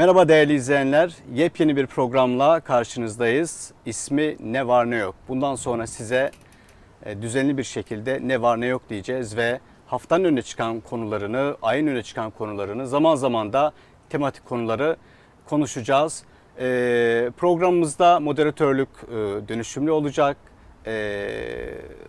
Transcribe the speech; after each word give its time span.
Merhaba 0.00 0.28
değerli 0.28 0.54
izleyenler. 0.54 1.16
Yepyeni 1.34 1.76
bir 1.76 1.86
programla 1.86 2.60
karşınızdayız. 2.60 3.72
İsmi 3.86 4.36
Ne 4.40 4.66
Var 4.66 4.90
Ne 4.90 4.96
Yok. 4.96 5.14
Bundan 5.28 5.54
sonra 5.54 5.86
size 5.86 6.30
e, 7.04 7.22
düzenli 7.22 7.58
bir 7.58 7.62
şekilde 7.62 8.18
ne 8.22 8.42
var 8.42 8.60
ne 8.60 8.66
yok 8.66 8.82
diyeceğiz 8.88 9.36
ve 9.36 9.60
haftanın 9.86 10.24
öne 10.24 10.42
çıkan 10.42 10.80
konularını, 10.80 11.56
ayın 11.62 11.86
öne 11.86 12.02
çıkan 12.02 12.30
konularını, 12.30 12.86
zaman 12.86 13.14
zaman 13.14 13.52
da 13.52 13.72
tematik 14.10 14.46
konuları 14.46 14.96
konuşacağız. 15.46 16.24
E, 16.58 16.64
Programımızda 17.36 18.20
moderatörlük 18.20 18.88
e, 18.88 19.14
dönüşümlü 19.48 19.90
olacak. 19.90 20.36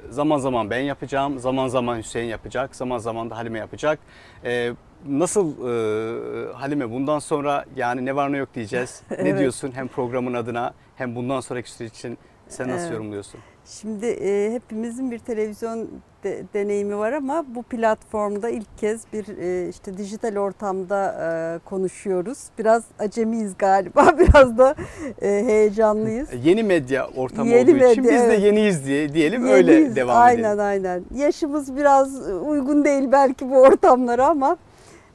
Zaman 0.10 0.38
zaman 0.38 0.70
ben 0.70 0.80
yapacağım, 0.80 1.40
zaman 1.40 1.68
zaman 1.68 1.98
Hüseyin 1.98 2.30
yapacak, 2.30 2.76
zaman 2.76 2.98
zaman 2.98 3.30
da 3.30 3.38
Halime 3.38 3.60
yapacak. 3.60 4.00
E, 4.46 4.73
Nasıl 5.10 5.48
e, 5.52 6.54
Halime 6.54 6.91
bundan 6.91 7.20
sonra 7.20 7.66
yani 7.76 8.05
ne 8.05 8.16
var 8.16 8.32
ne 8.32 8.38
yok 8.38 8.50
diyeceğiz. 8.55 9.02
Ne 9.12 9.16
Evet. 9.18 9.40
diyorsun 9.40 9.72
hem 9.76 9.88
programın 9.88 10.34
adına 10.34 10.74
hem 10.96 11.16
bundan 11.16 11.40
sonraki 11.40 11.72
süreç 11.72 11.94
için 11.94 12.18
sen 12.48 12.68
nasıl 12.70 12.82
Evet. 12.84 12.94
yorumluyorsun? 12.94 13.40
Şimdi 13.66 14.05
e, 14.05 14.54
hepimizin 14.54 15.12
bir 15.12 15.20
televizyon 15.20 15.88
de- 16.24 16.44
deneyimi 16.54 16.98
var 16.98 17.14
ama 17.14 17.46
bu 17.55 17.64
platformda 17.64 18.50
ilk 18.50 18.77
kez 18.77 19.02
bir 19.14 19.38
e, 19.38 19.70
işte 19.70 19.98
dijital 19.98 20.36
ortamda 20.38 21.16
e, 21.55 21.60
konuşuyoruz. 21.70 22.38
Biraz 22.60 22.84
acemiyiz 22.99 23.58
galiba, 23.58 24.16
biraz 24.20 24.58
da 24.58 24.76
e, 25.22 25.27
heyecanlıyız. 25.27 26.30
Yeni 26.44 26.63
medya 26.63 27.08
ortamı 27.16 27.49
Yeni 27.49 27.62
olduğu 27.72 27.86
için 27.91 28.04
medya, 28.04 28.22
biz 28.22 28.30
de 28.30 28.46
yeniyiz 28.46 28.86
diye 28.86 29.13
diyelim 29.13 29.48
öyle 29.48 29.74
Yeniyiz. 29.74 29.96
devam 29.96 30.18
aynen, 30.22 30.44
edelim. 30.44 30.60
Aynen 30.60 31.04
Yaşımız 31.16 31.76
biraz 31.76 32.29
uygun 32.29 32.85
değil 32.85 33.12
belki 33.12 33.49
bu 33.49 33.62
ortamlara 33.62 34.27
ama 34.27 34.57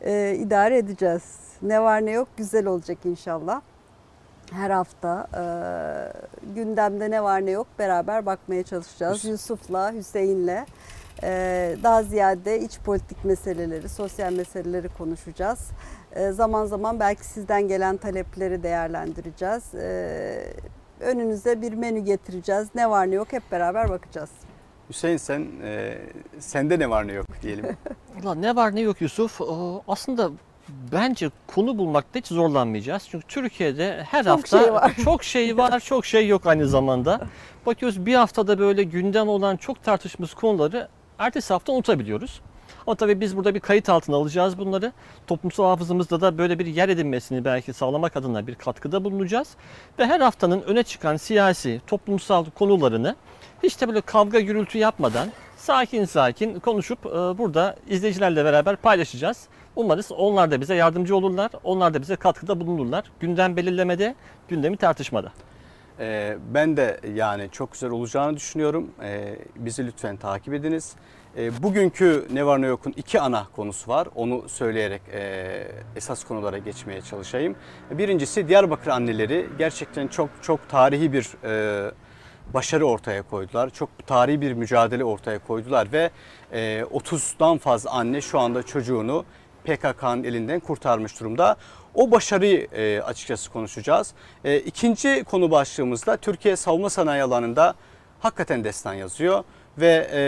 e, 0.07 0.35
idare 0.39 0.79
edeceğiz. 0.79 1.23
Ne 1.63 1.83
var 1.83 2.07
ne 2.07 2.11
yok 2.11 2.29
güzel 2.37 2.67
olacak 2.67 2.99
inşallah. 3.05 3.61
Her 4.53 4.71
hafta 4.71 5.27
e, 5.35 5.43
gündemde 6.55 7.11
ne 7.11 7.23
var 7.23 7.47
ne 7.47 7.51
yok 7.51 7.67
beraber 7.79 8.27
bakmaya 8.27 8.63
çalışacağız. 8.63 9.25
Hüs- 9.25 9.31
Yusuf'la, 9.31 9.93
Hüseyin'le 9.93 10.67
e, 11.23 11.77
daha 11.83 12.03
ziyade 12.03 12.61
iç 12.61 12.79
politik 12.79 13.25
meseleleri, 13.25 13.89
sosyal 13.89 14.33
meseleleri 14.33 14.89
konuşacağız. 14.89 15.59
E, 16.13 16.33
zaman 16.33 16.67
zaman 16.67 17.01
belki 17.01 17.25
sizden 17.25 17.69
gelen 17.69 17.97
talepleri 17.97 18.63
değerlendireceğiz. 18.63 19.75
E, 19.75 20.53
önünüze 21.01 21.63
bir 21.63 21.73
menü 21.73 21.99
getireceğiz. 21.99 22.69
Ne 22.75 22.91
var 22.91 23.11
ne 23.11 23.15
yok 23.15 23.33
hep 23.33 23.43
beraber 23.53 23.91
bakacağız. 23.91 24.31
Hüseyin 24.91 25.17
sen 25.17 25.47
e, 25.65 25.99
sende 26.39 26.79
ne 26.79 26.91
var 26.91 27.07
ne 27.09 27.13
yok 27.13 27.27
diyelim. 27.43 27.67
Valla 28.23 28.35
ne 28.35 28.57
var 28.57 28.75
ne 28.75 28.81
yok 28.81 29.01
Yusuf. 29.01 29.41
Ee, 29.41 29.45
Aslında 29.89 30.31
bence 30.93 31.31
konu 31.47 31.79
bulmakta 31.79 32.19
hiç 32.19 32.27
zorlanmayacağız. 32.27 33.09
Çünkü 33.11 33.27
Türkiye'de 33.27 34.03
her 34.11 34.25
Çok 34.25 34.33
hafta 34.33 34.63
şey 34.63 34.73
var. 34.73 34.95
çok 35.05 35.25
şey 35.25 35.57
var, 35.57 35.81
çok 35.81 36.07
şey 36.07 36.29
yok 36.29 36.47
aynı 36.47 36.69
zamanda. 36.69 37.21
Bakıyoruz 37.67 38.07
bir 38.07 38.15
haftada 38.15 38.59
böyle 38.59 38.83
gündem 38.83 39.29
olan 39.29 39.57
çok 39.57 39.83
tartışmış 39.83 40.35
konuları 40.35 40.89
ertesi 41.19 41.53
hafta 41.53 41.73
unutabiliyoruz. 41.73 42.41
Ama 42.87 42.97
tabii 42.97 43.21
biz 43.21 43.37
burada 43.37 43.55
bir 43.55 43.61
kayıt 43.61 43.89
altına 43.89 44.17
alacağız 44.17 44.59
bunları. 44.59 44.93
Toplumsal 45.27 45.65
hafızamızda 45.65 46.21
da 46.21 46.39
böyle 46.39 46.59
bir 46.59 46.67
yer 46.67 46.89
edinmesini 46.89 47.45
belki 47.45 47.73
sağlamak 47.73 48.17
adına 48.17 48.47
bir 48.47 48.55
katkıda 48.55 49.05
bulunacağız. 49.05 49.49
Ve 49.99 50.07
her 50.07 50.21
haftanın 50.21 50.63
öne 50.63 50.83
çıkan 50.83 51.17
siyasi, 51.17 51.81
toplumsal 51.87 52.45
konularını 52.45 53.17
hiç 53.63 53.81
de 53.81 53.89
böyle 53.89 54.01
kavga 54.01 54.41
gürültü 54.41 54.79
yapmadan 54.79 55.29
sakin 55.57 56.05
sakin 56.05 56.61
konuşup 56.61 57.07
e, 57.07 57.11
burada 57.11 57.77
izleyicilerle 57.89 58.45
beraber 58.45 58.77
paylaşacağız. 58.77 59.49
Umarız 59.77 60.13
onlar 60.13 60.51
da 60.51 60.61
bize 60.61 60.75
yardımcı 60.75 61.17
olurlar. 61.17 61.51
Onlar 61.65 61.95
da 61.95 62.03
bize 62.03 62.17
katkıda 62.17 62.61
bulunurlar. 62.61 63.05
Gündem 63.21 63.57
belirlemede, 63.57 64.15
gündemi 64.49 64.77
tartışmada. 64.77 65.33
E, 66.01 66.37
ben 66.55 66.77
de 66.77 67.01
yani 67.15 67.49
çok 67.53 67.73
güzel 67.73 67.91
olacağını 67.91 68.37
düşünüyorum. 68.37 68.91
E, 69.03 69.39
bizi 69.57 69.87
lütfen 69.87 70.17
takip 70.17 70.55
ediniz. 70.55 70.97
E, 71.37 71.63
bugünkü 71.63 72.27
ne 72.33 72.47
var 72.47 72.63
ne 72.63 72.67
yokun 72.67 72.95
iki 72.97 73.21
ana 73.21 73.47
konusu 73.57 73.91
var. 73.91 74.09
Onu 74.15 74.49
söyleyerek 74.49 75.03
e, 75.13 75.69
esas 75.97 76.25
konulara 76.25 76.59
geçmeye 76.59 77.03
çalışayım. 77.03 77.57
Birincisi 77.91 78.49
Diyarbakır 78.49 78.91
anneleri 78.91 79.47
gerçekten 79.59 80.09
çok 80.09 80.31
çok 80.43 80.69
tarihi 80.69 81.13
bir 81.13 81.29
e, 81.45 81.91
başarı 82.55 82.87
ortaya 82.87 83.23
koydular. 83.23 83.71
Çok 83.71 84.07
tarihi 84.07 84.41
bir 84.41 84.53
mücadele 84.53 85.05
ortaya 85.05 85.39
koydular 85.39 85.93
ve 85.93 86.11
e, 86.53 86.81
30'dan 86.81 87.59
fazla 87.59 87.91
anne 87.91 88.21
şu 88.21 88.41
anda 88.41 88.63
çocuğunu 88.63 89.25
PKK'nın 89.65 90.25
elinden 90.25 90.61
kurtarmış 90.61 91.21
durumda. 91.21 91.57
O 91.95 92.11
başarıyı 92.11 92.69
e, 92.73 93.01
açıkçası 93.01 93.53
konuşacağız. 93.53 94.13
E, 94.45 94.59
ikinci 94.59 95.25
konu 95.25 95.51
başlığımızda 95.51 96.17
Türkiye 96.17 96.57
savunma 96.57 96.91
sanayi 96.91 97.23
alanında 97.23 97.75
hakikaten 98.21 98.65
destan 98.65 98.95
yazıyor 98.95 99.45
ve 99.79 100.09
e, 100.13 100.21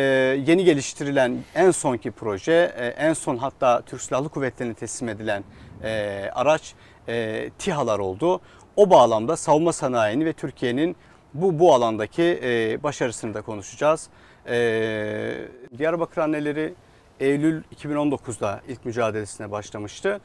yeni 0.47 0.65
geliştirilen 0.65 1.39
en 1.55 1.71
sonki 1.71 2.11
proje, 2.11 2.75
e, 2.77 2.87
en 2.87 3.13
son 3.13 3.37
hatta 3.37 3.83
Türk 3.83 4.01
Silahlı 4.01 4.29
Kuvvetleri'ne 4.29 4.75
teslim 4.75 5.09
edilen 5.09 5.45
e, 5.83 6.31
araç 6.35 6.75
e, 7.09 7.51
TİHA'lar 7.59 7.99
oldu. 7.99 8.41
O 8.77 8.91
bağlamda 8.91 9.37
savunma 9.37 9.73
sanayini 9.73 10.25
ve 10.25 10.33
Türkiye'nin 10.33 10.97
bu 11.35 11.59
bu 11.59 11.75
alandaki 11.75 12.41
e, 12.43 12.83
başarısını 12.83 13.35
da 13.35 13.43
konuşacağız. 13.43 14.09
E, 14.49 15.49
Diyarbakır 15.79 16.23
anneleri 16.23 16.75
Eylül 17.21 17.63
2019'da 17.77 18.61
ilk 18.69 18.85
mücadelesine 18.85 19.51
başlamıştı. 19.51 20.21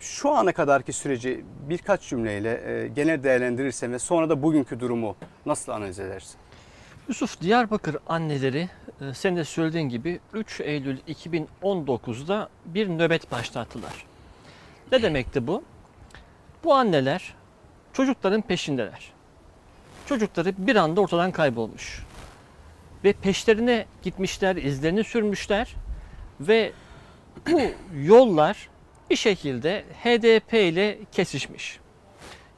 Şu 0.00 0.30
ana 0.30 0.52
kadarki 0.52 0.92
süreci 0.92 1.44
birkaç 1.68 2.08
cümleyle 2.08 2.82
e, 2.84 2.88
genel 2.88 3.22
değerlendirirsen 3.22 3.92
ve 3.92 3.98
sonra 3.98 4.28
da 4.28 4.42
bugünkü 4.42 4.80
durumu 4.80 5.16
nasıl 5.46 5.72
analiz 5.72 5.98
edersin? 5.98 6.36
Yusuf 7.08 7.40
Diyarbakır 7.40 7.96
anneleri 8.06 8.68
e, 9.00 9.14
senin 9.14 9.36
de 9.36 9.44
söylediğin 9.44 9.88
gibi 9.88 10.20
3 10.32 10.60
Eylül 10.60 10.98
2019'da 10.98 12.48
bir 12.64 12.88
nöbet 12.88 13.32
başlattılar. 13.32 14.06
Ne 14.92 15.02
demekti 15.02 15.46
bu? 15.46 15.62
Bu 16.64 16.74
anneler 16.74 17.34
çocukların 17.92 18.42
peşindeler. 18.42 19.15
Çocukları 20.06 20.54
bir 20.58 20.76
anda 20.76 21.00
ortadan 21.00 21.32
kaybolmuş. 21.32 22.04
Ve 23.04 23.12
peşlerine 23.12 23.86
gitmişler, 24.02 24.56
izlerini 24.56 25.04
sürmüşler 25.04 25.74
ve 26.40 26.72
bu 27.50 27.60
yollar 28.02 28.68
bir 29.10 29.16
şekilde 29.16 29.84
HDP 30.04 30.54
ile 30.54 30.98
kesişmiş. 31.12 31.80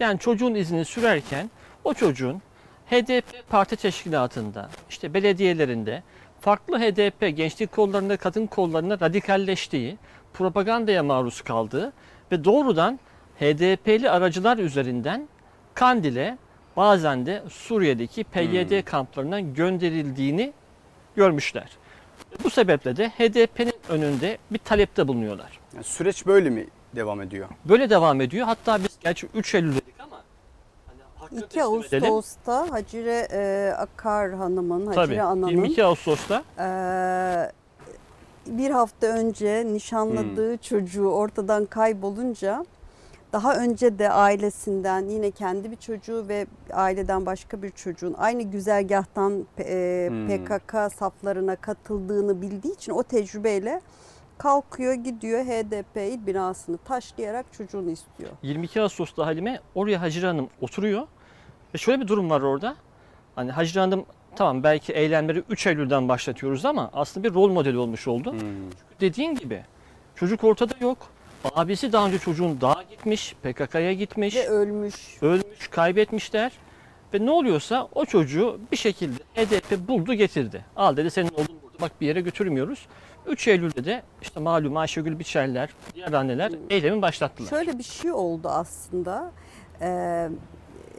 Yani 0.00 0.18
çocuğun 0.18 0.54
izini 0.54 0.84
sürerken 0.84 1.50
o 1.84 1.94
çocuğun 1.94 2.42
HDP 2.90 3.48
parti 3.48 3.76
teşkilatında, 3.76 4.70
işte 4.90 5.14
belediyelerinde, 5.14 6.02
farklı 6.40 6.78
HDP 6.78 7.36
gençlik 7.36 7.72
kollarında, 7.72 8.16
kadın 8.16 8.46
kollarında 8.46 9.00
radikalleştiği, 9.00 9.98
propagandaya 10.32 11.02
maruz 11.02 11.42
kaldığı 11.42 11.92
ve 12.32 12.44
doğrudan 12.44 13.00
HDP'li 13.40 14.10
aracılar 14.10 14.58
üzerinden 14.58 15.28
Kandil'e 15.74 16.38
bazen 16.78 17.26
de 17.26 17.42
Suriye'deki 17.50 18.24
PYD 18.24 18.82
kamplarından 18.84 19.54
gönderildiğini 19.54 20.52
görmüşler. 21.16 21.68
Bu 22.44 22.50
sebeple 22.50 22.96
de 22.96 23.08
HDP'nin 23.08 23.72
önünde 23.88 24.38
bir 24.50 24.58
talepte 24.58 25.08
bulunuyorlar. 25.08 25.60
Yani 25.74 25.84
süreç 25.84 26.26
böyle 26.26 26.50
mi 26.50 26.66
devam 26.96 27.22
ediyor? 27.22 27.48
Böyle 27.64 27.90
devam 27.90 28.20
ediyor. 28.20 28.46
Hatta 28.46 28.78
biz 28.78 28.98
gerçi 29.00 29.28
3 29.34 29.54
Eylül 29.54 29.72
dedik 29.72 29.94
ama 30.00 30.16
hani 30.86 31.00
hakkı 31.16 31.34
2 31.34 31.48
teslim 31.48 31.80
edelim. 31.80 32.12
Ağustos'ta 32.12 32.72
Hacire 32.72 33.28
e, 33.32 33.72
Akar 33.78 34.32
Hanım'ın, 34.32 34.86
Hacire 34.86 35.04
Tabii. 35.06 35.22
Ana'nın 35.22 35.48
22 35.48 35.84
Ağustos'ta 35.84 36.42
Ee, 36.58 37.52
bir 38.46 38.70
hafta 38.70 39.06
önce 39.06 39.66
nişanladığı 39.66 40.56
çocuğu 40.56 41.08
ortadan 41.08 41.64
kaybolunca 41.66 42.64
daha 43.32 43.56
önce 43.56 43.98
de 43.98 44.10
ailesinden 44.10 45.08
yine 45.08 45.30
kendi 45.30 45.70
bir 45.70 45.76
çocuğu 45.76 46.24
ve 46.28 46.46
aileden 46.72 47.26
başka 47.26 47.62
bir 47.62 47.70
çocuğun 47.70 48.14
aynı 48.18 48.42
güzergahtan 48.42 49.46
e, 49.58 50.06
Hmm. 50.10 50.28
PKK 50.28 50.92
saflarına 50.98 51.56
katıldığını 51.56 52.42
bildiği 52.42 52.74
için 52.74 52.92
o 52.92 53.02
tecrübeyle 53.02 53.80
kalkıyor 54.38 54.94
gidiyor 54.94 55.44
HDP 55.44 55.96
il 55.96 56.26
binasını 56.26 56.78
taşlayarak 56.78 57.46
çocuğunu 57.52 57.90
istiyor. 57.90 58.30
22 58.42 58.80
Ağustos'ta 58.82 59.26
Halime 59.26 59.60
oraya 59.74 60.00
Hacire 60.00 60.26
Hanım 60.26 60.48
oturuyor. 60.60 61.06
Ve 61.74 61.78
şöyle 61.78 62.00
bir 62.00 62.08
durum 62.08 62.30
var 62.30 62.40
orada. 62.40 62.76
Hani 63.34 63.50
Hacire 63.50 63.80
Hanım 63.80 64.04
tamam 64.36 64.62
belki 64.62 64.92
eylemleri 64.92 65.42
3 65.48 65.66
Eylül'den 65.66 66.08
başlatıyoruz 66.08 66.64
ama 66.64 66.90
aslında 66.92 67.28
bir 67.28 67.34
rol 67.34 67.50
modeli 67.52 67.78
olmuş 67.78 68.08
oldu. 68.08 68.32
Hmm. 68.32 68.38
Dediğin 69.00 69.34
gibi 69.34 69.64
çocuk 70.14 70.44
ortada 70.44 70.74
yok. 70.80 70.98
Abisi 71.44 71.92
daha 71.92 72.06
önce 72.06 72.18
çocuğun 72.18 72.60
dağa 72.60 72.82
gitmiş, 72.90 73.36
PKK'ya 73.42 73.92
gitmiş, 73.92 74.36
Ve 74.36 74.48
ölmüş. 74.48 74.94
ölmüş, 75.22 75.68
kaybetmişler. 75.70 76.52
Ve 77.14 77.26
ne 77.26 77.30
oluyorsa 77.30 77.88
o 77.94 78.04
çocuğu 78.04 78.60
bir 78.72 78.76
şekilde 78.76 79.22
HDP 79.34 79.88
buldu 79.88 80.14
getirdi. 80.14 80.64
Al 80.76 80.96
dedi 80.96 81.10
senin 81.10 81.28
oğlun 81.28 81.58
burada 81.62 81.80
bak 81.80 81.92
bir 82.00 82.06
yere 82.06 82.20
götürmüyoruz. 82.20 82.86
3 83.26 83.48
Eylül'de 83.48 83.84
de 83.84 84.02
işte 84.22 84.40
malum 84.40 84.76
Ayşegül 84.76 85.18
Biçerler, 85.18 85.70
diğer 85.94 86.12
anneler 86.12 86.52
eylemi 86.70 87.02
başlattılar. 87.02 87.48
Şöyle 87.48 87.78
bir 87.78 87.84
şey 87.84 88.12
oldu 88.12 88.48
aslında. 88.48 89.32
Ee, 89.80 90.28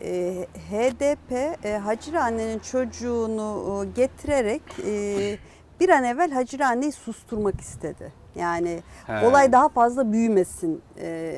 e, 0.02 0.48
HDP 0.72 1.32
e, 1.66 1.78
Hacire 1.78 2.20
annenin 2.20 2.60
çocuğunu 2.60 3.86
e, 3.88 4.02
getirerek 4.02 4.62
e, 4.86 5.38
bir 5.80 5.90
an 5.90 6.04
evvel 6.04 6.32
Hacire 6.32 6.66
anneyi 6.66 6.92
susturmak 6.92 7.62
istedi. 7.62 8.12
Yani 8.36 8.80
He. 9.08 9.28
olay 9.28 9.52
daha 9.52 9.70
fazla 9.70 10.12
büyümesin 10.12 10.82
e, 11.02 11.36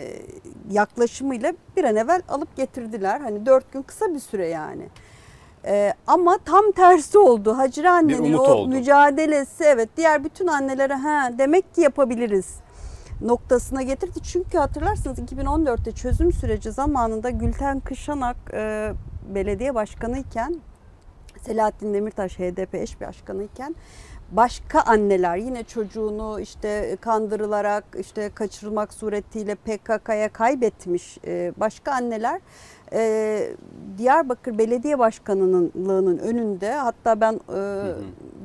yaklaşımıyla 0.71 1.53
bir 1.77 1.83
an 1.83 1.95
evvel 1.95 2.21
alıp 2.29 2.55
getirdiler. 2.55 3.21
Hani 3.21 3.45
dört 3.45 3.71
gün 3.71 3.81
kısa 3.81 4.13
bir 4.13 4.19
süre 4.19 4.47
yani. 4.47 4.89
E, 5.65 5.93
ama 6.07 6.37
tam 6.45 6.71
tersi 6.71 7.17
oldu. 7.17 7.57
Hacire 7.57 7.89
annenin 7.89 8.33
o 8.33 8.41
oldu. 8.41 8.69
mücadelesi 8.69 9.63
evet 9.63 9.89
diğer 9.97 10.23
bütün 10.23 10.47
annelere 10.47 10.93
ha 10.93 11.31
demek 11.37 11.75
ki 11.75 11.81
yapabiliriz 11.81 12.55
noktasına 13.21 13.81
getirdi. 13.81 14.19
Çünkü 14.23 14.57
hatırlarsınız 14.57 15.19
2014'te 15.19 15.91
çözüm 15.91 16.33
süreci 16.33 16.71
zamanında 16.71 17.29
Gülten 17.29 17.79
Kışanak 17.79 18.37
e, 18.53 18.93
belediye 19.35 19.75
başkanı 19.75 20.19
iken 20.19 20.55
Selahattin 21.45 21.93
Demirtaş 21.93 22.39
HDP 22.39 22.75
eş 22.75 23.01
başkanı 23.01 23.43
iken 23.43 23.75
başka 24.31 24.81
anneler 24.81 25.37
yine 25.37 25.63
çocuğunu 25.63 26.39
işte 26.39 26.97
kandırılarak 27.01 27.83
işte 27.99 28.29
kaçırılmak 28.35 28.93
suretiyle 28.93 29.55
PKK'ya 29.55 30.29
kaybetmiş 30.29 31.17
e, 31.27 31.53
başka 31.57 31.91
anneler 31.91 32.41
e, 32.93 33.53
Diyarbakır 33.97 34.57
Belediye 34.57 34.99
Başkanlığı'nın 34.99 36.17
önünde 36.17 36.73
hatta 36.73 37.21
ben 37.21 37.33
e, 37.33 37.59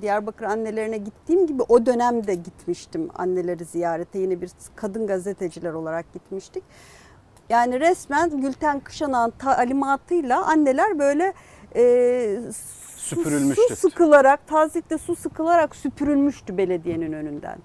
Diyarbakır 0.03 0.45
annelerine 0.45 0.99
gittiğim 0.99 1.47
gibi 1.47 1.63
o 1.69 1.87
dönemde 1.87 2.35
gitmiştim 2.35 3.09
anneleri 3.15 3.65
ziyarete 3.65 4.19
yine 4.19 4.41
bir 4.41 4.51
kadın 4.77 5.07
gazeteciler 5.07 5.73
olarak 5.73 6.13
gitmiştik. 6.13 6.65
Yani 7.49 7.81
resmen 7.81 8.41
Gülten 8.41 8.81
Kışanak'ın 8.81 9.39
talimatıyla 9.39 10.45
anneler 10.45 10.99
böyle 10.99 11.33
e, 11.77 12.39
Süpürülmüştü. 13.07 13.63
Su 13.69 13.77
sıkılarak, 13.77 14.47
tazikte 14.49 14.99
su 14.99 15.17
sıkılarak 15.17 15.77
süpürülmüştü 15.77 16.57
belediyenin 16.57 17.13
önünden. 17.13 17.59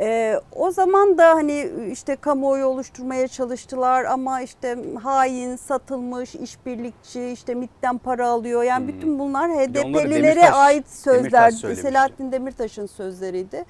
E, 0.00 0.40
o 0.56 0.70
zaman 0.70 1.18
da 1.18 1.34
hani 1.34 1.70
işte 1.92 2.16
kamuoyu 2.16 2.66
oluşturmaya 2.66 3.28
çalıştılar 3.28 4.04
ama 4.04 4.40
işte 4.40 4.78
hain, 5.02 5.56
satılmış, 5.56 6.34
işbirlikçi, 6.34 7.24
işte 7.28 7.54
MİT'ten 7.54 7.98
para 7.98 8.28
alıyor. 8.28 8.62
Yani 8.62 8.80
Hmm. 8.80 8.88
bütün 8.88 9.18
bunlar 9.18 9.50
HDP'lilere 9.50 10.40
Demirtaş- 10.40 10.52
ait 10.52 10.88
sözler. 10.88 11.22
Demirtaş. 11.52 11.78
Selahattin 11.78 12.32
Demirtaş'ın 12.32 12.86
sözleriydi. 12.86 13.64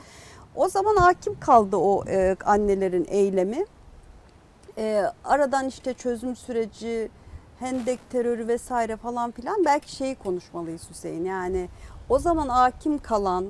O 0.55 0.69
zaman 0.69 0.97
hakim 0.97 1.41
kaldı 1.41 1.77
o 1.77 2.05
e, 2.09 2.37
annelerin 2.45 3.07
eylemi. 3.11 3.65
E, 4.79 5.03
aradan 5.25 5.69
işte 5.69 5.95
çözüm 5.95 6.37
süreci, 6.37 7.09
hendek 7.61 8.11
terörü 8.11 8.49
vesaire 8.49 8.97
falan 8.97 9.31
filan 9.31 9.65
belki 9.65 9.97
şeyi 9.97 10.15
konuşmalıyız 10.15 10.91
Hüseyin. 10.91 11.25
Yani 11.25 11.69
o 12.09 12.19
zaman 12.19 12.49
hakim 12.49 12.99
kalan 12.99 13.47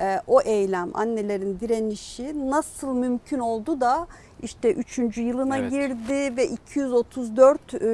e, 0.00 0.20
o 0.26 0.40
eylem, 0.40 0.90
annelerin 0.94 1.60
direnişi 1.60 2.50
nasıl 2.50 2.94
mümkün 2.94 3.38
oldu 3.38 3.80
da 3.80 4.06
işte 4.42 4.72
üçüncü 4.72 5.22
yılına 5.22 5.58
Evet. 5.58 5.70
girdi 5.70 6.36
ve 6.36 6.48
234 6.48 7.74
e, 7.74 7.86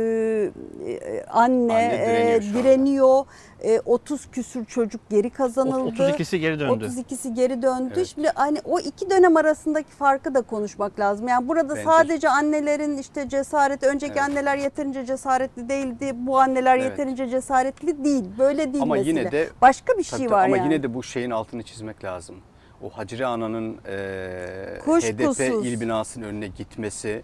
e, 0.87 1.25
anne, 1.25 1.73
Anne 1.73 1.91
direniyor 1.91 2.43
e, 2.43 2.55
direniyor. 2.55 3.25
E, 3.65 3.81
30 3.81 4.27
küsür 4.31 4.65
çocuk 4.65 5.01
geri 5.11 5.31
kazanıldı. 5.31 6.03
32'si 6.03 6.37
geri 6.37 6.61
döndü. 6.61 6.85
32'si 6.85 7.35
geri 7.35 7.63
döndü. 7.63 7.93
Evet. 7.97 8.07
Şimdi 8.07 8.29
hani 8.35 8.59
o 8.65 8.81
iki 8.81 9.11
dönem 9.11 9.37
arasındaki 9.37 9.91
farkı 9.91 10.35
da 10.35 10.41
konuşmak 10.43 11.01
lazım. 11.01 11.29
Yani 11.29 11.49
burada 11.49 11.69
Bence- 11.77 11.85
sadece 11.85 12.29
annelerin 12.29 12.97
işte 12.99 13.29
cesareti, 13.29 13.87
önceki 13.87 14.13
Evet. 14.13 14.23
anneler 14.23 14.57
yeterince 14.57 15.07
cesaretli 15.07 15.69
değildi. 15.69 16.13
Bu 16.15 16.39
anneler 16.41 16.77
Evet. 16.79 16.85
yeterince 16.91 17.29
cesaretli 17.29 18.05
değil. 18.05 18.25
Böyle 18.39 18.73
değil 18.73 18.83
Ama 18.83 18.95
mesele. 18.95 19.09
yine 19.21 19.33
de 19.33 19.49
Başka 19.63 19.87
bir 19.99 20.05
Tabii 20.05 20.05
şey 20.05 20.19
tabii 20.19 20.31
var 20.31 20.45
ama 20.47 20.57
yani. 20.57 20.73
yine 20.73 20.83
de 20.83 20.95
bu 20.95 21.03
şeyin 21.03 21.31
altını 21.31 21.63
çizmek 21.63 22.05
lazım. 22.05 22.37
O 22.83 22.91
Hacire 22.91 23.27
Ana'nın 23.27 23.79
e, 23.89 24.79
Kuşkusuz. 24.85 25.39
HDP 25.41 25.67
il 25.67 25.81
binasının 25.81 26.25
önüne 26.27 26.47
gitmesi, 26.47 27.23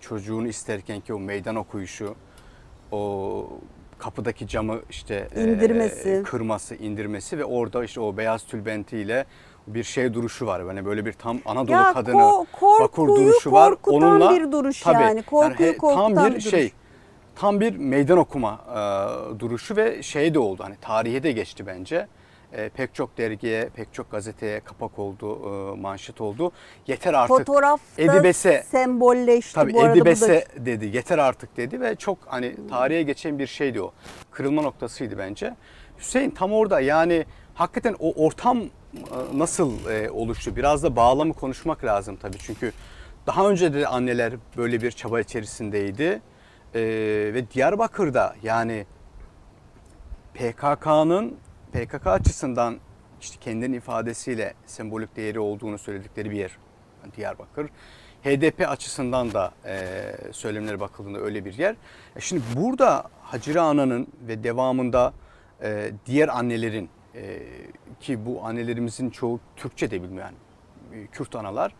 çocuğunu 0.00 0.48
isterken 0.48 1.00
ki 1.00 1.14
o 1.14 1.18
meydan 1.18 1.56
okuyuşu, 1.56 2.14
o 2.92 3.48
kapıdaki 4.06 4.48
camı 4.48 4.80
işte 4.90 5.28
e, 5.34 5.44
İndirmesi. 5.44 6.22
kırması, 6.26 6.74
indirmesi 6.74 7.38
ve 7.38 7.44
orada 7.44 7.84
işte 7.84 8.00
o 8.00 8.16
beyaz 8.16 8.42
tülbentiyle 8.42 9.24
bir 9.66 9.84
şey 9.84 10.14
duruşu 10.14 10.46
var. 10.46 10.60
Yani 10.60 10.84
böyle 10.84 11.06
bir 11.06 11.12
tam 11.12 11.38
Anadolu 11.44 11.76
ya 11.76 11.92
kadını 11.92 12.16
ko- 12.16 12.46
vakur 12.80 12.88
korkuyu 12.88 13.26
duruşu 13.26 13.52
var. 13.52 13.74
Onunla 13.86 14.30
bir 14.30 14.52
duruş 14.52 14.80
tabii, 14.80 15.02
yani. 15.02 15.22
Korkuyu 15.22 15.68
he- 15.68 15.76
korkutan 15.76 16.14
tam 16.14 16.24
bir, 16.24 16.30
bir 16.30 16.40
duruş. 16.40 16.50
şey 16.50 16.72
tam 17.36 17.60
bir 17.60 17.76
meydan 17.76 18.18
okuma 18.18 18.60
e, 18.70 19.40
duruşu 19.40 19.76
ve 19.76 20.02
şey 20.02 20.34
de 20.34 20.38
oldu 20.38 20.64
hani 20.64 20.76
tarihe 20.80 21.22
de 21.22 21.32
geçti 21.32 21.66
bence. 21.66 22.06
E, 22.52 22.68
pek 22.68 22.94
çok 22.94 23.18
dergiye, 23.18 23.68
pek 23.76 23.94
çok 23.94 24.10
gazeteye 24.10 24.60
kapak 24.60 24.98
oldu, 24.98 25.38
e, 25.46 25.80
manşet 25.80 26.20
oldu. 26.20 26.52
Yeter 26.86 27.14
artık. 27.14 27.36
Fotoğrafta 27.38 28.02
Edibese- 28.02 28.62
sembolleşti 28.62 29.54
Tabii 29.54 29.72
bu 29.74 29.80
arada. 29.80 29.90
bu 29.94 29.94
da- 29.94 30.00
Edibese 30.10 30.46
dedi, 30.56 30.86
yeter 30.96 31.18
artık 31.18 31.56
dedi 31.56 31.80
ve 31.80 31.96
çok 31.96 32.18
hani 32.26 32.56
tarihe 32.70 33.02
geçen 33.02 33.38
bir 33.38 33.46
şeydi 33.46 33.82
o. 33.82 33.92
Kırılma 34.30 34.62
noktasıydı 34.62 35.18
bence. 35.18 35.54
Hüseyin 35.98 36.30
tam 36.30 36.52
orada 36.52 36.80
yani 36.80 37.24
hakikaten 37.54 37.96
o 37.98 38.24
ortam 38.26 38.58
e, 38.58 38.68
nasıl 39.34 39.86
e, 39.90 40.10
oluştu? 40.10 40.56
Biraz 40.56 40.82
da 40.82 40.96
bağlamı 40.96 41.32
konuşmak 41.34 41.84
lazım 41.84 42.16
tabii 42.16 42.38
çünkü 42.38 42.72
daha 43.26 43.50
önce 43.50 43.74
de 43.74 43.86
anneler 43.86 44.32
böyle 44.56 44.82
bir 44.82 44.90
çaba 44.90 45.20
içerisindeydi. 45.20 46.20
E, 46.74 46.80
ve 47.34 47.50
Diyarbakır'da 47.50 48.34
yani 48.42 48.86
PKK'nın 50.34 51.36
PKK 51.72 52.06
açısından 52.06 52.78
işte 53.20 53.36
kendinin 53.40 53.72
ifadesiyle 53.72 54.54
sembolik 54.66 55.16
değeri 55.16 55.40
olduğunu 55.40 55.78
söyledikleri 55.78 56.30
bir 56.30 56.36
yer 56.36 56.58
Diyarbakır. 57.16 57.68
HDP 58.24 58.68
açısından 58.68 59.32
da 59.32 59.52
e, 59.66 60.02
söylemlere 60.32 60.80
bakıldığında 60.80 61.18
öyle 61.18 61.44
bir 61.44 61.58
yer. 61.58 61.76
E 62.16 62.20
şimdi 62.20 62.42
burada 62.56 63.10
Hacire 63.22 63.60
Ana'nın 63.60 64.08
ve 64.28 64.44
devamında 64.44 65.12
e, 65.62 65.90
diğer 66.06 66.28
annelerin 66.28 66.88
e, 67.14 67.42
ki 68.00 68.26
bu 68.26 68.44
annelerimizin 68.44 69.10
çoğu 69.10 69.40
Türkçe 69.56 69.90
de 69.90 69.96
e, 69.96 70.00
Kürt 71.12 71.36
analar. 71.36 71.74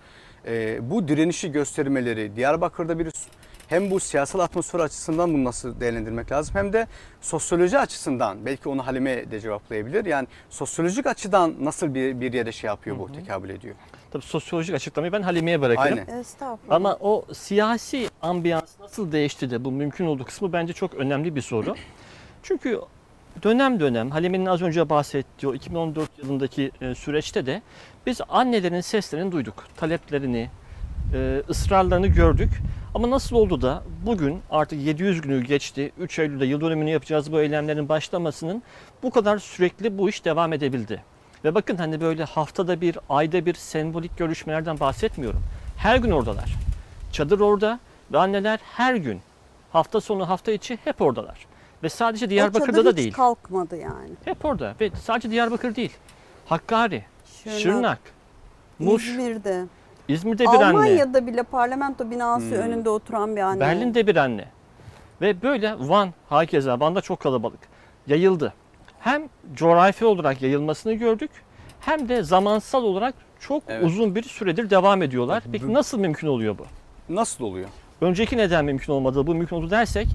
E, 0.46 0.90
bu 0.90 1.08
direnişi 1.08 1.52
göstermeleri 1.52 2.36
Diyarbakır'da 2.36 2.98
bir 2.98 3.08
hem 3.72 3.90
bu 3.90 4.00
siyasal 4.00 4.38
atmosfer 4.38 4.80
açısından 4.80 5.34
bunu 5.34 5.44
nasıl 5.44 5.80
değerlendirmek 5.80 6.32
lazım 6.32 6.54
hem 6.54 6.72
de 6.72 6.86
sosyoloji 7.20 7.78
açısından 7.78 8.46
belki 8.46 8.68
onu 8.68 8.86
Halime 8.86 9.30
de 9.30 9.40
cevaplayabilir. 9.40 10.04
Yani 10.04 10.28
sosyolojik 10.50 11.06
açıdan 11.06 11.54
nasıl 11.60 11.94
bir, 11.94 12.20
bir 12.20 12.32
yere 12.32 12.52
şey 12.52 12.68
yapıyor 12.68 12.98
bu 12.98 13.12
tekabül 13.12 13.50
ediyor. 13.50 13.74
Tabii 14.10 14.22
sosyolojik 14.22 14.74
açıklamayı 14.74 15.12
ben 15.12 15.22
Halime'ye 15.22 15.60
bırakırım. 15.60 15.98
Aynen. 15.98 16.20
Estağfurullah. 16.20 16.76
Ama 16.76 16.96
o 17.00 17.24
siyasi 17.32 18.08
ambiyans 18.22 18.80
nasıl 18.80 19.12
değişti 19.12 19.50
de 19.50 19.64
bu 19.64 19.72
mümkün 19.72 20.06
olduğu 20.06 20.24
kısmı 20.24 20.52
bence 20.52 20.72
çok 20.72 20.94
önemli 20.94 21.36
bir 21.36 21.40
soru. 21.40 21.74
Çünkü 22.42 22.80
dönem 23.42 23.80
dönem 23.80 24.10
Halime'nin 24.10 24.46
az 24.46 24.62
önce 24.62 24.90
bahsettiği 24.90 25.52
o 25.52 25.54
2014 25.54 26.18
yılındaki 26.18 26.70
e, 26.80 26.94
süreçte 26.94 27.46
de 27.46 27.62
biz 28.06 28.20
annelerin 28.28 28.80
seslerini 28.80 29.32
duyduk. 29.32 29.64
Taleplerini, 29.76 30.50
e, 31.14 31.42
ısrarlarını 31.48 32.06
gördük. 32.06 32.50
Ama 32.94 33.10
nasıl 33.10 33.36
oldu 33.36 33.62
da 33.62 33.82
bugün 34.06 34.42
artık 34.50 34.82
700 34.82 35.20
günü 35.20 35.44
geçti. 35.44 35.92
3 35.98 36.18
Eylül'de 36.18 36.46
yıl 36.46 36.60
dönümünü 36.60 36.90
yapacağız 36.90 37.32
bu 37.32 37.40
eylemlerin 37.40 37.88
başlamasının 37.88 38.62
bu 39.02 39.10
kadar 39.10 39.38
sürekli 39.38 39.98
bu 39.98 40.08
iş 40.08 40.24
devam 40.24 40.52
edebildi. 40.52 41.04
Ve 41.44 41.54
bakın 41.54 41.76
hani 41.76 42.00
böyle 42.00 42.24
haftada 42.24 42.80
bir, 42.80 42.98
ayda 43.08 43.46
bir 43.46 43.54
sembolik 43.54 44.18
görüşmelerden 44.18 44.80
bahsetmiyorum. 44.80 45.42
Her 45.76 45.96
gün 45.96 46.10
oradalar. 46.10 46.54
Çadır 47.12 47.40
orada 47.40 47.80
ve 48.12 48.18
anneler 48.18 48.60
her 48.62 48.94
gün 48.94 49.20
hafta 49.72 50.00
sonu 50.00 50.28
hafta 50.28 50.52
içi 50.52 50.78
hep 50.84 51.02
oradalar. 51.02 51.46
Ve 51.82 51.88
sadece 51.88 52.30
Diyarbakır'da 52.30 52.76
çadır 52.76 52.84
da 52.84 52.90
hiç 52.90 52.96
değil. 52.96 53.12
kalkmadı 53.12 53.76
yani. 53.76 54.10
Hep 54.24 54.44
orada 54.44 54.74
ve 54.80 54.90
sadece 55.02 55.30
Diyarbakır 55.30 55.74
değil. 55.74 55.92
Hakkari, 56.46 57.04
Şırnak, 57.44 57.60
Şırnak, 57.60 57.98
Muş, 58.78 59.08
İzmir'de. 59.08 59.64
İzmir'de 60.12 60.42
bir 60.42 60.48
anne. 60.48 60.64
Almanya'da 60.64 61.26
bile 61.26 61.42
parlamento 61.42 62.10
binası 62.10 62.46
Hmm. 62.46 62.52
önünde 62.62 62.90
oturan 62.90 63.36
bir 63.36 63.40
anne. 63.40 63.60
Berlin'de 63.60 64.06
bir 64.06 64.16
anne. 64.16 64.44
Ve 65.20 65.42
böyle 65.42 65.74
Van, 65.78 66.10
hakeza 66.28 66.80
Van'da 66.80 67.00
çok 67.00 67.20
kalabalık. 67.20 67.60
Yayıldı. 68.06 68.52
Hem 69.00 69.22
coğrafi 69.54 70.04
olarak 70.04 70.42
yayılmasını 70.42 70.92
gördük 70.92 71.30
hem 71.80 72.08
de 72.08 72.22
zamansal 72.22 72.82
olarak 72.82 73.14
çok 73.40 73.62
Evet. 73.68 73.84
uzun 73.84 74.14
bir 74.14 74.22
süredir 74.22 74.70
devam 74.70 75.02
ediyorlar. 75.02 75.42
Peki 75.52 75.74
nasıl 75.74 75.98
mümkün 75.98 76.28
oluyor 76.28 76.58
bu? 76.58 76.66
Nasıl 77.08 77.44
oluyor? 77.44 77.68
Önceki 78.00 78.36
neden 78.36 78.64
mümkün 78.64 78.92
olmadı, 78.92 79.26
bu 79.26 79.34
mümkün 79.34 79.56
oldu 79.56 79.70
dersek 79.70 80.08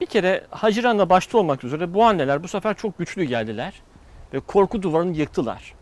bir 0.00 0.06
kere 0.06 0.44
Haziran'da 0.50 1.10
başta 1.10 1.38
olmak 1.38 1.64
üzere 1.64 1.94
bu 1.94 2.04
anneler 2.04 2.42
bu 2.42 2.48
sefer 2.48 2.74
çok 2.76 2.98
güçlü 2.98 3.24
geldiler 3.24 3.82
ve 4.34 4.40
korku 4.40 4.82
duvarını 4.82 5.16
yıktılar. 5.16 5.74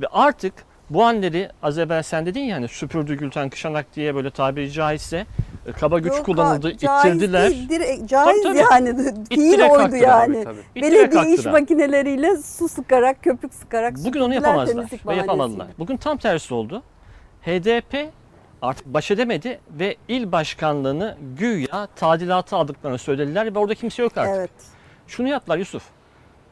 Ve 0.00 0.06
artık 0.12 0.54
Bu 0.90 1.04
anneleri 1.04 1.50
az 1.62 1.78
evvel 1.78 2.02
sen 2.02 2.26
dedin 2.26 2.40
ya 2.40 2.56
hani 2.56 2.68
süpürdü 2.68 3.14
Gülten 3.14 3.50
Kışanak 3.50 3.96
diye 3.96 4.14
böyle 4.14 4.30
tabiri 4.30 4.72
caizse 4.72 5.26
e, 5.66 5.72
kaba 5.72 5.98
güç 5.98 6.12
Yok, 6.12 6.26
kullanıldı, 6.26 6.76
caiz 6.78 7.14
ittirdiler. 7.14 7.50
Değil, 7.50 7.68
direkt, 7.68 8.08
caiz 8.10 8.42
Tabii, 8.42 8.58
tabii. 8.58 8.72
yani. 8.72 8.96
Fiil 9.28 9.52
İttire 9.52 9.64
oydu 9.64 9.82
kaktıra. 9.82 9.98
yani. 10.00 10.44
Tabii, 10.44 10.56
tabii. 10.74 10.82
Belediye 10.82 11.04
iş 11.04 11.36
kaktıra. 11.36 11.52
makineleriyle 11.52 12.36
su 12.36 12.68
sıkarak, 12.68 13.22
köpük 13.22 13.54
sıkarak 13.54 13.94
Bugün 14.04 14.20
onu 14.20 14.34
yapamazlar 14.34 14.86
ve 15.06 15.14
yapamadılar. 15.14 15.66
Bugün 15.78 15.96
tam 15.96 16.16
tersi 16.16 16.54
oldu. 16.54 16.82
HDP 17.42 18.10
artık 18.62 18.86
baş 18.86 19.10
edemedi 19.10 19.60
ve 19.70 19.96
il 20.08 20.32
başkanlığını 20.32 21.16
güya 21.38 21.88
tadilata 21.96 22.56
aldıklarını 22.56 22.98
söylediler 22.98 23.54
ve 23.54 23.58
orada 23.58 23.74
kimse 23.74 24.02
yok 24.02 24.16
artık. 24.16 24.34
Evet. 24.36 24.50
Şunu 25.06 25.28
yaptılar 25.28 25.58
Yusuf. 25.58 25.82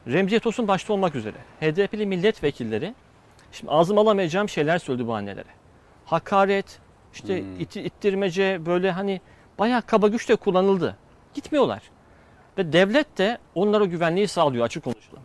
Remziye 0.07 0.39
Tosun 0.39 0.67
başta 0.67 0.93
olmak 0.93 1.15
üzere 1.15 1.37
HDP'li 1.61 2.05
milletvekilleri 2.05 2.93
şimdi 3.55 3.71
ağzım 3.71 3.97
alamayacağım 3.97 4.49
şeyler 4.49 4.77
söyledi 4.77 5.07
bu 5.07 5.15
annelere. 5.15 5.49
Hakaret, 6.05 6.79
işte 7.13 7.41
Hmm. 7.41 7.59
iti- 7.59 7.81
ittirmece 7.81 8.65
böyle 8.65 8.91
hani 8.91 9.21
bayağı 9.59 9.81
kaba 9.81 10.07
güç 10.07 10.29
de 10.29 10.35
kullanıldı. 10.35 10.97
Gitmiyorlar. 11.33 11.81
Ve 12.57 12.73
devlet 12.73 13.17
de 13.17 13.37
onlara 13.55 13.85
güvenliği 13.85 14.27
sağlıyor 14.27 14.65
açık 14.65 14.83
konuşalım. 14.83 15.23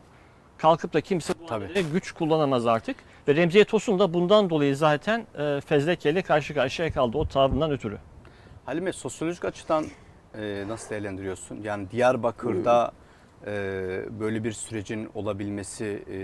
Kalkıp 0.59 0.93
da 0.93 1.01
kimse 1.01 1.33
bu 1.43 1.47
Tabii. 1.47 1.85
güç 1.93 2.13
kullanamaz 2.13 2.67
artık. 2.67 2.97
Ve 3.29 3.35
Remziye 3.35 3.65
Tosun 3.65 3.99
da 3.99 4.15
bundan 4.15 4.51
dolayı 4.51 4.77
zaten 4.77 5.27
e, 5.39 5.61
fezlekeyle 5.61 6.23
karşı 6.23 6.55
karşıya 6.55 6.93
kaldı 6.93 7.19
o 7.19 7.29
tavrından 7.29 7.71
ötürü. 7.71 7.99
Halime 8.67 8.93
sosyolojik 8.93 9.45
açıdan 9.45 9.85
e, 10.39 10.65
nasıl 10.69 10.91
değerlendiriyorsun? 10.91 11.63
Yani 11.63 11.91
Diyarbakır'da 11.91 12.93
e, 13.47 13.51
böyle 14.21 14.45
bir 14.45 14.53
sürecin 14.53 15.11
olabilmesi, 15.15 16.05
e, 16.13 16.17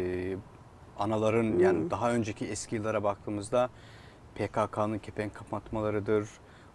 anaların 0.98 1.58
yani 1.58 1.90
daha 1.90 2.12
önceki 2.12 2.46
eski 2.46 2.76
yıllara 2.76 3.02
baktığımızda 3.02 3.70
PKK'nın 4.34 4.98
kepenk 4.98 5.34
kapatmalarıdır. 5.34 6.28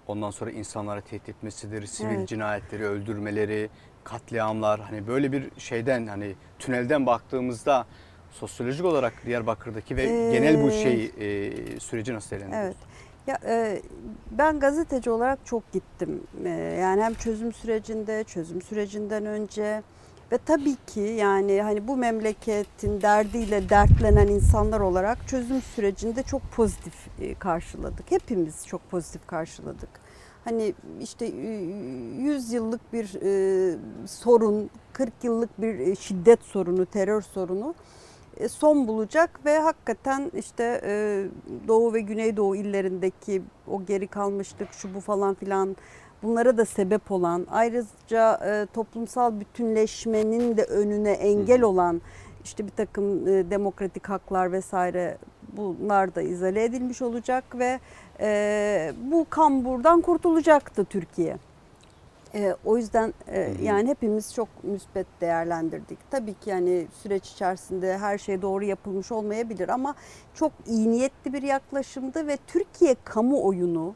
Ondan 0.07 0.31
sonra 0.31 0.51
insanlara 0.51 1.01
tehdit 1.01 1.29
etmesidir, 1.29 1.85
sivil 1.85 2.17
Evet. 2.17 2.27
cinayetleri, 2.27 2.85
öldürmeleri, 2.85 3.69
katliamlar. 4.03 4.79
Hani 4.79 5.07
böyle 5.07 5.31
bir 5.31 5.49
şeyden 5.57 6.07
hani 6.07 6.35
tünelden 6.59 7.05
baktığımızda 7.05 7.85
sosyolojik 8.31 8.85
olarak 8.85 9.13
Diyarbakır'daki 9.25 9.95
ve 9.95 10.03
Ee, 10.03 10.29
genel 10.31 10.61
bu 10.61 10.71
şey 10.71 11.05
e, 11.19 11.79
süreci 11.79 12.13
nasıl 12.13 12.31
değerlendiriyorsun? 12.31 12.67
Evet. 12.67 12.77
Ya 13.27 13.39
e, 13.45 13.81
ben 14.31 14.59
gazeteci 14.59 15.09
olarak 15.09 15.39
çok 15.45 15.71
gittim. 15.71 16.23
E, 16.45 16.49
yani 16.81 17.03
hem 17.03 17.13
çözüm 17.13 17.53
sürecinde, 17.53 18.23
çözüm 18.23 18.61
sürecinden 18.61 19.25
önce 19.25 19.81
ve 20.31 20.37
tabii 20.37 20.75
ki 20.87 20.99
yani 20.99 21.61
hani 21.61 21.87
bu 21.87 21.97
memleketin 21.97 23.01
derdiyle 23.01 23.69
dertlenen 23.69 24.27
insanlar 24.27 24.79
olarak 24.79 25.27
çözüm 25.27 25.61
sürecinde 25.61 26.23
çok 26.23 26.41
pozitif 26.51 26.93
e, 27.21 27.33
karşıladık. 27.33 28.11
Hepimiz 28.11 28.67
çok 28.67 28.91
pozitif 28.91 29.27
karşıladık. 29.27 29.89
Hani 30.45 30.73
işte 31.01 31.25
e, 31.25 31.47
100 32.17 32.51
yıllık 32.51 32.93
bir 32.93 33.21
e, 33.21 33.75
sorun, 34.05 34.69
40 34.93 35.13
yıllık 35.23 35.61
bir 35.61 35.79
e, 35.79 35.95
şiddet 35.95 36.41
sorunu, 36.41 36.85
terör 36.85 37.21
sorunu 37.21 37.75
e, 38.37 38.49
son 38.49 38.87
bulacak 38.87 39.45
ve 39.45 39.59
hakikaten 39.59 40.31
işte 40.37 40.81
e, 40.83 41.25
Doğu 41.67 41.93
ve 41.93 41.99
Güneydoğu 41.99 42.55
illerindeki 42.55 43.41
o 43.67 43.85
geri 43.85 44.07
kalmışlık 44.07 44.73
şu 44.73 44.93
bu 44.95 44.99
falan 44.99 45.33
filan 45.33 45.75
bunlara 46.23 46.57
da 46.57 46.65
sebep 46.65 47.11
olan 47.11 47.47
ayrıca 47.51 48.39
e, 48.45 48.65
toplumsal 48.73 49.39
bütünleşmenin 49.39 50.57
de 50.57 50.63
önüne 50.63 51.11
engel 51.11 51.61
olan 51.61 52.01
işte 52.43 52.65
bir 52.65 52.71
takım 52.71 53.27
e, 53.27 53.49
demokratik 53.51 54.09
haklar 54.09 54.51
vesaire 54.51 55.17
bunlar 55.57 56.15
da 56.15 56.21
izale 56.21 56.63
edilmiş 56.63 57.01
olacak 57.01 57.43
ve 57.55 57.79
e, 58.19 58.93
bu 59.11 59.25
kamburdan 59.29 60.01
kurtulacaktı 60.01 60.85
Türkiye. 60.85 61.37
E, 62.35 62.55
o 62.65 62.77
yüzden 62.77 63.13
e, 63.27 63.53
yani 63.61 63.89
hepimiz 63.89 64.33
çok 64.33 64.63
müspet 64.63 65.07
değerlendirdik. 65.21 65.99
Tabii 66.11 66.33
ki 66.33 66.49
yani 66.49 66.87
süreç 67.01 67.29
içerisinde 67.29 67.97
her 67.97 68.17
şey 68.17 68.41
doğru 68.41 68.63
yapılmış 68.63 69.11
olmayabilir 69.11 69.69
ama 69.69 69.95
çok 70.33 70.51
iyi 70.67 70.91
niyetli 70.91 71.33
bir 71.33 71.41
yaklaşımdı 71.41 72.27
ve 72.27 72.37
Türkiye 72.47 72.95
kamuoyunu 73.03 73.95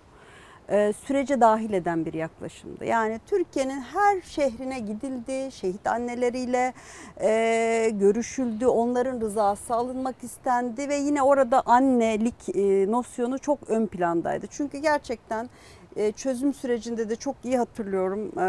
e, 0.69 0.93
sürece 1.05 1.41
dahil 1.41 1.73
eden 1.73 2.05
bir 2.05 2.13
yaklaşımdı. 2.13 2.85
Yani 2.85 3.19
Türkiye'nin 3.25 3.81
her 3.81 4.21
şehrine 4.21 4.79
gidildi, 4.79 5.51
şehit 5.51 5.87
anneleriyle 5.87 6.73
e, 7.21 7.91
görüşüldü, 7.93 8.65
onların 8.65 9.21
rızası 9.21 9.73
alınmak 9.73 10.23
istendi 10.23 10.89
ve 10.89 10.95
yine 10.95 11.21
orada 11.21 11.63
annelik 11.65 12.49
e, 12.55 12.91
nosyonu 12.91 13.39
çok 13.39 13.69
ön 13.69 13.85
plandaydı. 13.85 14.47
Çünkü 14.47 14.77
gerçekten 14.77 15.49
e, 15.95 16.11
çözüm 16.11 16.53
sürecinde 16.53 17.09
de 17.09 17.15
çok 17.15 17.35
iyi 17.43 17.57
hatırlıyorum. 17.57 18.39
E, 18.39 18.47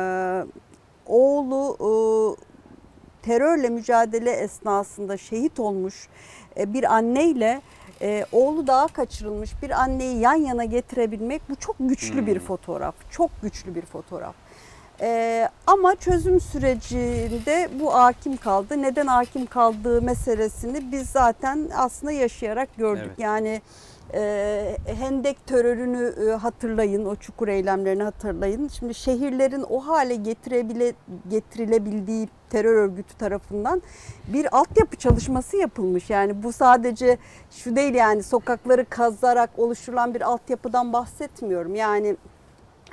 oğlu 1.07 1.77
e, 1.81 1.91
terörle 3.23 3.69
mücadele 3.69 4.31
esnasında 4.31 5.17
şehit 5.17 5.61
olmuş 5.61 6.09
e, 6.59 6.73
bir 6.73 6.95
anneyle 6.95 7.61
e, 8.03 8.27
oğlu 8.33 8.67
dağa 8.67 8.87
kaçırılmış 8.87 9.51
bir 9.63 9.71
anneyi 9.71 10.19
yan 10.21 10.35
yana 10.35 10.65
getirebilmek 10.65 11.43
bu 11.51 11.57
çok 11.57 11.77
güçlü 11.81 12.27
bir 12.27 12.35
Hmm. 12.37 12.47
fotoğraf. 12.47 12.95
Çok 13.11 13.31
güçlü 13.43 13.75
bir 13.75 13.83
fotoğraf. 13.87 14.35
E, 15.01 15.49
ama 15.67 15.97
çözüm 15.97 16.41
sürecinde 16.41 17.69
bu 17.81 17.95
hakim 17.95 18.37
kaldı. 18.37 18.83
Neden 18.83 19.07
hakim 19.07 19.47
kaldığı 19.47 20.03
meselesini 20.03 20.93
biz 20.93 21.09
zaten 21.11 21.69
aslında 21.77 22.13
yaşayarak 22.13 22.69
gördük. 22.77 23.05
Evet. 23.07 23.19
Yani 23.19 23.63
e, 24.15 24.77
Hendek 24.87 25.47
terörünü 25.47 26.15
e, 26.29 26.31
hatırlayın, 26.31 27.05
o 27.05 27.17
çukur 27.17 27.49
eylemlerini 27.49 28.03
hatırlayın. 28.03 28.69
Şimdi 28.69 28.95
şehirlerin 28.95 29.65
o 29.71 29.81
hale 29.81 30.15
getirebile, 30.15 30.93
getirilebildiği 31.31 32.29
terör 32.51 32.75
örgütü 32.75 33.17
tarafından 33.17 33.83
bir 34.29 34.57
altyapı 34.57 34.97
çalışması 34.97 35.57
yapılmış. 35.57 36.11
Yani 36.11 36.43
bu 36.43 36.53
sadece 36.53 37.19
şu 37.51 37.77
değil 37.77 37.95
yani 37.95 38.23
sokakları 38.23 38.85
kazarak 38.85 39.51
oluşturulan 39.59 40.15
bir 40.15 40.21
altyapıdan 40.21 40.93
bahsetmiyorum. 40.93 41.75
Yani 41.75 42.17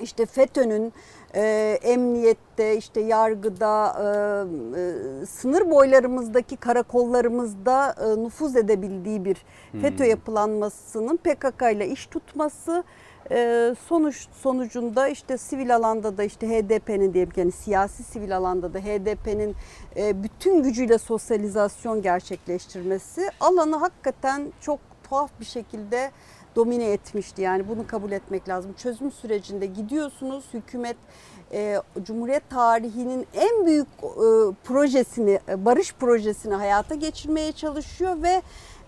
işte 0.01 0.25
FETÖ'nün 0.25 0.93
e, 1.35 1.79
emniyette, 1.83 2.77
işte 2.77 3.01
yargıda, 3.01 3.87
e, 3.99 4.05
e, 4.79 5.25
sınır 5.25 5.71
boylarımızdaki 5.71 6.57
karakollarımızda 6.57 7.95
e, 8.01 8.23
nüfuz 8.23 8.55
edebildiği 8.55 9.25
bir 9.25 9.45
FETÖ 9.81 10.03
Hmm. 10.03 10.09
yapılanmasının 10.09 11.17
PKK 11.17 11.61
ile 11.71 11.87
iş 11.87 12.05
tutması 12.05 12.83
e, 13.31 13.75
sonuç 13.87 14.27
sonucunda 14.41 15.07
işte 15.07 15.37
sivil 15.37 15.75
alanda 15.75 16.17
da 16.17 16.23
işte 16.23 16.47
HDP'nin 16.49 17.13
diyelim 17.13 17.33
yani 17.35 17.51
siyasi 17.51 18.03
sivil 18.03 18.37
alanda 18.37 18.73
da 18.73 18.79
HDP'nin 18.79 19.55
e, 19.97 20.23
bütün 20.23 20.63
gücüyle 20.63 20.97
sosyalizasyon 20.97 22.01
gerçekleştirmesi 22.01 23.29
alanı 23.39 23.75
hakikaten 23.75 24.53
çok 24.61 24.79
tuhaf 25.09 25.31
bir 25.39 25.45
şekilde 25.45 26.11
domine 26.55 26.91
etmişti. 26.91 27.41
Yani 27.41 27.67
bunu 27.67 27.87
kabul 27.87 28.11
etmek 28.11 28.49
lazım. 28.49 28.73
Çözüm 28.73 29.11
sürecinde 29.11 29.65
gidiyorsunuz 29.65 30.45
hükümet 30.53 30.97
e, 31.53 31.81
Cumhuriyet 32.03 32.49
tarihinin 32.49 33.27
en 33.33 33.65
büyük 33.65 33.87
e, 34.03 34.07
projesini, 34.63 35.39
e, 35.49 35.65
barış 35.65 35.93
projesini 35.93 36.53
hayata 36.53 36.95
geçirmeye 36.95 37.51
çalışıyor 37.51 38.23
ve 38.23 38.41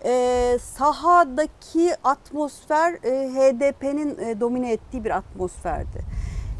e, 0.03 0.57
sahadaki 0.61 1.95
atmosfer 2.03 2.93
e, 2.93 3.29
HDP'nin 3.29 4.17
e, 4.19 4.39
domine 4.39 4.71
ettiği 4.71 5.03
bir 5.03 5.11
atmosferdi. 5.11 5.99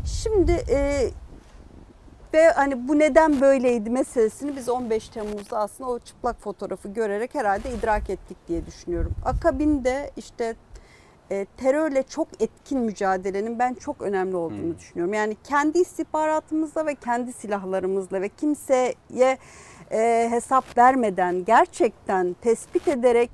Şimdi 0.06 0.52
e, 0.70 1.10
ve 2.34 2.52
hani 2.52 2.88
bu 2.88 3.00
neden 3.00 3.42
böyleydi 3.42 3.90
meselesini 3.90 4.56
biz 4.56 4.70
15 4.70 5.10
Temmuz'da 5.10 5.60
aslında 5.60 5.90
o 5.90 6.00
çıplak 6.00 6.42
fotoğrafı 6.42 6.90
görerek 6.90 7.36
herhalde 7.36 7.72
idrak 7.72 8.10
ettik 8.10 8.38
diye 8.48 8.66
düşünüyorum. 8.66 9.12
Akabinde 9.26 10.12
işte 10.18 10.56
e, 11.32 11.46
terörle 11.58 12.03
çok 12.03 12.27
etkin 12.39 12.79
mücadelenin 12.79 13.60
ben 13.60 13.74
çok 13.74 14.01
önemli 14.01 14.36
olduğunu 14.36 14.62
Hmm. 14.62 14.77
düşünüyorum. 14.77 15.13
Yani 15.13 15.38
kendi 15.44 15.79
istihbaratımızla 15.79 16.86
ve 16.86 16.96
kendi 16.96 17.34
silahlarımızla 17.34 18.22
ve 18.22 18.29
kimseye 18.29 18.96
e, 19.91 20.27
hesap 20.32 20.77
vermeden 20.77 21.46
gerçekten 21.46 22.36
tespit 22.41 22.88
ederek 22.88 23.29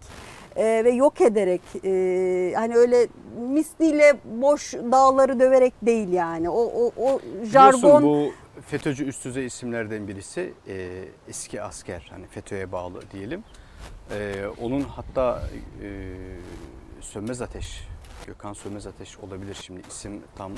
e, 0.56 0.82
ve 0.86 0.92
yok 0.92 1.22
ederek 1.22 1.62
e, 1.84 2.54
hani 2.56 2.76
öyle 2.76 3.08
misliyle 3.50 4.14
boş 4.26 4.74
dağları 4.74 5.40
döverek 5.40 5.74
değil 5.82 6.10
yani 6.14 6.50
o 6.50 6.62
o, 6.62 6.92
o 6.98 7.20
jargon 7.44 7.82
Biliyorsun 7.82 8.04
bu 8.04 8.32
FETÖ'cü 8.62 9.06
üst 9.06 9.26
düzey 9.26 9.46
isimlerden 9.46 10.08
birisi 10.08 10.54
e, 10.68 11.04
eski 11.28 11.62
asker 11.62 12.08
hani 12.12 12.28
FETÖ'ye 12.28 12.72
bağlı 12.72 13.02
diyelim. 13.14 13.44
E, 14.12 14.46
onun 14.62 14.82
hatta 14.82 15.42
e, 15.84 15.88
Sönmez 17.02 17.42
Ateş, 17.42 17.88
Gökhan 18.28 18.54
Sönmez 18.54 18.88
Ateş 18.88 19.18
olabilir 19.20 19.58
şimdi 19.62 19.82
isim 19.90 20.22
tam 20.36 20.52
e, 20.52 20.56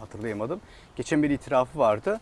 hatırlayamadım. 0.00 0.60
Geçen 0.96 1.22
bir 1.22 1.30
itirafı 1.30 1.78
vardı. 1.78 2.20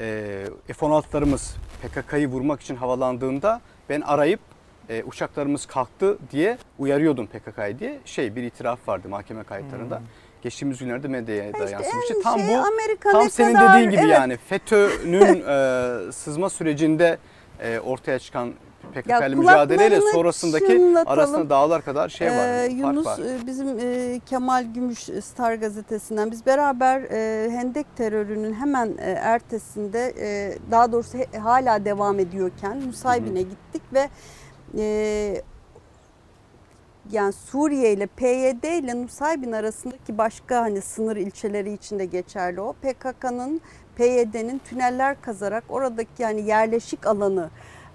E, 0.00 0.46
F-16'larımız 0.66 1.54
PKK'yı 1.82 2.28
vurmak 2.28 2.60
için 2.60 2.76
havalandığında 2.76 3.60
ben 3.88 4.00
arayıp 4.00 4.40
e, 4.88 5.02
uçaklarımız 5.02 5.66
kalktı 5.66 6.18
diye 6.30 6.58
uyarıyordum 6.78 7.26
PKK'yı 7.26 7.78
diye 7.78 7.98
şey 8.04 8.36
bir 8.36 8.42
itiraf 8.42 8.88
vardı 8.88 9.08
mahkeme 9.08 9.42
kayıtlarında. 9.42 10.02
Geçtiğimiz 10.42 10.78
günlerde 10.78 11.08
medyaya 11.08 11.54
da 11.54 11.58
İşte 11.58 11.70
yansımıştı. 11.70 12.14
en 12.16 12.22
Tam 12.22 12.38
şey, 12.40 12.48
bu 12.48 12.52
Amerika 12.52 13.12
tam 13.12 13.30
senin 13.30 13.54
kadar- 13.54 13.74
dediğin 13.74 13.90
gibi 13.90 14.00
evet, 14.00 14.12
yani 14.12 14.36
FETÖ'nün 14.36 15.44
e, 15.46 16.12
sızma 16.12 16.50
sürecinde 16.50 17.18
e, 17.60 17.78
ortaya 17.80 18.18
çıkan 18.18 18.52
PKK 18.94 19.10
ile 19.28 19.34
mücadeleyle 19.34 20.00
sonrasındaki 20.00 20.66
çınlatalım. 20.66 21.18
arasında 21.18 21.50
dağlar 21.50 21.84
kadar 21.84 22.08
şey 22.08 22.28
var. 22.28 22.34
Ee, 22.64 22.66
Yunus 22.72 23.06
var. 23.06 23.18
e, 23.18 23.46
bizim 23.46 23.78
e, 23.80 24.20
Kemal 24.26 24.64
Gümüş 24.74 24.98
Star 25.22 25.54
gazetesinden 25.54 26.30
biz 26.30 26.46
beraber 26.46 27.00
e, 27.00 27.50
Hendek 27.50 27.96
terörünün 27.96 28.54
hemen 28.54 28.94
e, 28.98 29.10
ertesinde 29.10 30.14
e, 30.18 30.58
daha 30.70 30.92
doğrusu 30.92 31.18
he- 31.18 31.38
hala 31.38 31.84
devam 31.84 32.18
ediyorken 32.18 32.88
Nusaybin'e 32.88 33.42
gittik 33.42 33.82
ve 33.92 34.08
e, 34.78 35.42
yani 37.10 37.32
Suriye 37.32 37.92
ile 37.92 38.06
PYD 38.06 38.64
ile 38.82 39.02
Nusaybin 39.02 39.52
arasındaki 39.52 40.18
başka 40.18 40.60
hani 40.60 40.80
sınır 40.80 41.16
ilçeleri 41.16 41.72
içinde 41.72 42.04
geçerli 42.04 42.60
o. 42.60 42.72
PKK'nın 42.72 43.60
PYD'nin 43.96 44.58
tüneller 44.58 45.20
kazarak 45.22 45.64
oradaki 45.68 46.22
yani 46.22 46.40
yerleşik 46.46 47.06
alanı 47.06 47.50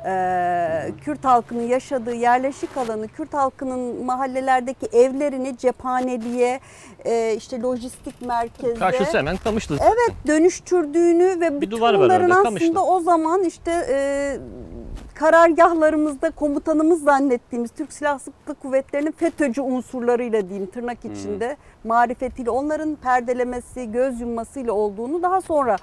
e, 0.06 0.92
Kürt 1.02 1.26
halkının 1.26 1.68
yaşadığı 1.68 2.14
yerleşik 2.14 2.78
alanı, 2.78 3.08
Kürt 3.08 3.34
halkının 3.34 4.06
mahallelerdeki 4.06 4.86
evlerini 4.86 5.58
cephaneliğe, 5.58 6.60
e, 7.06 7.36
işte 7.38 7.62
lojistik 7.62 8.22
merkeze 8.22 8.74
Karşısı 8.74 9.18
hemen 9.18 9.38
Kamışlı. 9.38 9.78
Evet 9.82 10.16
dönüştürdüğünü 10.28 11.40
ve 11.42 11.62
bütün 11.62 11.72
duvar 11.72 11.94
var 11.94 12.00
bunların 12.00 12.30
orada, 12.30 12.34
aslında 12.34 12.60
Kamışlı. 12.60 12.84
o 12.84 13.00
zaman 13.00 13.44
işte 13.44 13.86
e, 13.90 14.38
karargahlarımızda 15.14 16.32
komutanımız 16.32 17.04
zannettiğimiz 17.04 17.72
Türk 17.72 17.94
Silahlı 17.94 18.32
Kuvvetleri'nin 18.62 19.12
FETÖ'cü 19.12 19.62
unsurlarıyla 19.62 20.50
diyeyim 20.50 20.70
tırnak 20.72 20.98
içinde 21.06 21.58
marifetiyle 21.84 22.50
onların 22.50 22.96
perdelemesi, 22.96 23.92
göz 23.92 24.22
yummasıyla 24.22 24.74
olduğunu 24.74 25.24
daha 25.24 25.42
sonra 25.42 25.78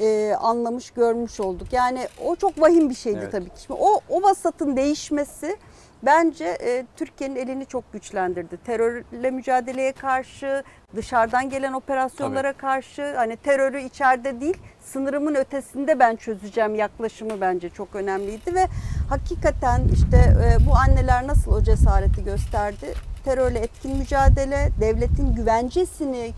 e, 0.00 0.34
anlamış, 0.40 0.90
görmüş 0.90 1.40
olduk. 1.40 1.72
Yani 1.72 2.08
o 2.24 2.36
çok 2.36 2.60
vahim 2.60 2.90
bir 2.90 2.94
şeydi 2.94 3.18
Evet. 3.22 3.32
tabii 3.32 3.48
ki. 3.50 3.60
Şimdi 3.66 3.80
o, 3.82 4.00
o 4.08 4.22
vasatın 4.22 4.76
değişmesi 4.76 5.56
bence 6.02 6.44
e, 6.44 6.86
Türkiye'nin 6.96 7.36
elini 7.36 7.66
çok 7.66 7.92
güçlendirdi. 7.92 8.56
Terörle 8.64 9.30
mücadeleye 9.30 9.92
karşı, 9.92 10.62
dışarıdan 10.96 11.50
gelen 11.50 11.72
operasyonlara 11.72 12.52
karşı 12.52 13.14
hani 13.16 13.36
terörü 13.36 13.80
içeride 13.80 14.40
değil 14.40 14.56
sınırımın 14.80 15.34
ötesinde 15.34 15.98
ben 15.98 16.16
çözeceğim 16.16 16.74
yaklaşımı 16.74 17.40
bence 17.40 17.70
çok 17.70 17.94
önemliydi 17.94 18.54
ve 18.54 18.66
hakikaten 19.08 19.82
işte 19.92 20.16
e, 20.16 20.66
bu 20.66 20.74
anneler 20.76 21.26
nasıl 21.26 21.52
o 21.52 21.62
cesareti 21.62 22.24
gösterdi? 22.24 22.94
Terörle 23.24 23.58
etkin 23.58 23.96
mücadele, 23.96 24.68
devletin 24.80 25.34
güvencesini 25.34 26.30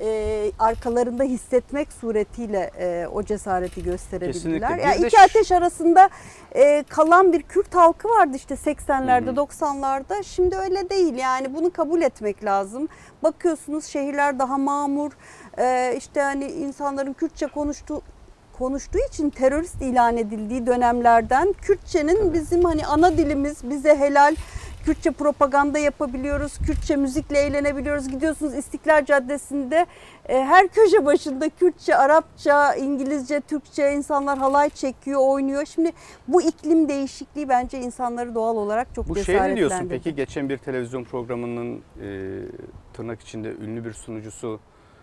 e, 0.00 0.50
arkalarında 0.58 1.22
hissetmek 1.22 1.92
suretiyle 1.92 2.70
e, 2.78 3.06
o 3.12 3.22
cesareti 3.22 3.82
gösterebildiler. 3.82 4.32
Kesinlikle. 4.32 4.82
Yani 4.88 5.02
de 5.02 5.06
iki 5.06 5.20
ateş 5.20 5.52
arasında 5.52 6.08
e, 6.54 6.84
kalan 6.88 7.32
bir 7.32 7.42
Kürt 7.42 7.74
halkı 7.74 8.08
vardı 8.08 8.36
işte 8.36 8.54
80'lerde, 8.54 9.26
Hı 9.26 9.30
hı. 9.30 9.34
90'larda. 9.34 10.22
Şimdi 10.24 10.56
öyle 10.56 10.90
değil. 10.90 11.14
Yani 11.14 11.54
bunu 11.54 11.72
kabul 11.72 12.02
etmek 12.02 12.44
lazım. 12.44 12.88
Bakıyorsunuz 13.22 13.84
şehirler 13.84 14.38
daha 14.38 14.58
mamur. 14.58 15.12
E, 15.58 15.94
işte 15.98 16.20
hani 16.20 16.44
insanların 16.44 17.12
Kürtçe 17.12 17.46
konuştuğu 17.46 18.02
konuştuğu 18.58 18.98
için 19.08 19.30
terörist 19.30 19.82
ilan 19.82 20.16
edildiği 20.16 20.66
dönemlerden 20.66 21.52
Kürtçenin 21.52 22.32
bizim 22.32 22.64
hani 22.64 22.86
ana 22.86 23.16
dilimiz 23.18 23.70
bize 23.70 23.96
helal 23.96 24.36
Kürtçe 24.84 25.10
propaganda 25.10 25.78
yapabiliyoruz, 25.78 26.58
Kürtçe 26.66 26.96
müzikle 26.96 27.38
eğlenebiliyoruz. 27.38 28.08
Gidiyorsunuz 28.08 28.54
İstiklal 28.54 29.04
Caddesi'nde 29.04 29.86
e, 30.28 30.44
her 30.44 30.68
köşe 30.68 31.04
başında 31.04 31.48
Kürtçe, 31.48 31.96
Arapça, 31.96 32.74
İngilizce, 32.74 33.40
Türkçe 33.40 33.92
insanlar 33.92 34.38
halay 34.38 34.70
çekiyor, 34.70 35.20
oynuyor. 35.24 35.64
Şimdi 35.66 35.92
bu 36.28 36.42
iklim 36.42 36.88
değişikliği 36.88 37.48
bence 37.48 37.78
insanları 37.78 38.34
doğal 38.34 38.56
olarak 38.56 38.94
çok 38.94 39.08
Bu 39.08 39.16
şey 39.16 39.34
ne 39.34 39.38
diyorsun 39.38 39.56
cesaretlendirdi. 39.56 39.88
peki? 40.04 40.16
Geçen 40.16 40.48
bir 40.48 40.58
televizyon 40.58 41.04
programının 41.04 41.76
e, 41.76 42.08
tırnak 42.92 43.20
içinde 43.20 43.48
ünlü 43.52 43.84
bir 43.84 43.92
sunucusu 43.92 44.60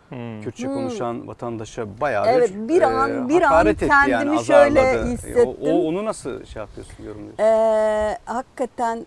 Hmm. 0.09 0.41
Kürtçe 0.41 0.67
Hmm. 0.67 0.73
konuşan 0.73 1.27
vatandaşa 1.27 1.85
bayağı 2.01 2.27
Evet, 2.27 2.51
bir, 2.55 2.69
bir 2.75 2.81
an- 2.81 3.29
bir 3.29 3.41
an 3.41 3.65
etti 3.67 3.87
yani, 3.89 4.11
kendimi 4.11 4.45
şöyle 4.45 4.81
azarladı. 4.81 5.07
E, 5.09 5.11
hissettim. 5.13 5.49
O, 5.61 5.69
o- 5.69 5.87
onu 5.87 6.05
nasıl 6.05 6.45
şey 6.45 6.59
yapıyorsun, 6.59 7.03
yorumluyorsun? 7.03 7.43
Ee, 7.43 8.17
hakikaten 8.25 8.97
e, 8.97 9.05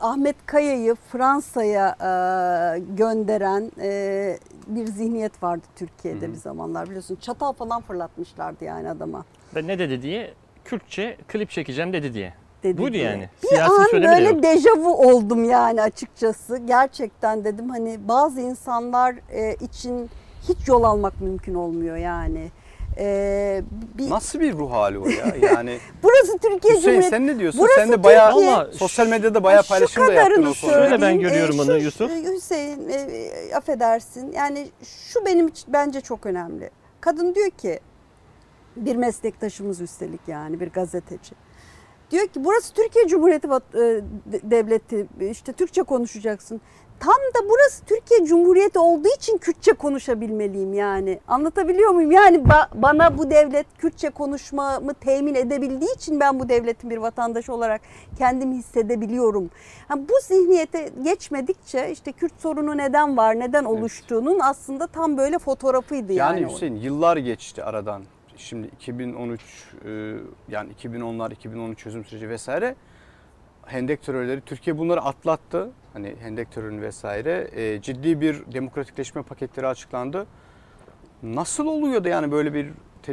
Ahmet 0.00 0.36
Kaya'yı 0.46 0.94
Fransa'ya 0.94 1.88
e, 1.88 2.78
gönderen 2.78 3.72
e, 3.80 4.38
bir 4.66 4.86
zihniyet 4.86 5.42
vardı 5.42 5.66
Türkiye'de 5.76 6.26
Hı 6.26 6.28
hı. 6.28 6.32
bir 6.32 6.38
zamanlar 6.38 6.86
biliyorsun. 6.86 7.16
Çatal 7.20 7.52
falan 7.52 7.80
fırlatmışlardı 7.82 8.64
yani 8.64 8.90
adama. 8.90 9.24
Ve 9.56 9.66
ne 9.66 9.78
dedi 9.78 10.02
diye 10.02 10.34
Kürtçe 10.64 11.16
klip 11.28 11.50
çekeceğim 11.50 11.92
dedi 11.92 12.14
diye. 12.14 12.34
Dedi 12.62 12.78
Buydu 12.78 12.92
diye. 12.92 13.04
yani. 13.04 13.28
Bir 13.42 13.48
Siyasi 13.48 13.72
an 13.72 14.02
böyle 14.02 14.42
dejavu 14.42 14.96
oldum 14.96 15.44
yani 15.44 15.82
açıkçası. 15.82 16.58
Gerçekten 16.58 17.44
dedim 17.44 17.70
hani 17.70 18.08
bazı 18.08 18.40
insanlar 18.40 19.14
e, 19.32 19.54
için 19.54 20.10
hiç 20.48 20.68
yol 20.68 20.82
almak 20.82 21.20
mümkün 21.20 21.54
olmuyor 21.54 21.96
yani. 21.96 22.50
E, 22.98 23.62
bir, 23.98 24.10
Nasıl 24.10 24.40
bir 24.40 24.52
ruh 24.52 24.70
hali 24.72 24.98
o 24.98 25.08
ya? 25.08 25.34
Yani 25.54 25.78
burası 26.02 26.38
Türkiye 26.38 26.74
Hüseyin 26.74 26.80
Cumhuriyeti. 26.80 27.08
sen 27.08 27.26
ne 27.26 27.38
diyorsun? 27.38 27.60
Burası 27.60 27.74
sen 27.74 27.92
de 27.92 28.04
bayağı 28.04 28.32
Türkiye. 28.32 28.54
Ama 28.54 28.66
sosyal 28.72 29.06
medyada 29.06 29.42
bayağı 29.44 29.62
paylaşım 29.62 30.06
da 30.06 30.12
yaptın 30.12 30.30
kadarını 30.34 30.50
o 30.50 30.54
konuda. 30.60 30.74
Şöyle 30.88 31.02
ben 31.02 31.20
görüyorum 31.20 31.56
Ee, 31.58 31.62
onu 31.62 31.66
şu- 31.80 31.84
Yusuf. 31.84 32.10
e, 32.10 32.22
Hüseyin 32.34 32.88
e, 32.88 33.56
affedersin. 33.56 34.32
Yani 34.32 34.68
şu 34.84 35.26
benim 35.26 35.48
için 35.48 35.72
bence 35.72 36.00
çok 36.00 36.26
önemli. 36.26 36.70
Kadın 37.00 37.34
diyor 37.34 37.50
ki 37.50 37.80
bir 38.76 38.96
meslektaşımız 38.96 39.80
üstelik 39.80 40.20
yani 40.26 40.60
bir 40.60 40.70
gazeteci. 40.70 41.34
Diyor 42.10 42.26
ki 42.26 42.44
burası 42.44 42.74
Türkiye 42.74 43.06
Cumhuriyeti 43.08 43.46
e, 43.46 43.50
de- 43.80 44.02
devleti 44.50 45.06
işte 45.30 45.52
Türkçe 45.52 45.82
konuşacaksın. 45.82 46.60
Tam 47.00 47.14
da 47.14 47.48
burası 47.48 47.84
Türkiye 47.84 48.24
Cumhuriyeti 48.24 48.78
olduğu 48.78 49.08
için 49.16 49.38
Kürtçe 49.38 49.72
konuşabilmeliyim 49.72 50.72
yani. 50.72 51.20
Anlatabiliyor 51.28 51.90
muyum? 51.90 52.10
Yani 52.10 52.36
ba- 52.36 52.68
bana 52.74 53.18
bu 53.18 53.30
devlet 53.30 53.66
Kürtçe 53.78 54.10
konuşmamı 54.10 54.94
temin 54.94 55.34
edebildiği 55.34 55.94
için 55.94 56.20
ben 56.20 56.40
bu 56.40 56.48
devletin 56.48 56.90
bir 56.90 56.96
vatandaşı 56.96 57.52
olarak 57.54 57.80
kendimi 58.18 58.56
hissedebiliyorum. 58.56 59.50
Ha, 59.88 59.94
bu 59.98 60.12
zihniyete 60.22 60.90
geçmedikçe 61.04 61.90
işte 61.92 62.12
Kürt 62.12 62.40
sorunu 62.40 62.76
neden 62.76 63.16
var, 63.16 63.38
neden 63.40 63.64
oluştuğunun 63.64 64.38
aslında 64.42 64.86
tam 64.86 65.16
böyle 65.16 65.38
fotoğrafıydı 65.38 66.12
yani. 66.12 66.40
Yani. 66.42 66.52
Hüseyin 66.52 66.76
yıllar 66.76 67.16
geçti 67.16 67.64
aradan. 67.64 68.02
Şimdi 68.36 68.66
2013 68.66 69.40
e, 69.84 70.14
yani 70.48 70.70
2010'lar 70.82 71.32
2013 71.32 71.78
çözüm 71.78 72.04
süreci 72.04 72.28
vesaire 72.28 72.74
Hendek 73.72 74.02
terörleri 74.02 74.40
Türkiye 74.40 74.78
bunları 74.78 75.00
atlattı. 75.00 75.70
Hani 75.92 76.14
Hendek 76.20 76.52
terörünü 76.52 76.82
vesaire 76.82 77.50
e, 77.52 77.82
ciddi 77.82 78.20
bir 78.20 78.52
demokratikleşme 78.52 79.22
paketleri 79.22 79.66
açıklandı. 79.66 80.26
Nasıl 81.22 81.66
oluyor 81.66 82.04
da 82.04 82.08
yani 82.08 82.32
böyle 82.32 82.54
bir 82.54 82.70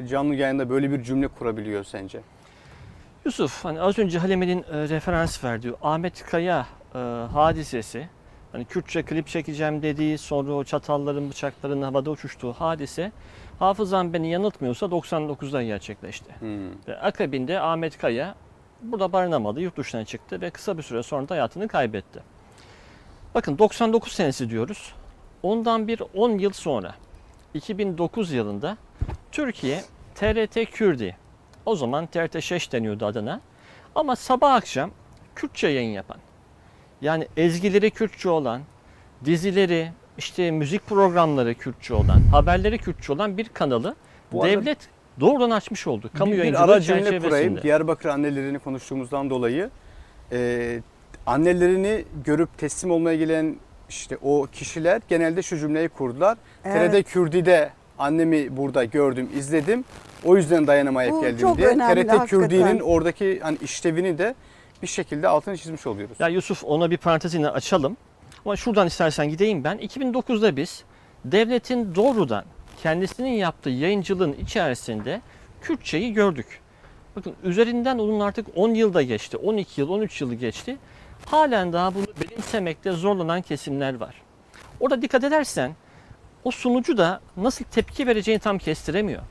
canlı 0.07 0.35
yayında 0.35 0.69
böyle 0.69 0.91
bir 0.91 1.03
cümle 1.03 1.27
kurabiliyor 1.27 1.83
sence? 1.83 2.21
Yusuf 3.25 3.65
hani 3.65 3.81
az 3.81 3.99
önce 3.99 4.19
Haleme'nin 4.19 4.63
e, 4.63 4.89
referans 4.89 5.43
verdiği 5.43 5.73
Ahmet 5.81 6.25
Kaya 6.25 6.67
e, 6.95 6.97
hadisesi 7.33 8.09
hani 8.51 8.65
Kürtçe 8.65 9.03
klip 9.03 9.27
çekeceğim 9.27 9.81
dediği 9.81 10.17
sonra 10.17 10.53
o 10.53 10.63
çatalların 10.63 11.29
bıçakların 11.29 11.81
havada 11.81 12.09
uçuştuğu 12.11 12.53
hadise 12.53 13.11
hafızam 13.59 14.13
beni 14.13 14.31
yanıltmıyorsa 14.31 14.85
99'da 14.85 15.63
gerçekleşti. 15.63 16.35
Hmm. 16.39 16.87
Ve 16.87 16.99
akabinde 16.99 17.59
Ahmet 17.59 17.97
Kaya 17.97 18.35
burada 18.81 19.13
barınamadı, 19.13 19.61
yurt 19.61 19.77
dışına 19.77 20.05
çıktı 20.05 20.41
ve 20.41 20.49
kısa 20.49 20.77
bir 20.77 20.83
süre 20.83 21.03
sonra 21.03 21.29
da 21.29 21.33
hayatını 21.33 21.67
kaybetti. 21.67 22.23
Bakın 23.35 23.57
99 23.57 24.13
senesi 24.13 24.49
diyoruz. 24.49 24.93
Ondan 25.43 25.87
bir 25.87 26.01
10 26.13 26.37
yıl 26.37 26.51
sonra 26.53 26.95
2009 27.53 28.31
yılında 28.31 28.77
Türkiye 29.31 29.83
TRT 30.15 30.71
Kürdi 30.71 31.17
o 31.65 31.75
zaman 31.75 32.07
TRT 32.07 32.43
Şeş 32.43 32.71
deniyordu 32.71 33.05
adına 33.05 33.41
ama 33.95 34.15
sabah 34.15 34.53
akşam 34.53 34.91
Kürtçe 35.35 35.67
yayın 35.67 35.89
yapan 35.89 36.17
yani 37.01 37.27
ezgileri 37.37 37.91
Kürtçe 37.91 38.29
olan 38.29 38.61
dizileri 39.25 39.91
işte 40.17 40.51
müzik 40.51 40.87
programları 40.87 41.55
Kürtçe 41.55 41.93
olan 41.93 42.19
haberleri 42.31 42.77
Kürtçe 42.77 43.13
olan 43.13 43.37
bir 43.37 43.49
kanalı 43.49 43.95
Bu 44.31 44.43
devlet 44.43 44.89
doğrudan 45.19 45.49
açmış 45.49 45.87
oldu. 45.87 46.09
Kamu 46.17 46.31
bir, 46.31 46.43
bir 46.43 46.63
ara 46.63 46.81
cümle 46.81 47.19
kurayım. 47.19 47.61
Diyarbakır 47.61 48.09
annelerini 48.09 48.59
konuştuğumuzdan 48.59 49.29
dolayı 49.29 49.69
e, 50.31 50.81
annelerini 51.25 52.05
görüp 52.25 52.57
teslim 52.57 52.91
olmaya 52.91 53.17
gelen 53.17 53.55
işte 53.89 54.17
o 54.23 54.47
kişiler 54.51 55.01
genelde 55.09 55.41
şu 55.41 55.57
cümleyi 55.57 55.89
kurdular. 55.89 56.37
Evet. 56.65 56.91
TRT 56.91 57.11
Kürdi'de 57.13 57.69
annemi 57.99 58.57
burada 58.57 58.83
gördüm, 58.83 59.29
izledim. 59.37 59.85
O 60.25 60.37
yüzden 60.37 60.67
dayanamayıp 60.67 61.13
Bu 61.13 61.21
geldim 61.21 61.57
diye. 61.57 61.67
önemli, 61.67 62.07
TRT. 62.07 62.25
Kürdi'nin 62.29 62.79
oradaki 62.79 63.39
hani 63.39 63.57
işlevini 63.61 64.17
de 64.17 64.35
bir 64.81 64.87
şekilde 64.87 65.27
altını 65.27 65.57
çizmiş 65.57 65.87
oluyoruz. 65.87 66.19
Ya 66.19 66.27
Yusuf 66.27 66.63
ona 66.63 66.91
bir 66.91 66.97
parantez 66.97 67.33
yine 67.33 67.49
açalım. 67.49 67.97
Ama 68.45 68.55
şuradan 68.55 68.87
istersen 68.87 69.29
gideyim 69.29 69.63
ben. 69.63 69.77
2009'da 69.77 70.55
biz 70.57 70.83
devletin 71.25 71.95
doğrudan 71.95 72.45
kendisinin 72.83 73.31
yaptığı 73.31 73.69
yayıncılığın 73.69 74.33
içerisinde 74.33 75.21
Kürtçeyi 75.61 76.13
gördük. 76.13 76.61
Bakın 77.15 77.35
üzerinden 77.43 77.97
onun 77.97 78.19
artık 78.19 78.47
10 78.55 78.73
yılda 78.73 79.01
geçti, 79.01 79.37
12 79.37 79.81
yıl, 79.81 79.89
13 79.89 80.21
yılı 80.21 80.35
geçti. 80.35 80.77
Halen 81.25 81.73
daha 81.73 81.95
bunu 81.95 82.05
benimsemekte 82.21 82.91
zorlanan 82.91 83.41
kesimler 83.41 83.95
var. 83.95 84.15
Orada 84.79 85.01
dikkat 85.01 85.23
edersen 85.23 85.71
o 86.43 86.51
sunucu 86.51 86.97
da 86.97 87.21
nasıl 87.37 87.65
tepki 87.65 88.07
vereceğini 88.07 88.39
tam 88.39 88.57
kestiremiyor. 88.57 89.21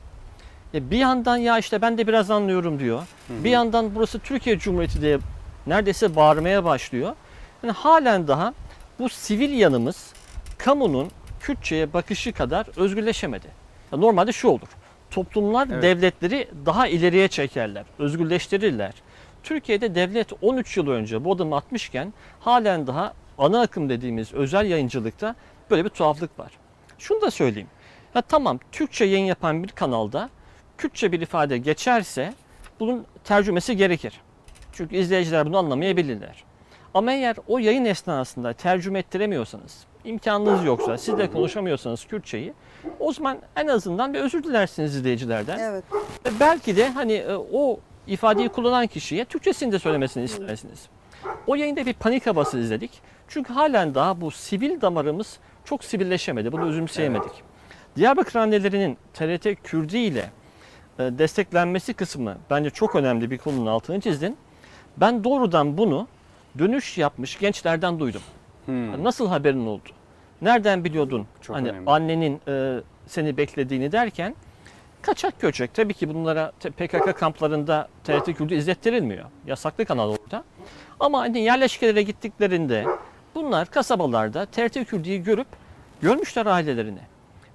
E 0.73 0.91
bir 0.91 0.97
yandan 0.97 1.37
ya 1.37 1.57
işte 1.57 1.81
ben 1.81 1.97
de 1.97 2.07
biraz 2.07 2.31
anlıyorum 2.31 2.79
diyor. 2.79 3.03
Bir 3.29 3.49
yandan 3.49 3.95
burası 3.95 4.19
Türkiye 4.19 4.59
Cumhuriyeti 4.59 5.01
diye 5.01 5.19
neredeyse 5.67 6.15
bağırmaya 6.15 6.63
başlıyor. 6.63 7.15
Yani 7.63 7.71
halen 7.71 8.27
daha 8.27 8.53
bu 8.99 9.09
sivil 9.09 9.59
yanımız 9.59 10.13
kamunun 10.57 11.11
Kürtçe'ye 11.47 11.93
bakışı 11.93 12.33
kadar 12.33 12.67
özgürleşemedi. 12.77 13.47
Ya 13.91 13.97
normalde 13.97 14.31
şu 14.31 14.47
olur. 14.47 14.67
Toplumlar 15.11 15.67
Evet. 15.71 15.83
devletleri 15.83 16.47
daha 16.65 16.87
ileriye 16.87 17.27
çekerler, 17.27 17.85
özgürleştirirler. 17.99 18.93
Türkiye'de 19.43 19.95
devlet 19.95 20.27
13 20.41 20.77
yıl 20.77 20.87
önce 20.87 21.23
bu 21.23 21.33
adımı 21.33 21.55
atmışken 21.55 22.13
halen 22.39 22.87
daha 22.87 23.13
ana 23.37 23.61
akım 23.61 23.89
dediğimiz 23.89 24.33
özel 24.33 24.65
yayıncılıkta 24.65 25.35
böyle 25.71 25.85
bir 25.85 25.89
tuhaflık 25.89 26.39
var. 26.39 26.51
Şunu 26.97 27.21
da 27.21 27.31
söyleyeyim. 27.31 27.69
Ya 28.15 28.21
tamam 28.21 28.59
Türkçe 28.71 29.05
yayın 29.05 29.25
yapan 29.25 29.63
bir 29.63 29.69
kanalda 29.69 30.29
Kürtçe 30.77 31.11
bir 31.11 31.21
ifade 31.21 31.57
geçerse 31.57 32.33
bunun 32.79 33.05
tercümesi 33.23 33.77
gerekir. 33.77 34.21
Çünkü 34.73 34.95
izleyiciler 34.95 35.45
bunu 35.45 35.57
anlamayabilirler. 35.57 36.43
Ama 36.93 37.11
eğer 37.11 37.35
o 37.47 37.57
yayın 37.57 37.85
esnasında 37.85 38.53
tercüme 38.53 38.99
ettiremiyorsanız, 38.99 39.85
imkanınız 40.07 40.65
yoksa, 40.65 40.97
siz 40.97 41.17
de 41.17 41.31
konuşamıyorsanız 41.31 42.05
Kürtçeyi, 42.05 42.53
o 42.99 43.13
zaman 43.13 43.37
en 43.55 43.67
azından 43.67 44.13
bir 44.13 44.19
özür 44.19 44.43
dilersiniz 44.43 44.95
izleyicilerden. 44.95 45.59
Evet. 45.59 45.83
Ve 46.25 46.29
belki 46.39 46.77
de 46.77 46.89
hani 46.89 47.13
e, 47.13 47.35
o 47.35 47.79
ifadeyi 48.07 48.49
kullanan 48.49 48.87
kişiye 48.87 49.25
Türkçesini 49.25 49.71
de 49.71 49.79
söylemesini 49.79 50.23
istersiniz. 50.23 50.87
O 51.47 51.55
yayında 51.55 51.85
bir 51.85 51.93
panik 51.93 52.27
havası 52.27 52.59
izledik. 52.59 52.91
Çünkü 53.27 53.53
halen 53.53 53.95
daha 53.95 54.21
bu 54.21 54.31
sivil 54.31 54.81
damarımız 54.81 55.39
çok 55.65 55.83
sivilleşemedi. 55.83 56.51
Bunu 56.51 56.65
özümseyemedik. 56.65 57.31
Diyarbakır 57.95 58.39
annelerinin 58.39 58.97
TRT 59.13 59.63
Kürdi 59.63 59.97
ile 59.97 60.29
e, 60.99 61.03
desteklenmesi 61.03 61.93
kısmı 61.93 62.37
bence 62.49 62.69
çok 62.69 62.95
önemli 62.95 63.31
bir 63.31 63.37
konunun 63.37 63.65
altını 63.65 64.01
çizdin. 64.01 64.37
Ben 64.97 65.23
doğrudan 65.23 65.77
bunu 65.77 66.07
dönüş 66.59 66.97
yapmış 66.97 67.39
gençlerden 67.39 67.99
duydum. 67.99 68.21
Hmm. 68.67 69.03
Nasıl 69.03 69.27
haberin 69.27 69.65
oldu? 69.65 69.89
Nereden 70.41 70.83
biliyordun? 70.83 71.27
Çok 71.41 71.55
hani 71.55 71.69
önemli. 71.69 71.89
annenin 71.89 72.41
e, 72.47 72.79
seni 73.07 73.37
beklediğini 73.37 73.91
derken 73.91 74.35
kaçak 75.01 75.39
göçek. 75.39 75.73
Tabii 75.73 75.93
ki 75.93 76.09
bunlara 76.13 76.51
PKK 76.77 77.17
kamplarında 77.17 77.87
TRT 78.03 78.25
Kürt'ü 78.25 78.55
izlettirilmiyor. 78.55 79.25
Yasaklı 79.47 79.85
kanal 79.85 80.09
orada. 80.09 80.43
Ama 80.99 81.19
hani 81.19 81.39
yerleşkelere 81.39 82.01
gittiklerinde 82.01 82.85
bunlar 83.35 83.71
kasabalarda 83.71 84.45
TRT 84.45 84.73
Kürt'ü 84.73 85.17
görüp 85.17 85.47
görmüşler 86.01 86.45
ailelerini. 86.45 87.01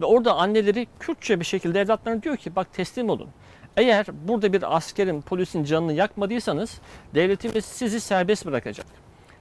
Ve 0.00 0.04
orada 0.04 0.34
anneleri 0.34 0.86
Kürtçe 1.00 1.40
bir 1.40 1.44
şekilde 1.44 1.80
evlatlarına 1.80 2.22
diyor 2.22 2.36
ki 2.36 2.56
bak 2.56 2.72
teslim 2.72 3.10
olun. 3.10 3.28
Eğer 3.76 4.06
burada 4.28 4.52
bir 4.52 4.76
askerin, 4.76 5.20
polisin 5.20 5.64
canını 5.64 5.92
yakmadıysanız 5.92 6.80
devletimiz 7.14 7.64
sizi 7.64 8.00
serbest 8.00 8.46
bırakacak. 8.46 8.86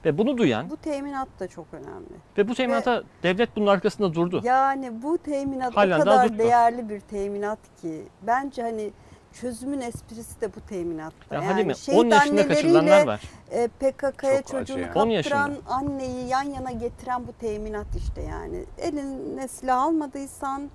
Ve 0.04 0.18
bunu 0.18 0.38
duyan 0.38 0.70
Bu 0.70 0.76
teminat 0.76 1.28
da 1.40 1.48
çok 1.48 1.66
önemli. 1.72 2.14
ve 2.38 2.48
bu 2.48 2.54
teminata 2.54 3.02
devlet 3.22 3.56
bunun 3.56 3.66
arkasında 3.66 4.14
durdu. 4.14 4.40
Yani 4.44 5.02
bu 5.02 5.18
teminat 5.18 5.76
Halen 5.76 6.00
o 6.00 6.04
kadar 6.04 6.38
değerli 6.38 6.88
bir 6.88 7.00
teminat 7.00 7.58
ki 7.80 8.02
bence 8.22 8.62
hani 8.62 8.90
çözümün 9.32 9.80
esprisi 9.80 10.40
de 10.40 10.54
bu 10.54 10.60
teminatta. 10.60 11.34
Ya 11.34 11.42
yani 11.42 11.52
Halime 11.52 11.74
şehit 11.74 11.98
10 11.98 12.10
yaşında 12.10 12.48
kaçırılanlar 12.48 12.80
anneleriyle 12.80 13.06
var. 13.06 13.22
e, 13.50 13.68
PKK'ya 13.68 14.42
çocuğunu 14.42 14.80
yani. 14.80 14.92
10 14.94 15.06
yaşında. 15.10 15.34
kaptıran 15.36 15.56
anneyi 15.68 16.28
yan 16.28 16.42
yana 16.42 16.70
getiren 16.70 17.26
bu 17.26 17.32
teminat 17.32 17.96
işte 17.96 18.22
yani. 18.22 18.64
Eline 18.78 19.48
silah 19.48 19.82
almadıysan, 19.82 20.70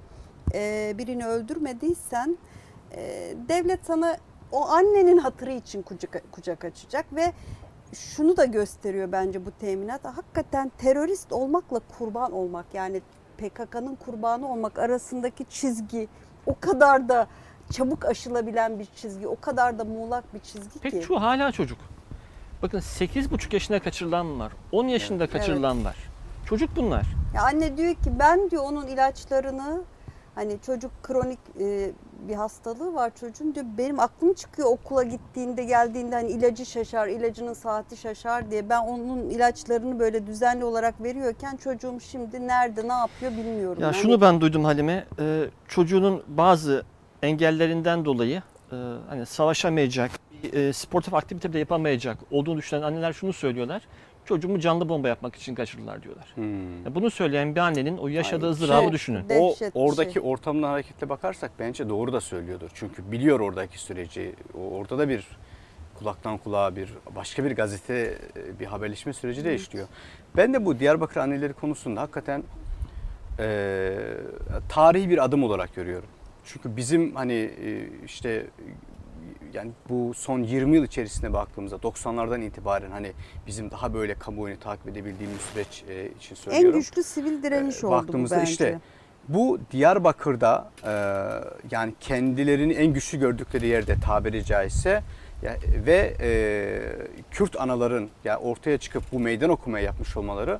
e, 0.54 0.94
birini 0.98 1.26
öldürmediysen 1.26 2.38
e, 2.92 3.34
devlet 3.50 3.86
sana 3.86 4.18
o 4.52 4.68
annenin 4.70 5.18
hatırı 5.18 5.52
için 5.52 5.82
kucak, 5.82 6.24
kucak 6.32 6.66
açacak 6.66 7.06
ve 7.16 7.34
şunu 7.94 8.38
da 8.38 8.46
gösteriyor 8.46 9.12
bence 9.12 9.46
bu 9.46 9.52
teminat. 9.52 10.06
Hakikaten 10.06 10.72
terörist 10.78 11.34
olmakla 11.34 11.80
kurban 11.98 12.32
olmak 12.32 12.66
yani 12.74 13.02
PKK'nın 13.38 13.96
kurbanı 13.96 14.52
olmak 14.52 14.80
arasındaki 14.80 15.46
çizgi 15.50 16.08
o 16.46 16.60
kadar 16.60 17.10
da 17.10 17.28
çabuk 17.72 18.06
aşılabilen 18.06 18.80
bir 18.80 18.86
çizgi, 18.96 19.28
o 19.28 19.40
kadar 19.40 19.80
da 19.80 19.84
muğlak 19.84 20.34
bir 20.34 20.40
çizgi 20.40 20.80
Pek 20.80 20.92
ki. 20.92 21.02
çoğu 21.02 21.22
hala 21.22 21.52
çocuk. 21.52 21.78
Bakın 22.62 22.80
8,5 22.80 23.54
yaşında 23.54 23.80
kaçırılan 23.80 24.40
var. 24.40 24.52
10 24.72 24.88
yaşında 24.88 25.28
kaçırılan 25.30 25.86
var. 25.86 25.96
Çocuk 26.46 26.70
bunlar. 26.76 27.06
Ya 27.36 27.44
anne 27.44 27.78
diyor 27.78 27.94
ki 27.94 28.20
ben 28.20 28.52
diyor 28.52 28.64
onun 28.64 28.88
ilaçlarını 28.88 29.82
hani 30.36 30.58
çocuk 30.66 30.92
kronik 31.04 31.40
e, 31.60 31.92
bir 32.20 32.36
hastalığı 32.36 32.94
var 32.94 33.12
çocuğun 33.20 33.56
diyor 33.56 33.66
benim 33.78 34.00
aklım 34.00 34.34
çıkıyor 34.34 34.70
okula 34.72 35.04
gittiğinde 35.04 35.64
geldiğinde 35.64 36.16
hani 36.16 36.32
ilacı 36.32 36.66
şaşar 36.66 37.08
ilacının 37.08 37.54
saati 37.54 37.98
şaşar 37.98 38.52
diye 38.52 38.70
ben 38.70 38.80
onun 38.82 39.30
ilaçlarını 39.30 40.00
böyle 40.00 40.28
düzenli 40.28 40.66
olarak 40.66 41.04
veriyorken 41.04 41.56
çocuğum 41.56 42.00
şimdi 42.00 42.48
nerede 42.48 42.88
ne 42.88 42.94
yapıyor 42.94 43.32
bilmiyorum. 43.32 43.82
Ya 43.82 43.88
Hani 43.88 43.96
şunu 43.96 44.22
ben 44.22 44.42
duydum 44.42 44.64
Halime. 44.64 45.06
Ee, 45.20 45.46
çocuğunun 45.68 46.24
bazı 46.28 46.84
engellerinden 47.22 48.06
dolayı 48.06 48.42
e, 48.72 48.76
hani 49.10 49.26
savaşamayacak, 49.26 50.12
bir, 50.44 50.54
e, 50.54 50.74
sportif 50.74 51.14
aktivite 51.14 51.54
de 51.54 51.60
yapamayacak 51.60 52.18
olduğunu 52.32 52.58
düşünen 52.58 52.82
anneler 52.82 53.14
şunu 53.14 53.34
söylüyorlar. 53.34 53.82
Çocuğumu 54.28 54.60
canlı 54.60 54.90
bomba 54.90 55.08
yapmak 55.08 55.36
için 55.36 55.56
kaçırdılar 55.56 56.04
diyorlar. 56.04 56.26
Hmm. 56.36 56.86
Ya 56.86 56.96
bunu 56.96 57.12
söyleyen 57.12 57.56
bir 57.56 57.60
annenin 57.60 57.98
o 57.98 58.08
yaşadığı 58.08 58.50
ızdırabı 58.50 58.82
şey- 58.82 58.92
düşünün. 58.92 59.24
O 59.30 59.56
bir 59.62 59.72
oradaki 59.74 60.14
şey. 60.14 60.22
ortamdan 60.26 60.68
hareketle 60.70 61.10
bakarsak 61.10 61.52
bence 61.60 61.90
doğru 61.90 62.14
da 62.14 62.22
söylüyordur. 62.22 62.70
Çünkü 62.74 63.12
biliyor 63.12 63.40
oradaki 63.40 63.80
süreci. 63.80 64.34
O- 64.58 64.78
Orada 64.78 64.98
da 64.98 65.10
bir 65.10 65.28
kulaktan 66.00 66.38
kulağa 66.38 66.76
bir 66.76 66.94
başka 67.16 67.44
bir 67.44 67.52
gazete 67.56 68.18
e, 68.38 68.60
bir 68.60 68.66
haberleşme 68.66 69.14
süreci 69.14 69.46
de 69.46 69.56
işliyor. 69.56 69.88
Ben 70.38 70.54
de 70.54 70.66
bu 70.66 70.80
Diyarbakır 70.80 71.20
anneleri 71.22 71.54
konusunda 71.54 72.02
hakikaten 72.02 72.44
e, 73.40 73.98
tarihi 74.70 75.10
bir 75.10 75.24
adım 75.24 75.44
olarak 75.44 75.76
görüyorum. 75.76 76.10
Çünkü 76.46 76.78
bizim 76.78 77.16
hani 77.16 77.34
e, 77.34 77.88
işte 78.06 78.46
yani 79.58 79.72
bu 79.90 80.14
son 80.14 80.44
20 80.44 80.76
yıl 80.76 80.84
içerisinde 80.84 81.34
baktığımızda 81.34 81.76
90'lardan 81.76 82.42
itibaren 82.44 82.92
hani 82.92 83.12
bizim 83.48 83.72
daha 83.72 83.94
böyle 83.94 84.14
kamuoyunu 84.16 84.60
takip 84.60 84.88
edebildiğimiz 84.88 85.42
süreç 85.42 85.84
e, 85.90 86.10
için 86.20 86.36
söylüyorum. 86.36 86.70
en 86.70 86.80
güçlü 86.80 87.04
sivil 87.04 87.44
direniş 87.44 87.84
Ee, 87.84 87.88
oldu 87.88 87.94
bu 87.96 87.98
baktığımızda 87.98 88.38
bence. 88.38 88.52
işte 88.52 88.80
bu 89.28 89.60
Diyarbakır'da 89.72 90.72
e, 90.84 90.92
yani 91.72 91.94
kendilerini 92.00 92.74
en 92.74 92.94
güçlü 92.94 93.20
gördükleri 93.20 93.68
yerde 93.68 93.96
tabiri 94.00 94.46
caizse 94.46 95.04
ya, 95.42 95.56
ve 95.86 96.14
e, 96.22 96.30
Kürt 97.32 97.62
anaların 97.62 98.10
ya 98.26 98.38
ortaya 98.40 98.78
çıkıp 98.78 99.04
bu 99.12 99.20
meydan 99.20 99.50
okumaya 99.50 99.86
yapmış 99.86 100.18
olmaları 100.18 100.60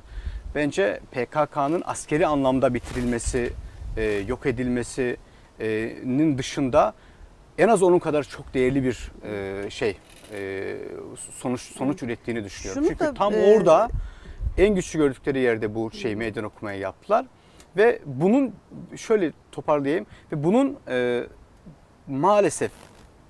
bence 0.54 1.00
PKK'nın 1.12 1.82
askeri 1.86 2.26
anlamda 2.26 2.74
bitirilmesi, 2.74 3.52
e, 3.96 4.02
yok 4.04 4.46
edilmesinin 4.46 6.38
dışında 6.38 6.94
en 7.58 7.68
az 7.68 7.82
onun 7.82 7.98
kadar 7.98 8.22
çok 8.22 8.54
değerli 8.54 8.84
bir 8.84 9.12
e, 9.24 9.70
şey 9.70 9.96
e, 10.32 10.76
sonuç 11.30 11.60
sonuç 11.60 12.02
ürettiğini 12.02 12.44
düşünüyorum. 12.44 12.82
Şunu 12.82 12.88
Çünkü 12.92 13.04
da, 13.04 13.14
tam 13.14 13.34
e, 13.34 13.54
orada 13.54 13.88
en 14.58 14.74
güçlü 14.74 14.98
gördükleri 14.98 15.38
yerde 15.38 15.74
bu 15.74 15.90
şey 15.90 16.16
meydan 16.16 16.44
okumaya 16.44 16.78
yaptılar. 16.78 17.26
Ve 17.76 17.98
bunun 18.06 18.54
şöyle 18.96 19.32
toparlayayım 19.52 20.06
ve 20.32 20.44
bunun 20.44 20.78
e, 20.88 21.24
maalesef 22.08 22.70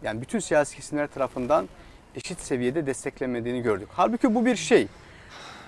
yani 0.02 0.20
bütün 0.20 0.38
siyasi 0.38 0.76
kesimler 0.76 1.06
tarafından 1.06 1.68
eşit 2.14 2.40
seviyede 2.40 2.86
desteklenmediğini 2.86 3.62
gördük. 3.62 3.88
Halbuki 3.92 4.34
bu 4.34 4.46
bir 4.46 4.56
şey. 4.56 4.88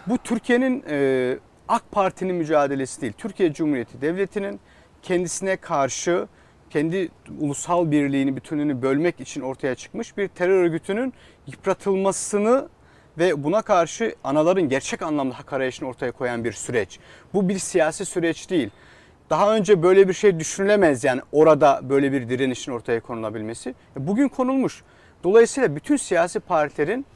Bu 0.07 0.19
Türkiye'nin 0.19 0.85
e, 0.89 1.39
AK 1.69 1.83
Parti'nin 1.91 2.35
mücadelesi 2.35 3.01
değil. 3.01 3.13
Türkiye 3.19 3.53
Cumhuriyeti 3.53 4.01
Devleti'nin 4.01 4.61
kendisine 5.03 5.57
karşı 5.57 6.27
kendi 6.71 7.09
ulusal 7.41 7.91
birliğini, 7.91 8.37
bütünlüğünü 8.37 8.83
bölmek 8.83 9.21
için 9.21 9.41
ortaya 9.41 9.75
çıkmış 9.75 10.17
bir 10.17 10.29
terör 10.29 10.63
örgütünün 10.63 11.13
yıpratılmasını 11.47 12.69
ve 13.19 13.45
buna 13.45 13.63
karşı 13.63 14.15
anaların 14.25 14.69
gerçek 14.69 15.03
anlamda 15.03 15.39
hak 15.39 15.53
arayışını 15.53 15.89
ortaya 15.89 16.13
koyan 16.13 16.45
bir 16.45 16.53
süreç. 16.53 16.99
Bu 17.35 17.49
bir 17.49 17.59
siyasi 17.59 18.05
süreç 18.05 18.51
değil. 18.51 18.71
Daha 19.31 19.57
önce 19.57 19.83
böyle 19.83 20.09
bir 20.09 20.13
şey 20.13 20.41
düşünülemez 20.41 21.05
yani 21.05 21.21
orada 21.33 21.81
böyle 21.83 22.13
bir 22.13 22.29
direnişin 22.29 22.73
ortaya 22.73 23.01
konulabilmesi. 23.01 23.75
Bugün 23.97 24.29
konulmuş. 24.29 24.83
Dolayısıyla 25.25 25.77
bütün 25.77 25.97
siyasi 25.97 26.41
partilerin 26.41 27.07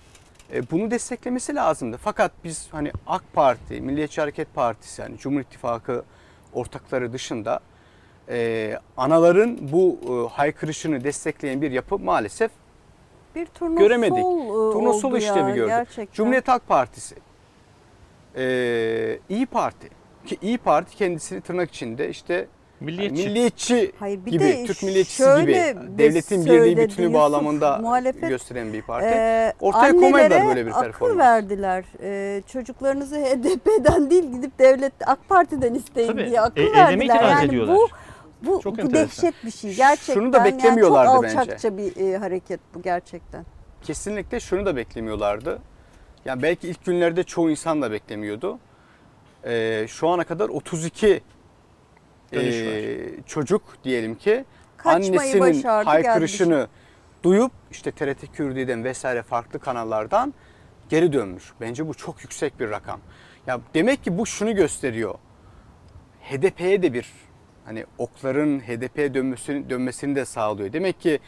E, 0.52 0.70
bunu 0.70 0.90
desteklemesi 0.90 1.54
lazımdı. 1.54 1.96
Fakat 2.02 2.32
biz 2.44 2.68
hani 2.70 2.92
AK 3.06 3.22
Parti, 3.32 3.80
Milliyetçi 3.80 4.20
Hareket 4.20 4.54
Partisi 4.54 5.02
yani 5.02 5.18
Cumhur 5.18 5.40
İttifakı 5.40 6.04
ortakları 6.52 7.12
dışında 7.12 7.60
e, 8.28 8.78
anaların 8.96 9.58
bu 9.72 9.98
e, 10.08 10.34
haykırışını 10.34 11.04
destekleyen 11.04 11.62
bir 11.62 11.70
yapı 11.70 11.98
maalesef 11.98 12.50
Bir 13.34 13.46
turnusol, 13.46 13.78
göremedik. 13.84 14.18
e, 14.18 14.22
Turnusol 14.72 15.08
oldu 15.08 15.16
işlevi 15.18 15.48
ya, 15.48 15.54
gördük. 15.54 15.68
Gerçekten. 15.70 16.14
Cumhuriyet 16.14 16.48
Halk 16.48 16.68
Partisi, 16.68 17.14
e, 18.36 19.18
İyi 19.28 19.46
Parti 19.46 19.88
ki 20.26 20.38
İyi 20.42 20.58
Parti 20.58 20.96
kendisini 20.96 21.40
tırnak 21.40 21.70
içinde 21.70 22.08
işte 22.08 22.46
Milliyetçi. 22.80 23.26
milliyetçi 23.28 23.92
Hayır, 23.98 24.26
bir 24.26 24.30
gibi, 24.30 24.44
de 24.44 24.64
Türk 24.66 24.82
milliyetçisi 24.82 25.16
şöyle 25.22 25.42
gibi 25.42 25.54
de 25.54 25.76
devletin 25.98 26.44
birliği 26.46 26.76
bütünü 26.76 27.04
Yusuf, 27.06 27.14
bağlamında 27.20 27.78
muhalefet, 27.78 28.28
gösteren 28.28 28.72
bir 28.72 28.82
parti. 28.82 29.06
Ee, 29.06 29.52
Ortaya 29.60 29.92
koymadılar 29.92 30.46
böyle 30.46 30.66
bir 30.66 30.70
akıl 30.70 30.80
performans. 30.82 31.18
verdiler. 31.18 31.84
Ee, 32.02 32.42
çocuklarınızı 32.52 33.16
HDP'den 33.16 34.10
değil 34.10 34.32
gidip 34.32 34.58
devlet 34.58 34.92
AK 35.06 35.28
Parti'den 35.28 35.74
isteyin 35.74 36.08
Tabii, 36.08 36.26
diye 36.26 36.40
akıl 36.40 36.60
e- 36.62 36.72
verdiler. 36.72 37.22
Yani 37.22 37.46
ediyorlar. 37.48 37.76
bu 37.76 37.88
bu, 38.46 38.60
Çok 38.62 38.76
bu 38.76 38.80
enteresan. 38.80 39.24
dehşet 39.24 39.44
bir 39.44 39.50
şey. 39.50 39.74
Gerçekten 39.74 40.14
Şunu 40.14 40.32
da 40.32 40.38
yani 40.38 40.52
beklemiyorlardı 40.52 41.12
çok 41.12 41.24
bence. 41.24 41.40
alçakça 41.40 41.76
bir 41.76 41.96
e, 41.96 42.18
hareket 42.18 42.60
bu 42.74 42.82
gerçekten. 42.82 43.46
Kesinlikle 43.82 44.40
şunu 44.40 44.66
da 44.66 44.76
beklemiyorlardı. 44.76 45.58
Yani 46.24 46.42
belki 46.42 46.68
ilk 46.68 46.84
günlerde 46.84 47.22
çoğu 47.22 47.50
insan 47.50 47.82
da 47.82 47.90
beklemiyordu. 47.92 48.58
Ee, 49.44 49.86
şu 49.88 50.08
ana 50.08 50.24
kadar 50.24 50.48
32 50.48 51.22
Dönüş 52.32 52.54
ee, 52.54 53.10
çocuk 53.26 53.62
diyelim 53.84 54.14
ki 54.14 54.44
Kaçmayı 54.76 55.20
annesinin 55.20 55.40
başardı, 55.40 55.90
haykırışını 55.90 56.68
duyup 57.22 57.52
işte 57.70 57.92
TRT 57.92 58.32
Kürdü'den 58.32 58.84
vesaire 58.84 59.22
farklı 59.22 59.58
kanallardan 59.58 60.34
geri 60.88 61.12
dönmüş. 61.12 61.52
Bence 61.60 61.88
bu 61.88 61.94
çok 61.94 62.22
yüksek 62.22 62.60
bir 62.60 62.70
rakam. 62.70 63.00
Ya 63.46 63.60
demek 63.74 64.04
ki 64.04 64.18
bu 64.18 64.26
şunu 64.26 64.54
gösteriyor. 64.54 65.14
HDP'ye 66.22 66.82
de 66.82 66.92
bir 66.92 67.12
hani 67.64 67.84
okların 67.98 68.60
HDP'ye 68.60 69.14
dönmesini, 69.14 69.70
dönmesini 69.70 70.16
de 70.16 70.24
sağlıyor. 70.24 70.72
Demek 70.72 71.00
ki 71.00 71.18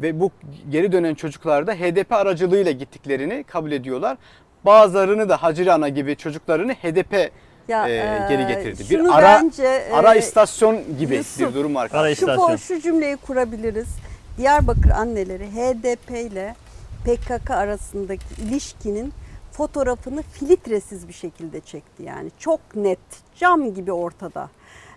ve 0.00 0.20
bu 0.20 0.30
geri 0.70 0.92
dönen 0.92 1.14
çocuklar 1.14 1.66
da 1.66 1.74
HDP 1.74 2.12
aracılığıyla 2.12 2.72
gittiklerini 2.72 3.44
kabul 3.44 3.72
ediyorlar. 3.72 4.16
Bazılarını 4.64 5.28
da 5.28 5.42
Hacı 5.42 5.72
Ana 5.72 5.88
gibi 5.88 6.16
çocuklarını 6.16 6.72
HDP 6.74 7.30
Ya, 7.68 7.88
e, 7.88 7.92
e, 7.92 8.26
geri 8.28 8.46
getirdi. 8.46 8.84
şunu 8.84 9.08
Bir 9.08 9.14
ara 9.14 9.42
bence, 9.42 9.62
e, 9.64 9.92
ara 9.92 10.14
istasyon 10.14 10.98
gibi 10.98 11.16
Yusuf, 11.16 11.48
bir 11.48 11.54
durum 11.54 11.74
var. 11.74 11.90
Ara 11.92 12.06
Şu, 12.06 12.12
istasyon. 12.12 12.48
po- 12.48 12.58
şu 12.58 12.80
cümleyi 12.80 13.16
kurabiliriz. 13.16 13.88
Diyarbakır 14.38 14.90
anneleri 14.90 15.46
HDP 15.46 16.10
ile 16.10 16.54
PKK 17.04 17.50
arasındaki 17.50 18.42
ilişkinin 18.42 19.12
fotoğrafını 19.52 20.22
filtresiz 20.22 21.08
bir 21.08 21.12
şekilde 21.12 21.60
çekti 21.60 22.02
yani. 22.02 22.30
Çok 22.38 22.60
net, 22.76 22.98
cam 23.36 23.74
gibi 23.74 23.92
ortada. 23.92 24.48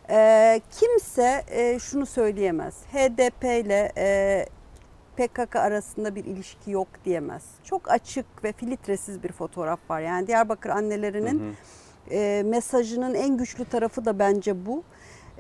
Ee, 0.10 0.62
kimse 0.80 1.44
e, 1.48 1.80
şunu 1.80 2.06
söyleyemez. 2.06 2.76
HDP 2.94 3.44
ile 3.44 3.92
e, 3.98 4.46
PKK 5.18 5.56
arasında 5.56 6.16
bir 6.16 6.26
ilişki 6.26 6.72
yok 6.72 6.88
diyemez. 7.06 7.44
Çok 7.64 7.92
açık 7.92 8.44
ve 8.44 8.52
filtresiz 8.52 9.24
bir 9.24 9.32
fotoğraf 9.32 9.80
var. 9.90 10.00
Yani 10.02 10.28
Diyarbakır 10.28 10.70
annelerinin 10.70 11.56
e, 12.12 12.44
mesajının 12.46 13.14
en 13.14 13.38
güçlü 13.38 13.66
tarafı 13.66 14.06
da 14.06 14.20
bence 14.20 14.66
bu. 14.66 14.84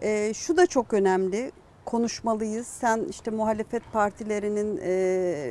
E, 0.01 0.33
şu 0.33 0.57
da 0.57 0.67
çok 0.67 0.93
önemli. 0.93 1.51
Konuşmalıyız. 1.85 2.67
Sen 2.67 3.05
işte 3.09 3.31
muhalefet 3.31 3.83
partilerinin 3.93 4.79
e, 4.83 5.45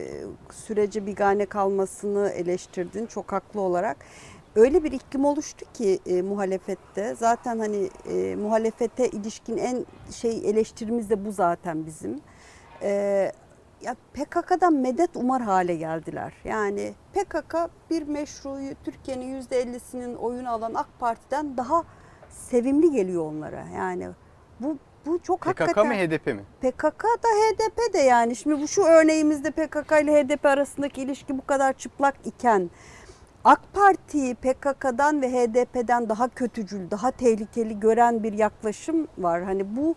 sürece 0.53 1.07
bigane 1.07 1.47
kalmasını 1.47 2.29
eleştirdin 2.29 3.07
çok 3.07 3.33
haklı 3.33 3.61
olarak. 3.61 3.97
Öyle 4.57 4.85
bir 4.85 4.93
iklim 4.93 5.25
oluştu 5.25 5.67
ki 5.75 5.99
e, 6.07 6.23
muhalefette. 6.23 7.15
Zaten 7.15 7.59
hani 7.59 7.91
e, 8.09 8.37
muhalefete 8.37 9.09
ilişkin 9.09 9.57
en 9.57 9.87
şey 10.13 10.51
eleştirimiz 10.51 11.11
de 11.11 11.25
bu 11.25 11.33
zaten 11.33 11.87
bizim. 11.87 12.21
E, 12.83 12.91
ya 13.83 13.97
PKK'dan 14.15 14.75
medet 14.75 15.17
umar 15.17 15.43
hale 15.43 15.77
geldiler. 15.77 16.33
Yani 16.45 16.95
PKK 17.13 17.55
bir 17.91 18.03
meşruyu 18.03 18.75
Türkiye'nin 18.85 19.43
%50'sinin 19.43 20.15
oyunu 20.15 20.51
alan 20.51 20.75
AK 20.75 20.89
Parti'den 20.99 21.57
daha 21.57 21.85
sevimli 22.29 22.93
geliyor 22.93 23.27
onlara. 23.27 23.65
Yani 23.77 24.09
bu 24.61 24.79
bu 25.07 25.19
çok 25.23 25.41
PKK 25.41 25.47
hakikaten 25.47 25.87
mı 25.87 25.95
HDP 25.95 26.27
mi? 26.27 26.43
PKK 26.61 27.05
da 27.05 27.29
HDP 27.29 27.95
de 27.95 27.99
yani 27.99 28.37
şimdi 28.37 28.63
bu 28.63 28.69
şu 28.69 28.83
örneğimizde 28.83 29.51
PKK 29.51 29.93
ile 30.03 30.23
HDP 30.23 30.47
arasındaki 30.47 31.03
ilişki 31.03 31.39
bu 31.39 31.47
kadar 31.47 31.73
çıplak 31.73 32.15
iken 32.25 32.71
AK 33.45 33.61
Parti'yi 33.75 34.35
PKK'dan 34.35 35.23
ve 35.23 35.29
HDP'den 35.33 36.09
daha 36.09 36.29
kötücül, 36.29 36.91
daha 36.91 37.11
tehlikeli 37.11 37.81
gören 37.81 38.23
bir 38.23 38.33
yaklaşım 38.33 39.09
var. 39.19 39.43
Hani 39.43 39.77
bu 39.77 39.95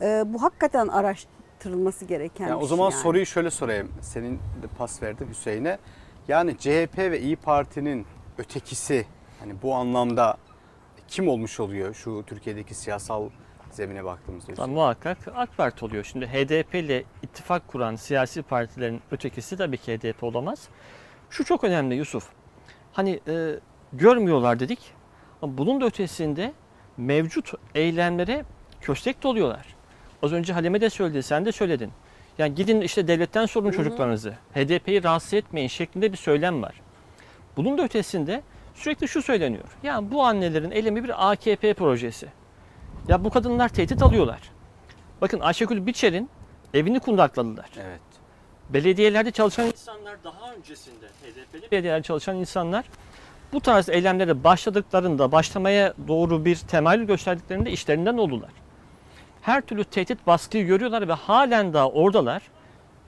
e, 0.00 0.24
bu 0.26 0.42
hakikaten 0.42 0.88
araştırılması 0.88 2.04
gereken 2.04 2.48
Yani 2.48 2.58
bir 2.58 2.64
o 2.64 2.66
zaman 2.66 2.90
şey 2.90 2.94
yani. 2.96 3.02
soruyu 3.02 3.26
şöyle 3.26 3.50
sorayım. 3.50 3.92
Senin 4.00 4.36
de 4.36 4.66
pas 4.78 5.02
verdin 5.02 5.28
Hüseyin'e. 5.28 5.78
Yani 6.28 6.58
CHP 6.58 6.98
ve 6.98 7.20
İyi 7.20 7.36
Parti'nin 7.36 8.06
ötekisi 8.38 9.06
hani 9.40 9.62
bu 9.62 9.74
anlamda 9.74 10.36
kim 11.08 11.28
olmuş 11.28 11.60
oluyor 11.60 11.94
şu 11.94 12.24
Türkiye'deki 12.26 12.74
siyasal 12.74 13.28
zemine 13.70 14.04
baktığımızda? 14.04 14.54
Tabii 14.54 14.72
muhakkak 14.72 15.18
AK 15.34 15.56
Parti 15.56 15.84
oluyor. 15.84 16.04
Şimdi 16.04 16.26
HDP 16.26 16.74
ile 16.74 17.04
ittifak 17.22 17.68
kuran 17.68 17.96
siyasi 17.96 18.42
partilerin 18.42 19.00
ötekisi 19.10 19.56
tabii 19.56 19.76
ki 19.78 19.98
HDP 19.98 20.22
olamaz. 20.22 20.68
Şu 21.30 21.44
çok 21.44 21.64
önemli 21.64 21.94
Yusuf. 21.94 22.28
Hani 22.94 23.20
e, 23.28 23.54
görmüyorlar 23.92 24.60
dedik. 24.60 24.78
Ama 25.42 25.58
bunun 25.58 25.80
da 25.80 25.86
ötesinde 25.86 26.52
mevcut 26.96 27.52
eylemlere 27.74 28.44
köstek 28.80 29.22
doluyorlar. 29.22 29.74
Az 30.22 30.32
önce 30.32 30.52
Halime 30.52 30.80
de 30.80 30.90
söyledi, 30.90 31.22
sen 31.22 31.44
de 31.44 31.52
söyledin. 31.52 31.90
Yani 32.38 32.54
gidin 32.54 32.80
işte 32.80 33.08
devletten 33.08 33.46
sorun 33.46 33.70
çocuklarınızı. 33.70 34.34
HDP'yi 34.54 35.04
rahatsız 35.04 35.34
etmeyin 35.34 35.68
şeklinde 35.68 36.12
bir 36.12 36.16
söylem 36.16 36.62
var. 36.62 36.80
Bunun 37.56 37.78
da 37.78 37.82
ötesinde 37.82 38.42
sürekli 38.74 39.08
şu 39.08 39.22
söyleniyor. 39.22 39.76
Ya 39.82 40.10
bu 40.10 40.24
annelerin 40.24 40.70
eylemi 40.70 41.04
bir 41.04 41.30
AKP 41.30 41.74
projesi. 41.74 42.28
Ya 43.08 43.24
bu 43.24 43.30
kadınlar 43.30 43.68
tehdit 43.68 44.02
alıyorlar. 44.02 44.40
Bakın 45.20 45.40
Ayşegül 45.40 45.86
Biçer'in 45.86 46.30
evini 46.74 47.00
kundakladılar. 47.00 47.70
Evet. 47.76 48.00
Belediyelerde 48.70 49.30
çalışan 49.30 49.66
insanlar 49.66 50.24
daha 50.24 50.52
öncesinde 50.54 51.06
HDP'li 51.06 51.70
belediyelerde 51.72 52.02
çalışan 52.02 52.36
insanlar 52.36 52.84
bu 53.52 53.60
tarz 53.60 53.88
eylemlere 53.88 54.44
başladıklarında 54.44 55.32
başlamaya 55.32 55.94
doğru 56.08 56.44
bir 56.44 56.56
temayül 56.56 57.02
gösterdiklerinde 57.02 57.70
işlerinden 57.70 58.18
oldular. 58.18 58.50
Her 59.42 59.60
türlü 59.60 59.84
tehdit 59.84 60.26
baskıyı 60.26 60.66
görüyorlar 60.66 61.08
ve 61.08 61.12
halen 61.12 61.72
daha 61.72 61.90
oradalar. 61.90 62.42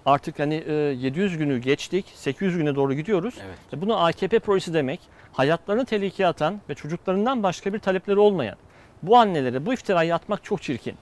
Artık 0.07 0.38
hani 0.38 0.55
e, 0.55 0.73
700 0.73 1.38
günü 1.38 1.59
geçtik, 1.59 2.07
800 2.14 2.57
güne 2.57 2.75
doğru 2.75 2.95
gidiyoruz. 2.95 3.35
Evet. 3.47 3.59
E, 3.73 3.81
Bunu 3.81 4.05
AKP 4.05 4.38
projesi 4.38 4.75
demek, 4.75 5.01
hayatlarını 5.33 5.85
tehlikeye 5.85 6.29
atan 6.29 6.61
ve 6.69 6.75
çocuklarından 6.75 7.42
başka 7.42 7.73
bir 7.73 7.79
talepleri 7.79 8.19
olmayan 8.19 8.57
bu 9.03 9.16
annelere 9.16 9.66
bu 9.66 9.73
iftirayı 9.73 10.14
atmak 10.14 10.45
çok 10.45 10.62
çirkin. 10.62 10.95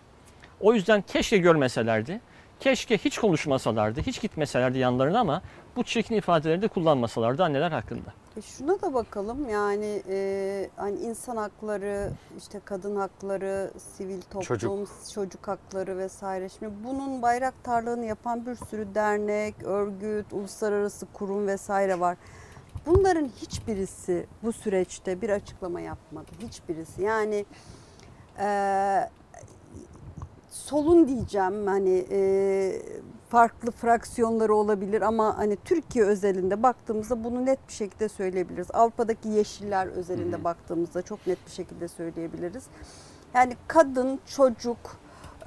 O 0.60 0.74
yüzden 0.74 1.02
keşke 1.02 1.36
görmeselerdi, 1.38 2.20
keşke 2.60 2.98
hiç 2.98 3.18
konuşmasalardı, 3.18 4.00
hiç 4.00 4.20
gitmeselerdi 4.20 4.78
yanlarına 4.78 5.20
ama 5.20 5.42
bu 5.76 5.82
çirkin 5.84 6.14
ifadeleri 6.14 6.62
de 6.62 6.68
kullanmasalardı 6.68 7.44
anneler 7.44 7.70
hakkında. 7.70 8.12
E 8.36 8.42
şuna 8.42 8.82
da 8.82 8.94
bakalım 8.94 9.48
yani 9.48 10.02
e, 10.08 10.70
hani 10.76 10.98
insan 10.98 11.36
hakları, 11.36 12.10
işte 12.38 12.60
kadın 12.64 12.96
hakları, 12.96 13.70
sivil 13.96 14.20
toplum, 14.22 14.42
Çocuk. 14.42 14.88
çocuk, 15.14 15.48
hakları 15.48 15.98
vesaire. 15.98 16.48
Şimdi 16.48 16.72
bunun 16.84 17.22
bayraktarlığını 17.22 18.04
yapan 18.04 18.46
bir 18.46 18.54
sürü 18.54 18.94
dernek, 18.94 19.54
örgüt, 19.64 20.32
uluslararası 20.32 21.06
kurum 21.12 21.46
vesaire 21.46 22.00
var. 22.00 22.16
Bunların 22.86 23.30
hiçbirisi 23.42 24.26
bu 24.42 24.52
süreçte 24.52 25.20
bir 25.22 25.30
açıklama 25.30 25.80
yapmadı. 25.80 26.26
Hiçbirisi. 26.40 27.02
Yani 27.02 27.44
e, 28.38 28.46
solun 30.54 31.08
diyeceğim 31.08 31.66
hani 31.66 32.06
e, 32.10 32.82
farklı 33.28 33.70
fraksiyonları 33.70 34.54
olabilir 34.54 35.02
ama 35.02 35.38
hani 35.38 35.56
Türkiye 35.64 36.04
özelinde 36.04 36.62
baktığımızda 36.62 37.24
bunu 37.24 37.46
net 37.46 37.68
bir 37.68 37.72
şekilde 37.72 38.08
söyleyebiliriz. 38.08 38.66
Avrupa'daki 38.72 39.28
yeşiller 39.28 39.86
özelinde 39.86 40.44
baktığımızda 40.44 41.02
çok 41.02 41.26
net 41.26 41.46
bir 41.46 41.50
şekilde 41.50 41.88
söyleyebiliriz. 41.88 42.64
Yani 43.34 43.56
kadın, 43.68 44.20
çocuk, 44.26 44.96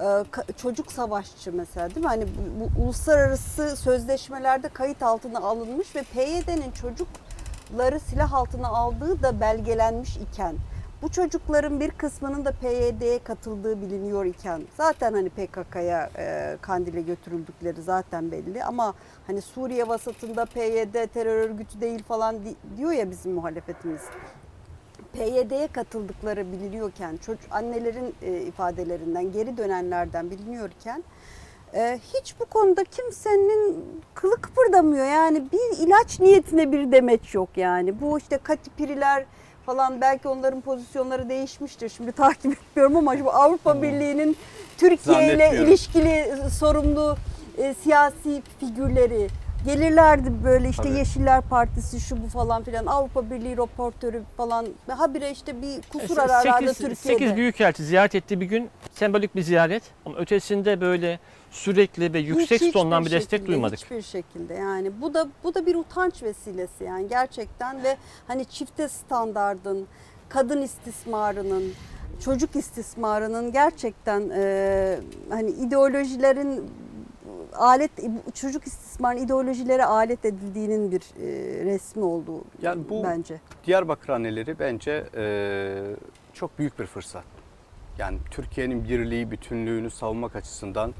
e, 0.00 0.24
çocuk 0.56 0.92
savaşçı 0.92 1.52
mesela 1.52 1.88
değil 1.94 2.06
mi? 2.06 2.08
Hani 2.08 2.24
bu, 2.24 2.60
bu 2.78 2.82
uluslararası 2.82 3.76
sözleşmelerde 3.76 4.68
kayıt 4.68 5.02
altına 5.02 5.38
alınmış 5.38 5.96
ve 5.96 6.02
PYD'nin 6.02 6.70
çocukları 6.70 8.00
silah 8.00 8.32
altına 8.32 8.68
aldığı 8.68 9.22
da 9.22 9.40
belgelenmiş 9.40 10.16
iken 10.16 10.56
Bu 11.02 11.08
çocukların 11.08 11.80
bir 11.80 11.90
kısmının 11.90 12.44
da 12.44 12.52
PYD'ye 12.52 13.18
katıldığı 13.18 13.82
biliniyor 13.82 14.24
iken 14.24 14.62
zaten 14.76 15.12
hani 15.12 15.28
PKK'ya 15.30 16.10
e, 16.18 16.56
Kandil'e 16.60 17.00
götürüldükleri 17.00 17.82
zaten 17.82 18.30
belli 18.32 18.64
ama 18.64 18.94
hani 19.26 19.40
Suriye 19.42 19.88
vasatında 19.88 20.44
PYD 20.44 21.06
terör 21.14 21.36
örgütü 21.48 21.80
değil 21.80 22.02
falan 22.02 22.44
di- 22.44 22.76
diyor 22.76 22.92
ya 22.92 23.10
bizim 23.10 23.32
muhalefetimiz. 23.32 24.00
PYD'ye 25.12 25.66
katıldıkları 25.66 26.52
biliniyorken, 26.52 27.16
çocuk 27.16 27.52
annelerin 27.52 28.14
e, 28.22 28.40
ifadelerinden, 28.40 29.32
geri 29.32 29.56
dönenlerden 29.56 30.30
biliniyorken 30.30 31.04
e, 31.74 32.00
hiç 32.14 32.34
bu 32.40 32.44
konuda 32.44 32.84
kimsenin 32.84 33.84
kılı 34.14 34.36
kıpırdamıyor. 34.40 35.06
Yani 35.06 35.44
bir 35.52 35.86
ilaç 35.86 36.20
niyetine 36.20 36.72
bir 36.72 36.92
demeç 36.92 37.34
yok 37.34 37.48
yani. 37.56 38.00
Bu 38.00 38.18
işte 38.18 38.38
katipiriler 38.38 39.24
falan 39.68 40.00
belki 40.00 40.28
onların 40.28 40.60
pozisyonları 40.60 41.28
değişmiştir. 41.28 41.88
Şimdi 41.88 42.12
takip 42.12 42.52
etmiyorum 42.62 42.96
ama 42.96 43.16
şu 43.16 43.30
Avrupa 43.30 43.82
Birliği'nin 43.82 44.36
Türkiye 44.78 45.34
ile 45.34 45.50
ilişkili 45.62 46.26
sorumlu 46.58 47.16
e, 47.58 47.74
siyasi 47.82 48.42
figürleri 48.60 49.28
gelirlerdi 49.64 50.44
böyle 50.44 50.68
işte 50.68 50.82
Tabii. 50.82 50.98
Yeşiller 50.98 51.40
Partisi 51.42 52.00
şu 52.00 52.24
bu 52.24 52.28
falan 52.28 52.62
filan 52.62 52.86
Avrupa 52.86 53.30
Birliği 53.30 53.56
raportörü 53.56 54.22
falan 54.36 54.66
habire 54.88 55.30
işte 55.30 55.62
bir 55.62 55.82
kusur 55.92 56.16
E, 56.18 56.20
ararlardı 56.20 56.64
sekiz- 56.66 56.78
Türkiye'de. 56.78 56.94
sekiz 57.20 57.36
büyükelçi 57.36 57.84
ziyaret 57.84 58.14
ettiği 58.14 58.40
bir 58.40 58.46
gün 58.46 58.70
sembolik 58.92 59.34
bir 59.36 59.42
ziyaret 59.42 59.82
ama 60.06 60.16
ötesinde 60.18 60.80
böyle 60.80 61.18
sürekli 61.50 62.12
ve 62.12 62.18
yüksek 62.18 62.60
Hiç- 62.60 62.72
tondan 62.72 63.04
bir 63.04 63.10
destek 63.10 63.30
şekilde, 63.30 63.46
duymadık. 63.46 63.78
Hiçbir 63.78 64.02
şekilde 64.02 64.54
yani 64.54 65.00
bu 65.00 65.14
da 65.14 65.28
bu 65.44 65.54
da 65.54 65.66
bir 65.66 65.74
utanç 65.74 66.22
vesilesi 66.22 66.84
yani 66.84 67.08
gerçekten 67.08 67.82
ve 67.82 67.96
hani 68.26 68.44
çifte 68.44 68.88
standardın, 68.88 69.86
kadın 70.28 70.62
istismarının, 70.62 71.72
çocuk 72.24 72.56
istismarının 72.56 73.52
gerçekten 73.52 74.30
e, 74.34 74.98
hani 75.30 75.50
ideolojilerin 75.50 76.70
alet 77.52 77.90
çocuk 78.34 78.66
istismarının 78.66 79.24
ideolojilere 79.24 79.84
alet 79.84 80.24
edildiğinin 80.24 80.92
bir 80.92 81.00
e, 81.00 81.64
resmi 81.64 82.04
olduğu 82.04 82.44
Yani 82.62 82.82
bu 82.88 83.04
bence. 83.04 83.40
Diyarbakır 83.66 84.08
anneleri 84.08 84.58
bence 84.58 85.04
e, 85.16 85.24
çok 86.32 86.58
büyük 86.58 86.78
bir 86.78 86.86
fırsat. 86.86 87.24
Yani 87.98 88.18
Türkiye'nin 88.30 88.84
birliği, 88.84 89.30
bütünlüğünü 89.30 89.90
savunmak 89.90 90.36
açısından 90.36 90.94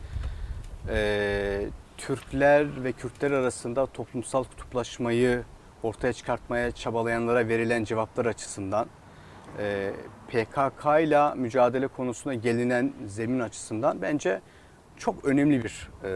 e, 0.89 1.67
Türkler 1.99 2.85
ve 2.85 2.93
Kürtler 2.93 3.31
arasında 3.31 3.87
toplumsal 3.87 4.45
kutuplaşmayı 4.45 5.43
ortaya 5.83 6.13
çıkartmaya 6.13 6.71
çabalayanlara 6.71 7.49
verilen 7.49 7.85
cevaplar 7.85 8.27
açısından 8.27 8.87
e, 9.59 9.93
PKK 10.29 10.85
ile 11.01 11.35
mücadele 11.35 11.87
konusuna 11.87 12.35
gelinen 12.35 12.93
zemin 13.07 13.41
açısından 13.41 14.03
bence 14.03 14.41
çok 14.97 15.25
önemli 15.25 15.65
bir 15.65 15.91
e, 16.05 16.11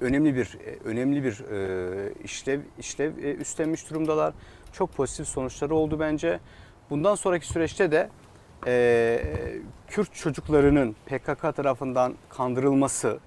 önemli 0.00 0.34
bir 0.34 0.58
e, 0.66 0.88
önemli 0.88 1.24
bir 1.24 1.40
e, 1.50 2.12
işlev 2.24 2.60
işlev 2.78 3.18
e, 3.18 3.34
üstlenmiş 3.34 3.90
durumdalar. 3.90 4.34
Çok 4.72 4.94
pozitif 4.94 5.28
sonuçları 5.28 5.74
oldu 5.74 6.00
bence. 6.00 6.40
Bundan 6.90 7.14
sonraki 7.14 7.46
süreçte 7.46 7.92
de 7.92 8.10
e, 8.66 9.22
Kürt 9.88 10.14
çocuklarının 10.14 10.96
PKK 11.06 11.56
tarafından 11.56 12.14
kandırılması, 12.28 13.18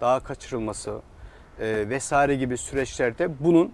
daha 0.00 0.20
kaçırılması 0.20 1.00
e, 1.60 1.88
vesaire 1.88 2.36
gibi 2.36 2.56
süreçlerde 2.56 3.44
bunun 3.44 3.72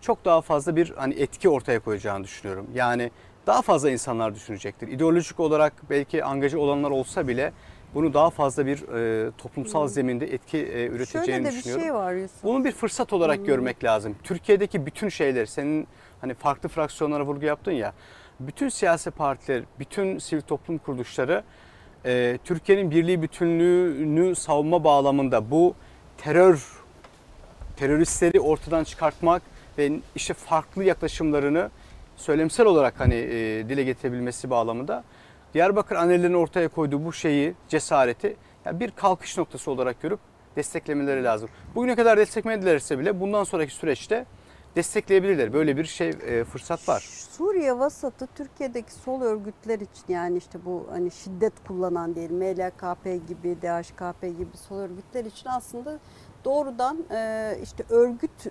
çok 0.00 0.24
daha 0.24 0.40
fazla 0.40 0.76
bir 0.76 0.92
hani 0.96 1.14
etki 1.14 1.48
ortaya 1.48 1.80
koyacağını 1.80 2.24
düşünüyorum. 2.24 2.66
Yani 2.74 3.10
daha 3.46 3.62
fazla 3.62 3.90
insanlar 3.90 4.34
düşünecektir. 4.34 4.88
İdeolojik 4.88 5.40
olarak 5.40 5.72
belki 5.90 6.24
angaja 6.24 6.58
olanlar 6.58 6.90
olsa 6.90 7.28
bile 7.28 7.52
bunu 7.94 8.14
daha 8.14 8.30
fazla 8.30 8.66
bir 8.66 8.88
e, 8.88 9.30
toplumsal 9.38 9.88
zeminde 9.88 10.34
etki 10.34 10.58
e, 10.58 10.86
üreteceğini 10.86 11.26
Şöyle 11.26 11.44
de 11.44 11.48
bir 11.48 11.56
düşünüyorum. 11.56 11.82
şey 11.84 11.94
var 11.94 12.12
Yusuf. 12.12 12.42
Bunu 12.42 12.64
bir 12.64 12.72
fırsat 12.72 13.12
olarak 13.12 13.46
görmek 13.46 13.84
lazım. 13.84 14.16
Türkiye'deki 14.22 14.86
bütün 14.86 15.08
şeyler, 15.08 15.46
senin 15.46 15.86
hani 16.20 16.34
farklı 16.34 16.68
fraksiyonlara 16.68 17.26
vurgu 17.26 17.44
yaptın 17.44 17.72
ya, 17.72 17.92
bütün 18.40 18.68
siyasi 18.68 19.10
partiler, 19.10 19.62
bütün 19.78 20.18
sivil 20.18 20.40
toplum 20.40 20.78
kuruluşları 20.78 21.44
e, 22.06 22.38
Türkiye'nin 22.44 22.90
birliği 22.90 23.22
bütünlüğünü 23.22 24.34
savunma 24.34 24.84
bağlamında 24.84 25.50
bu 25.50 25.74
terör, 26.18 26.82
teröristleri 27.76 28.40
ortadan 28.40 28.84
çıkartmak 28.84 29.42
ve 29.78 29.92
işte 30.14 30.34
farklı 30.34 30.84
yaklaşımlarını 30.84 31.70
söylemsel 32.16 32.66
olarak 32.66 33.00
hani 33.00 33.14
e, 33.14 33.68
dile 33.68 33.82
getirebilmesi 33.82 34.50
bağlamında 34.50 35.04
Diyarbakır 35.54 35.96
annelerinin 35.96 36.34
ortaya 36.34 36.68
koyduğu 36.68 37.04
bu 37.04 37.12
şeyi, 37.12 37.54
cesareti 37.68 38.36
yani 38.64 38.80
bir 38.80 38.90
kalkış 38.90 39.38
noktası 39.38 39.70
olarak 39.70 40.02
görüp 40.02 40.20
desteklemeleri 40.56 41.24
lazım. 41.24 41.48
Bugüne 41.74 41.96
kadar 41.96 42.18
desteklemedilerse 42.18 42.98
bile 42.98 43.20
bundan 43.20 43.44
sonraki 43.44 43.74
süreçte 43.74 44.26
destekleyebilirler. 44.78 45.52
Böyle 45.52 45.76
bir 45.76 45.84
şey 45.84 46.08
e, 46.08 46.44
fırsat 46.44 46.88
var. 46.88 47.00
Suriye 47.30 47.78
vasatı 47.78 48.28
Türkiye'deki 48.34 48.92
sol 48.92 49.22
örgütler 49.22 49.80
için 49.80 50.04
yani 50.08 50.38
işte 50.38 50.58
bu 50.64 50.86
hani 50.90 51.10
şiddet 51.10 51.52
kullanan 51.68 52.14
diyelim 52.14 52.36
MLKP 52.36 53.04
gibi, 53.28 53.56
DHKP 53.62 54.22
gibi 54.22 54.56
sol 54.68 54.78
örgütler 54.78 55.24
için 55.24 55.48
aslında 55.48 55.98
doğrudan 56.44 56.98
e, 57.10 57.52
işte 57.62 57.84
örgüt 57.90 58.46
e, 58.46 58.50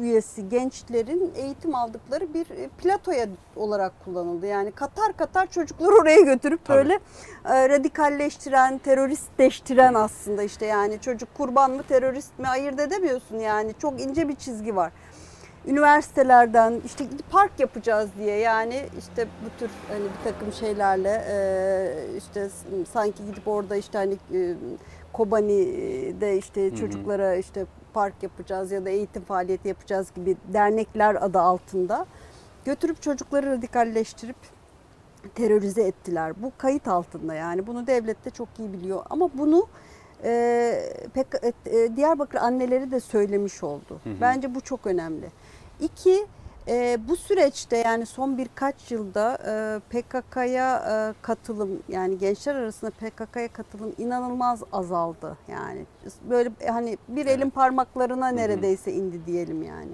üyesi 0.00 0.48
gençlerin 0.48 1.32
eğitim 1.36 1.74
aldıkları 1.74 2.34
bir 2.34 2.50
e, 2.50 2.68
platoya 2.68 3.26
olarak 3.56 3.92
kullanıldı. 4.04 4.46
Yani 4.46 4.72
katar 4.72 5.16
katar 5.16 5.46
çocukları 5.46 5.90
oraya 5.90 6.20
götürüp 6.20 6.64
Tabii. 6.64 6.76
böyle 6.76 6.94
e, 7.44 7.68
radikalleştiren, 7.68 8.78
teröristleştiren 8.78 9.94
aslında 9.94 10.42
işte 10.42 10.66
yani 10.66 11.00
çocuk 11.00 11.34
kurban 11.34 11.70
mı 11.70 11.82
terörist 11.82 12.38
mi 12.38 12.48
ayırt 12.48 12.80
edemiyorsun 12.80 13.38
yani 13.38 13.74
çok 13.78 14.00
ince 14.00 14.28
bir 14.28 14.34
çizgi 14.34 14.76
var 14.76 14.92
üniversitelerden 15.68 16.80
işte 16.86 17.04
park 17.30 17.60
yapacağız 17.60 18.10
diye 18.18 18.36
yani 18.38 18.86
işte 18.98 19.26
bu 19.44 19.58
tür 19.58 19.70
hani 19.88 20.04
bir 20.04 20.30
takım 20.32 20.52
şeylerle 20.52 21.24
e, 21.30 22.16
işte 22.18 22.48
sanki 22.92 23.26
gidip 23.26 23.48
orada 23.48 23.76
işte 23.76 23.98
hani 23.98 24.14
e, 24.34 24.54
Kobani'de 25.12 26.38
işte 26.38 26.76
çocuklara 26.76 27.34
işte 27.34 27.66
park 27.94 28.22
yapacağız 28.22 28.72
ya 28.72 28.84
da 28.84 28.90
eğitim 28.90 29.22
faaliyeti 29.22 29.68
yapacağız 29.68 30.08
gibi 30.14 30.36
dernekler 30.52 31.14
adı 31.14 31.38
altında 31.38 32.06
götürüp 32.64 33.02
çocukları 33.02 33.50
radikalleştirip 33.50 34.36
terörize 35.34 35.82
ettiler. 35.82 36.42
Bu 36.42 36.52
kayıt 36.58 36.88
altında 36.88 37.34
yani 37.34 37.66
bunu 37.66 37.86
devlet 37.86 38.24
de 38.24 38.30
çok 38.30 38.48
iyi 38.58 38.72
biliyor 38.72 39.02
ama 39.10 39.30
bunu 39.34 39.66
e, 40.24 40.92
pek 41.14 41.26
e, 41.66 41.96
Diyarbakır 41.96 42.38
anneleri 42.38 42.90
de 42.90 43.00
söylemiş 43.00 43.62
oldu. 43.62 44.00
Hı 44.04 44.10
hı. 44.10 44.14
Bence 44.20 44.54
bu 44.54 44.60
çok 44.60 44.86
önemli. 44.86 45.30
İki, 45.80 46.26
e, 46.68 46.98
bu 47.08 47.16
süreçte 47.16 47.76
yani 47.76 48.06
son 48.06 48.38
birkaç 48.38 48.90
yılda 48.90 49.38
e, 49.46 49.52
PKK'ya 50.00 50.76
e, 50.78 51.22
katılım 51.22 51.82
yani 51.88 52.18
gençler 52.18 52.54
arasında 52.54 52.90
PKK'ya 52.90 53.48
katılım 53.48 53.92
inanılmaz 53.98 54.62
azaldı. 54.72 55.36
Yani 55.48 55.86
böyle 56.30 56.50
hani 56.68 56.98
bir 57.08 57.26
elin 57.26 57.42
Evet. 57.42 57.54
parmaklarına 57.54 58.30
hı. 58.30 58.36
neredeyse 58.36 58.92
indi 58.92 59.26
diyelim 59.26 59.62
yani. 59.62 59.92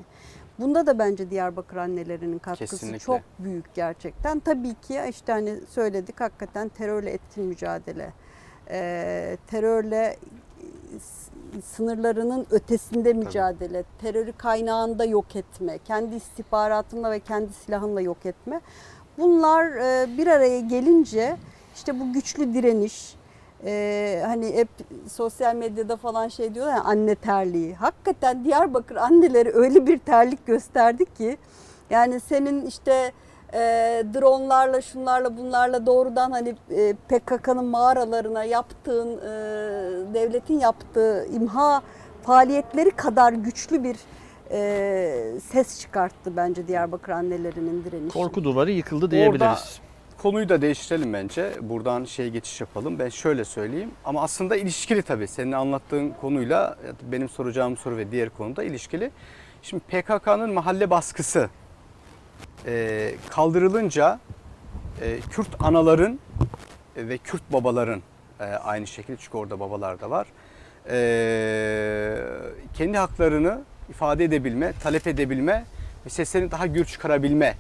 Bunda 0.59 0.87
da 0.87 0.99
bence 0.99 1.31
Diyarbakır 1.31 1.77
annelerinin 1.77 2.39
katkısı 2.39 2.77
Kesinlikle. 2.77 2.99
çok 2.99 3.21
büyük 3.39 3.75
gerçekten. 3.75 4.41
Tabii 4.41 4.75
ki 4.75 5.01
işte 5.11 5.33
hani 5.33 5.61
söyledik 5.71 6.21
hakikaten 6.21 6.69
terörle 6.69 7.11
etkin 7.11 7.45
mücadele. 7.45 8.13
Ee, 8.71 9.37
terörle 9.47 9.97
e, 9.97 10.17
sınırlarının 11.63 12.47
ötesinde 12.51 13.13
mücadele, 13.13 13.85
terörü 14.01 14.33
kaynağında 14.33 15.05
yok 15.05 15.37
etme, 15.37 15.79
kendi 15.79 16.15
istihbaratınla 16.15 17.11
ve 17.11 17.21
kendi 17.21 17.53
silahınla 17.53 18.01
yok 18.01 18.27
etme. 18.27 18.61
Bunlar 19.19 19.65
e, 19.67 20.19
bir 20.19 20.27
araya 20.27 20.61
gelince 20.61 21.37
işte 21.75 22.01
bu 22.01 22.13
güçlü 22.13 22.55
direniş, 22.55 23.17
e, 23.65 24.23
hani 24.27 24.55
hep 24.55 24.69
sosyal 25.09 25.55
medyada 25.55 25.97
falan 25.97 26.29
şey 26.29 26.55
diyorlar 26.55 26.75
ya 26.75 26.85
anne 26.85 27.15
terliği. 27.15 27.75
Hakikaten 27.75 28.45
Diyarbakır 28.45 28.97
anneleri 28.97 29.51
öyle 29.55 29.87
bir 29.87 29.99
terlik 29.99 30.47
gösterdi 30.47 31.05
ki 31.05 31.37
yani 31.91 32.21
senin 32.21 32.67
işte 32.67 33.13
e, 33.55 33.59
dronlarla 34.15 34.81
şunlarla 34.81 35.37
bunlarla 35.37 35.87
doğrudan 35.87 36.31
hani 36.31 36.55
e, 36.71 36.95
PKK'nın 37.09 37.65
mağaralarına 37.65 38.45
yaptığın 38.45 39.19
e, 39.19 39.25
devletin 40.15 40.61
yaptığı 40.61 41.27
imha 41.27 41.83
faaliyetleri 42.23 42.91
kadar 42.91 43.33
güçlü 43.33 43.85
bir 43.85 43.97
e, 44.51 45.41
ses 45.41 45.81
çıkarttı 45.81 46.37
bence 46.37 46.69
Diyarbakır 46.69 47.13
annelerinin 47.13 47.85
direnişi. 47.85 48.19
Korku 48.19 48.45
duvarı 48.45 48.71
yıkıldı 48.71 49.11
diyebiliriz. 49.11 49.81
Konuyu 50.23 50.49
da 50.49 50.63
değiştirelim 50.63 51.13
bence. 51.13 51.53
Buradan 51.61 52.05
şey 52.05 52.31
geçiş 52.31 52.61
yapalım. 52.61 52.99
Ben 52.99 53.09
şöyle 53.09 53.45
söyleyeyim. 53.45 53.91
Ama 54.05 54.23
aslında 54.23 54.57
ilişkili 54.57 55.03
tabii. 55.03 55.29
Senin 55.29 55.53
anlattığın 55.53 56.11
konuyla 56.21 56.77
benim 57.03 57.29
soracağım 57.29 57.77
soru 57.77 57.97
ve 57.97 58.11
diğer 58.11 58.31
konuda 58.31 58.65
ilişkili. 58.65 59.11
Şimdi 59.63 59.83
PKK'nın 59.83 60.53
mahalle 60.53 60.91
baskısı 60.91 61.49
e, 62.67 63.15
kaldırılınca 63.31 64.21
e, 65.03 65.21
Kürt 65.31 65.49
anaların 65.61 66.19
e, 66.97 67.09
ve 67.09 67.19
Kürt 67.19 67.43
babaların 67.53 68.03
e, 68.41 68.45
aynı 68.45 68.87
şekilde 68.87 69.17
çünkü 69.21 69.37
orada 69.39 69.61
babalar 69.61 70.01
da 70.01 70.11
var. 70.11 70.27
E, 70.91 72.19
kendi 72.75 72.99
haklarını 72.99 73.61
ifade 73.91 74.25
edebilme, 74.25 74.73
talep 74.83 75.07
edebilme 75.07 75.65
ve 76.07 76.11
seslerini 76.11 76.51
daha 76.51 76.67
gür 76.67 76.85
çıkarabilme, 76.85 77.55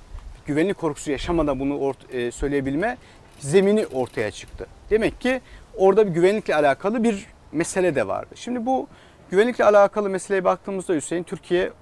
güvenlik 0.47 0.79
korkusu 0.79 1.11
yaşamadan 1.11 1.61
bunu 1.61 1.75
ort- 1.75 2.33
söyleyebilme 2.33 2.97
zemini 3.39 3.87
ortaya 3.87 4.31
çıktı. 4.31 4.67
Demek 4.91 5.21
ki 5.21 5.41
orada 5.77 6.07
bir 6.07 6.13
güvenlikle 6.13 6.55
alakalı 6.55 7.05
bir 7.05 7.27
mesele 7.53 7.95
de 7.95 8.07
vardı. 8.09 8.35
Şimdi 8.35 8.67
bu 8.67 8.89
güvenlikle 9.31 9.65
alakalı 9.65 10.11
meseleye 10.11 10.45
baktığımızda 10.45 10.95
Hüseyin 10.95 11.23
Türkiye 11.23 11.73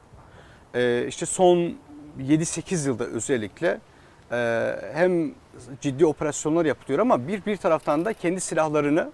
işte 1.09 1.27
son 1.27 1.75
7-8 2.21 2.87
yılda 2.87 3.05
özellikle 3.05 3.81
e, 4.33 4.77
hem 4.95 5.35
ciddi 5.81 6.07
operasyonlar 6.07 6.65
yapılıyor 6.65 6.99
ama 6.99 7.29
bir 7.29 7.47
bir 7.47 7.57
taraftan 7.57 8.05
da 8.05 8.13
kendi 8.13 8.41
silahlarını 8.41 9.13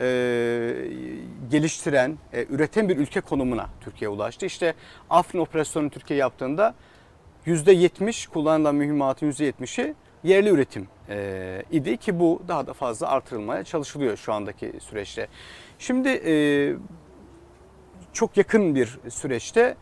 e, 0.00 0.06
geliştiren, 1.50 2.18
e, 2.32 2.46
üreten 2.50 2.88
bir 2.88 2.96
ülke 2.96 3.20
konumuna 3.20 3.66
Türkiye 3.80 4.08
ulaştı. 4.08 4.46
İşte 4.46 4.74
Afrin 5.10 5.38
operasyonu 5.38 5.90
Türkiye 5.90 6.18
yaptığında 6.18 6.74
%70 7.46 8.28
kullanılan 8.28 8.74
mühimmatın 8.74 9.30
%70'i 9.30 9.94
yerli 10.24 10.48
üretim 10.48 10.88
e, 11.08 11.62
idi 11.70 11.96
ki 11.96 12.20
bu 12.20 12.42
daha 12.48 12.66
da 12.66 12.72
fazla 12.72 13.08
artırılmaya 13.08 13.64
çalışılıyor 13.64 14.16
şu 14.16 14.32
andaki 14.32 14.72
süreçte. 14.80 15.28
Şimdi 15.78 16.08
e, 16.08 16.34
çok 18.12 18.36
yakın 18.36 18.74
bir 18.74 18.98
süreçte 19.08 19.76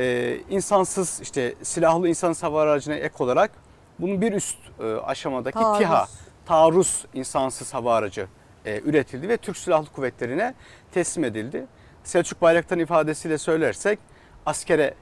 e, 0.00 0.36
insansız 0.50 1.20
işte 1.22 1.54
silahlı 1.62 2.08
insansız 2.08 2.42
hava 2.42 2.62
aracına 2.62 2.94
ek 2.94 3.14
olarak 3.18 3.50
bunun 3.98 4.20
bir 4.20 4.32
üst 4.32 4.58
e, 4.80 4.94
aşamadaki 4.94 5.58
Taarruz. 5.58 5.78
TİHA 5.78 6.06
taarruz 6.46 7.06
insansız 7.14 7.74
hava 7.74 7.94
aracı 7.94 8.26
e, 8.64 8.80
üretildi 8.80 9.28
ve 9.28 9.36
Türk 9.36 9.56
Silahlı 9.56 9.86
Kuvvetleri'ne 9.86 10.54
teslim 10.92 11.24
edildi. 11.24 11.66
Selçuk 12.04 12.42
Bayraktar'ın 12.42 12.80
ifadesiyle 12.80 13.38
söylersek 13.38 13.98
askere 14.46 14.94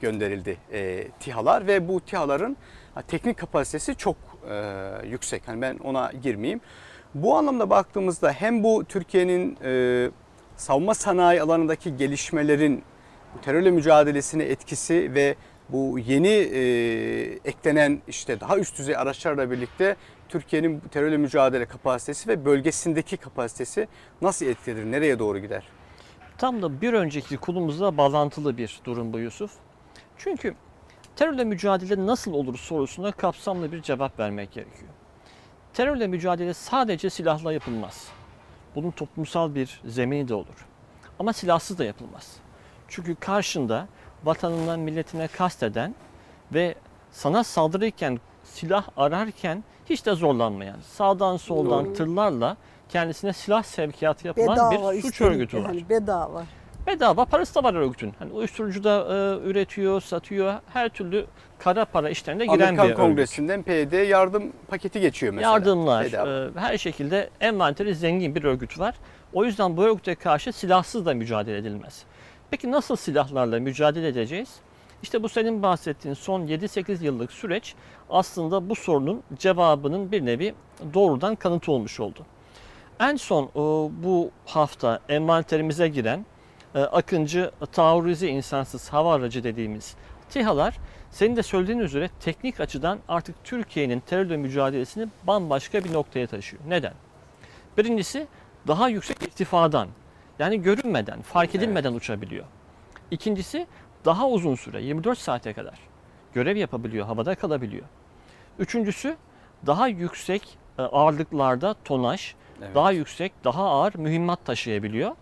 gönderildi 0.00 0.56
e, 0.72 1.08
TİHA'lar 1.20 1.66
ve 1.66 1.88
bu 1.88 2.00
TİHA'ların 2.00 2.56
ha, 2.94 3.02
teknik 3.02 3.38
kapasitesi 3.38 3.94
çok 3.94 4.16
e, 4.50 4.90
yüksek. 5.06 5.48
Hani 5.48 5.62
ben 5.62 5.78
ona 5.78 6.12
girmeyeyim. 6.22 6.60
Bu 7.14 7.36
anlamda 7.36 7.70
baktığımızda 7.70 8.32
hem 8.32 8.64
bu 8.64 8.84
Türkiye'nin 8.84 9.58
e, 9.64 10.10
savunma 10.56 10.94
sanayi 10.94 11.42
alanındaki 11.42 11.96
gelişmelerin 11.96 12.82
terörle 13.42 13.70
mücadelesine 13.70 14.42
etkisi 14.44 15.14
ve 15.14 15.36
bu 15.68 15.98
yeni 15.98 16.28
e, 16.28 16.60
eklenen 17.44 18.02
işte 18.08 18.40
daha 18.40 18.58
üst 18.58 18.78
düzey 18.78 18.96
araçlarla 18.96 19.50
birlikte 19.50 19.96
Türkiye'nin 20.28 20.80
terörle 20.80 21.16
mücadele 21.16 21.66
kapasitesi 21.66 22.28
ve 22.28 22.44
bölgesindeki 22.44 23.16
kapasitesi 23.16 23.88
nasıl 24.22 24.46
etkilenir, 24.46 24.84
nereye 24.84 25.18
doğru 25.18 25.38
gider? 25.38 25.68
Tam 26.38 26.62
da 26.62 26.80
bir 26.80 26.92
önceki 26.92 27.36
konumuzla 27.36 27.96
bağlantılı 27.96 28.56
bir 28.56 28.80
durum 28.84 29.12
bu 29.12 29.18
Yusuf. 29.18 29.50
Çünkü 30.16 30.54
terörle 31.16 31.44
mücadele 31.44 32.06
nasıl 32.06 32.32
olur 32.32 32.58
sorusuna 32.58 33.12
kapsamlı 33.12 33.72
bir 33.72 33.82
cevap 33.82 34.18
vermek 34.18 34.52
gerekiyor. 34.52 34.90
Terörle 35.74 36.06
mücadele 36.06 36.54
sadece 36.54 37.10
silahla 37.10 37.52
yapılmaz. 37.52 38.08
Bunun 38.74 38.90
toplumsal 38.90 39.54
bir 39.54 39.80
zemini 39.84 40.28
de 40.28 40.34
olur. 40.34 40.66
Ama 41.18 41.32
silahsız 41.32 41.78
da 41.78 41.84
yapılmaz. 41.84 42.36
Çünkü 42.88 43.14
karşında 43.14 43.86
vatanından 44.24 44.80
milletine 44.80 45.28
kasteden 45.28 45.94
ve 46.54 46.74
sana 47.12 47.44
saldırırken 47.44 48.18
silah 48.44 48.84
ararken 48.96 49.64
hiç 49.90 50.06
de 50.06 50.14
zorlanmayan, 50.14 50.76
sağdan 50.92 51.36
soldan 51.36 51.84
Doğru. 51.84 51.94
tırlarla 51.94 52.56
kendisine 52.88 53.32
silah 53.32 53.62
sevkiyatı 53.62 54.26
yapılan 54.26 54.56
Bedava 54.72 54.92
bir 54.92 55.02
suç 55.02 55.12
üstelik 55.12 55.32
örgütü 55.32 55.56
var. 55.62 55.68
yani 55.68 55.88
bedava. 55.88 56.44
Bedava 56.86 57.24
parası 57.24 57.54
da 57.54 57.62
var 57.64 57.74
örgütün. 57.74 58.14
Hani 58.18 58.32
uyuşturucu 58.32 58.84
da 58.84 59.00
e, 59.00 59.48
üretiyor, 59.48 60.00
satıyor. 60.00 60.54
Her 60.72 60.88
türlü 60.88 61.26
kara 61.58 61.84
para 61.84 62.10
işlerine 62.10 62.46
giren 62.46 62.54
Amerikan 62.54 62.76
bir 62.76 62.82
örgüt. 62.82 62.96
Kongresi'nden 62.96 63.62
PYD 63.62 64.08
yardım 64.08 64.52
paketi 64.68 65.00
geçiyor 65.00 65.34
mesela. 65.34 65.52
Yardımlar, 65.52 66.04
Bedava. 66.04 66.30
e, 66.30 66.60
her 66.60 66.78
şekilde 66.78 67.30
envanteri 67.40 67.94
zengin 67.94 68.34
bir 68.34 68.44
örgüt 68.44 68.78
var. 68.78 68.94
O 69.32 69.44
yüzden 69.44 69.76
bu 69.76 69.84
örgüte 69.84 70.14
karşı 70.14 70.52
silahsız 70.52 71.06
da 71.06 71.14
mücadele 71.14 71.56
edilmez. 71.58 72.04
Peki 72.50 72.70
nasıl 72.70 72.96
silahlarla 72.96 73.60
mücadele 73.60 74.08
edeceğiz? 74.08 74.48
İşte 75.02 75.22
bu 75.22 75.28
senin 75.28 75.62
bahsettiğin 75.62 76.14
son 76.14 76.46
7-8 76.46 77.04
yıllık 77.04 77.32
süreç 77.32 77.74
aslında 78.10 78.70
bu 78.70 78.74
sorunun 78.74 79.22
cevabının 79.38 80.12
bir 80.12 80.26
nevi 80.26 80.54
doğrudan 80.94 81.34
kanıtı 81.34 81.72
olmuş 81.72 82.00
oldu. 82.00 82.26
En 83.00 83.16
son 83.16 83.44
e, 83.44 83.58
bu 84.04 84.30
hafta 84.46 85.00
envanterimize 85.08 85.88
giren 85.88 86.26
e, 86.74 86.80
Akıncı 86.80 87.50
taarruzi 87.72 88.28
insansız 88.28 88.88
hava 88.88 89.14
aracı 89.14 89.44
dediğimiz 89.44 89.96
TİHA'lar 90.30 90.78
senin 91.10 91.36
de 91.36 91.42
söylediğin 91.42 91.78
üzere 91.78 92.10
teknik 92.20 92.60
açıdan 92.60 92.98
artık 93.08 93.44
Türkiye'nin 93.44 94.00
terörle 94.00 94.36
mücadelesini 94.36 95.08
bambaşka 95.26 95.84
bir 95.84 95.92
noktaya 95.92 96.26
taşıyor. 96.26 96.62
Neden? 96.68 96.94
Birincisi 97.78 98.26
daha 98.66 98.88
yüksek 98.88 99.22
irtifadan 99.22 99.88
yani 100.38 100.62
görünmeden, 100.62 101.22
fark 101.22 101.54
edilmeden 101.54 101.92
uçabiliyor. 101.92 102.44
İkincisi 103.10 103.66
daha 104.04 104.28
uzun 104.28 104.54
süre 104.54 104.82
24 104.82 105.18
saate 105.18 105.52
kadar 105.52 105.78
görev 106.34 106.56
yapabiliyor, 106.56 107.06
havada 107.06 107.34
kalabiliyor. 107.34 107.84
Üçüncüsü 108.58 109.16
daha 109.66 109.88
yüksek 109.88 110.58
e, 110.78 110.82
ağırlıklarda 110.82 111.74
tonaj, 111.84 112.34
Evet. 112.62 112.74
daha 112.74 112.92
yüksek, 112.92 113.32
daha 113.44 113.64
ağır 113.70 113.94
mühimmat 113.94 114.44
taşıyabiliyor. 114.44 115.12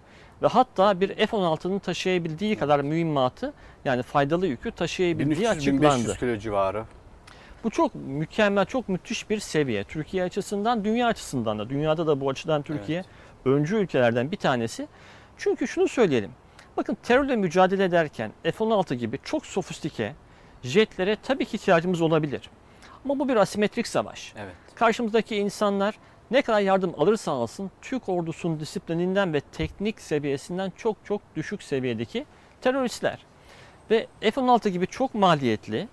Ve 0.43 0.47
hatta 0.47 1.01
bir 1.01 1.15
F-16'nın 1.15 1.79
taşıyabildiği 1.79 2.57
kadar 2.57 2.81
mühimmatı 2.81 3.53
yani 3.85 4.03
faydalı 4.03 4.47
yükü 4.47 4.71
taşıyabildiği 4.71 5.47
1300-1500 5.47 5.51
açıklandı. 5.51 6.17
kilo 6.19 6.37
civarı. 6.37 6.85
Bu 7.65 7.71
çok 7.71 7.95
mükemmel, 7.95 8.65
çok 8.65 8.89
müthiş 8.89 9.31
bir 9.31 9.39
seviye. 9.41 9.85
Türkiye 9.85 10.23
açısından, 10.23 10.85
dünya 10.85 11.07
açısından 11.07 11.59
da. 11.59 11.71
Dünyada 11.71 12.07
da 12.07 12.21
bu 12.21 12.31
açıdan 12.31 12.63
Türkiye 12.63 13.05
öncü 13.47 13.77
ülkelerden 13.77 14.31
bir 14.31 14.37
tanesi. 14.37 14.89
Çünkü 15.37 15.69
şunu 15.69 15.89
söyleyelim. 15.89 16.31
Bakın 16.77 16.97
terörle 17.03 17.37
mücadele 17.37 17.85
ederken 17.85 18.33
F-16 18.43 18.95
gibi 18.95 19.19
çok 19.25 19.47
sofistike 19.47 20.15
jetlere 20.63 21.17
tabii 21.23 21.45
ki 21.45 21.57
ihtiyacımız 21.57 22.01
olabilir. 22.01 22.51
Ama 23.05 23.19
bu 23.19 23.29
bir 23.29 23.37
asimetrik 23.37 23.87
savaş. 23.87 24.33
Evet. 24.39 24.55
Karşımızdaki 24.75 25.37
insanlar 25.37 25.99
ne 26.31 26.43
kadar 26.43 26.61
yardım 26.61 26.95
alırsa 26.99 27.33
alsın 27.33 27.71
Türk 27.83 28.09
ordusunun 28.09 28.61
disiplininden 28.61 29.35
ve 29.35 29.41
teknik 29.41 30.01
seviyesinden 30.01 30.73
çok 30.77 30.97
çok 31.05 31.23
düşük 31.37 31.63
seviyedeki 31.63 32.27
teröristler. 32.61 33.19
Ve 33.91 34.07
F-16 34.21 34.69
gibi 34.69 34.87
çok 34.87 35.15
maliyetli 35.15 35.89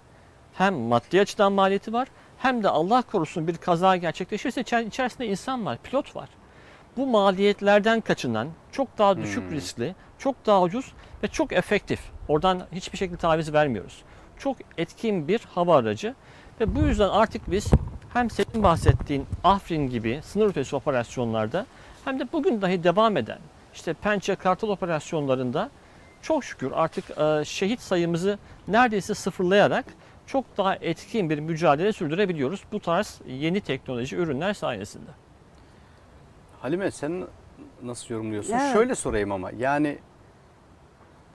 hem 0.53 0.73
maddi 0.75 1.21
açıdan 1.21 1.53
maliyeti 1.53 1.93
var 1.93 2.07
hem 2.37 2.63
de 2.63 2.69
Allah 2.69 3.01
korusun 3.01 3.47
bir 3.47 3.57
kaza 3.57 3.95
gerçekleşirse 3.95 4.61
içer- 4.61 4.87
içerisinde 4.87 5.27
insan 5.27 5.65
var, 5.65 5.77
pilot 5.83 6.15
var. 6.15 6.29
Bu 6.97 7.07
maliyetlerden 7.07 8.01
kaçınan 8.01 8.47
çok 8.71 8.97
daha 8.97 9.17
düşük 9.17 9.43
Hmm. 9.43 9.51
riskli, 9.51 9.95
çok 10.17 10.45
daha 10.45 10.61
ucuz 10.61 10.93
ve 11.23 11.27
çok 11.27 11.53
efektif. 11.53 11.99
Oradan 12.27 12.61
hiçbir 12.71 12.97
şekilde 12.97 13.17
taviz 13.17 13.53
vermiyoruz. 13.53 14.01
Çok 14.37 14.57
etkin 14.77 15.27
bir 15.27 15.39
hava 15.39 15.77
aracı 15.77 16.15
ve 16.61 16.75
bu 16.75 16.79
yüzden 16.79 17.09
artık 17.09 17.51
biz 17.51 17.71
hem 18.13 18.29
senin 18.29 18.63
bahsettiğin 18.63 19.25
Afrin 19.43 19.89
gibi 19.89 20.19
sınır 20.23 20.45
ötesi 20.45 20.75
operasyonlarda 20.75 21.65
hem 22.05 22.19
de 22.19 22.31
bugün 22.33 22.61
dahi 22.61 22.83
devam 22.83 23.17
eden 23.17 23.39
işte 23.73 23.93
Pençe 23.93 24.35
Kartal 24.35 24.69
operasyonlarında 24.69 25.69
çok 26.21 26.43
şükür 26.43 26.71
artık 26.71 27.17
e, 27.17 27.45
şehit 27.45 27.81
sayımızı 27.81 28.39
neredeyse 28.67 29.13
sıfırlayarak 29.13 29.85
çok 30.27 30.57
daha 30.57 30.75
etkin 30.75 31.29
bir 31.29 31.39
mücadele 31.39 31.93
sürdürebiliyoruz 31.93 32.63
bu 32.71 32.79
tarz 32.79 33.21
yeni 33.27 33.61
teknoloji 33.61 34.15
ürünler 34.15 34.53
sayesinde. 34.53 35.09
Halime 36.63 36.91
sen 36.91 37.27
nasıl 37.83 38.13
yorumluyorsun? 38.13 38.53
Evet. 38.53 38.73
Şöyle 38.73 38.95
sorayım 38.95 39.31
ama 39.31 39.51
yani 39.57 39.97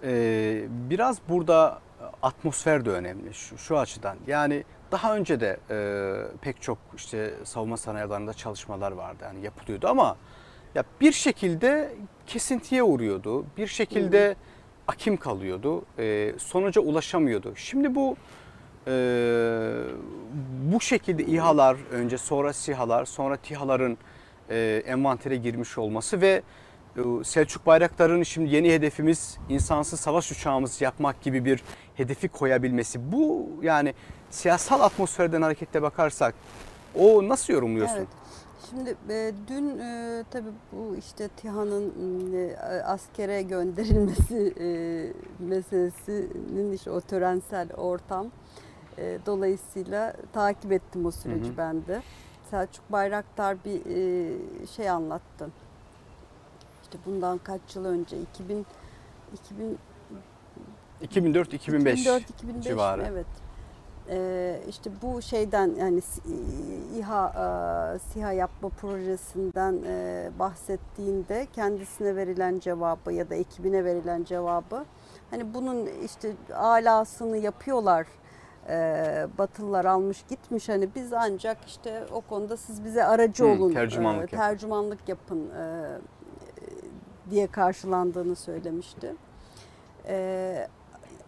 e, 0.05 0.63
biraz 0.71 1.19
burada 1.29 1.81
atmosfer 2.23 2.85
de 2.85 2.91
önemli 2.91 3.35
şu, 3.35 3.59
şu 3.59 3.79
açıdan. 3.79 4.17
Yani 4.27 4.65
daha 4.93 5.17
önce 5.17 5.41
de 5.41 5.59
e, 5.71 6.37
pek 6.41 6.63
çok 6.63 6.79
işte 6.97 7.35
savunma 7.45 7.77
sanayi 7.77 8.05
alanında 8.05 8.35
çalışmalar 8.35 8.93
vardı 8.93 9.19
yani 9.23 9.45
yapılıyordu 9.45 9.89
ama 9.89 10.17
ya 10.75 10.85
bir 11.01 11.13
şekilde 11.13 11.93
kesintiye 12.27 12.83
uğruyordu. 12.83 13.45
Bir 13.57 13.67
şekilde 13.67 14.37
akim 14.87 15.17
kalıyordu. 15.17 15.85
E, 15.99 16.35
sonuca 16.39 16.81
ulaşamıyordu. 16.81 17.57
Şimdi 17.57 17.95
bu 17.95 18.17
e, 18.87 18.93
bu 20.73 20.81
şekilde 20.81 21.25
İHA'lar 21.25 21.77
önce 21.91 22.19
sonra 22.19 22.53
SİHA'lar 22.53 23.05
sonra 23.05 23.37
TİHA'ların 23.37 23.99
e, 24.51 24.83
envantere 24.87 25.37
girmiş 25.37 25.79
olması 25.79 26.21
ve 26.21 26.43
e, 26.97 27.25
Selçuk 27.25 27.67
Bayraktar'ın 27.67 28.23
şimdi 28.23 28.55
yeni 28.55 28.73
hedefimiz 28.73 29.39
insansız 29.49 30.01
savaş 30.01 30.33
uçağımız 30.33 30.81
yapmak 30.81 31.23
gibi 31.23 31.45
bir 31.45 31.63
hedefi 31.95 32.29
koyabilmesi. 32.29 33.13
Bu 33.13 33.49
yani 33.63 33.95
siyasal 34.31 34.81
atmosferden 34.81 35.43
hareketle 35.43 35.83
bakarsak 35.83 36.35
O 36.95 37.29
nasıl 37.29 37.53
yorumluyorsun? 37.53 37.97
Evet. 37.97 38.09
Şimdi 38.71 38.97
e, 39.11 39.33
dün 39.49 39.79
e, 39.79 40.25
tabii 40.31 40.51
bu 40.73 40.97
işte 40.97 41.29
TİHA'nın 41.29 41.93
e, 42.35 42.57
askere 42.83 43.43
gönderilmesi 43.43 44.55
e, 44.61 44.69
meselesinin 45.45 46.73
işte 46.73 46.91
o 46.91 47.01
törensel 47.01 47.73
ortam 47.77 48.27
e, 48.99 49.19
dolayısıyla 49.27 50.15
takip 50.33 50.73
ettim 50.73 51.07
o 51.07 51.11
süreci 51.11 51.49
Hı 51.49 51.53
hı. 51.53 51.57
ben 51.57 51.87
de. 51.87 52.03
Selçuk 52.51 52.93
Bayraktar 52.93 53.57
bir 53.65 53.81
e, 53.87 54.67
şey 54.67 54.91
anlattı. 54.91 55.49
İşte 56.83 56.99
bundan 57.07 57.39
kaç 57.39 57.61
yıl 57.75 57.85
önce 57.85 58.21
2000 58.21 58.67
2000 59.35 59.79
2004-2005 61.03 62.23
2004-2005 62.55 62.63
civarı. 62.63 63.07
Evet. 63.09 63.27
Ee, 64.11 64.61
işte 64.69 64.91
bu 65.03 65.23
şeyden 65.23 65.75
yani 65.79 66.01
İHA, 66.99 67.29
e, 67.95 67.99
SİHA 67.99 68.33
yapma 68.33 68.69
projesinden 68.69 69.79
e, 69.87 70.31
bahsettiğinde 70.39 71.47
kendisine 71.53 72.17
verilen 72.17 72.59
cevabı 72.59 73.13
ya 73.13 73.31
da 73.31 73.35
ekibine 73.35 73.85
verilen 73.85 74.25
cevabı 74.25 74.85
hani 75.31 75.55
bunun 75.55 75.87
işte 76.05 76.33
alasını 76.55 77.37
yapıyorlar 77.37 78.07
e, 78.69 79.27
Batılılar 79.39 79.85
almış 79.85 80.25
gitmiş 80.29 80.69
hani 80.69 80.89
biz 80.95 81.13
ancak 81.13 81.59
işte 81.67 82.05
o 82.13 82.21
konuda 82.21 82.57
siz 82.57 82.85
bize 82.85 83.05
aracı 83.05 83.45
Hı, 83.45 83.49
olun 83.49 83.73
tercümanlık 83.73 84.19
e, 84.33 84.37
yapın. 84.37 84.37
tercümanlık 84.37 85.09
yapın 85.09 85.51
e, 85.51 85.85
diye 87.31 87.47
karşılandığını 87.47 88.37
söylemişti. 88.37 89.15
E, 90.09 90.69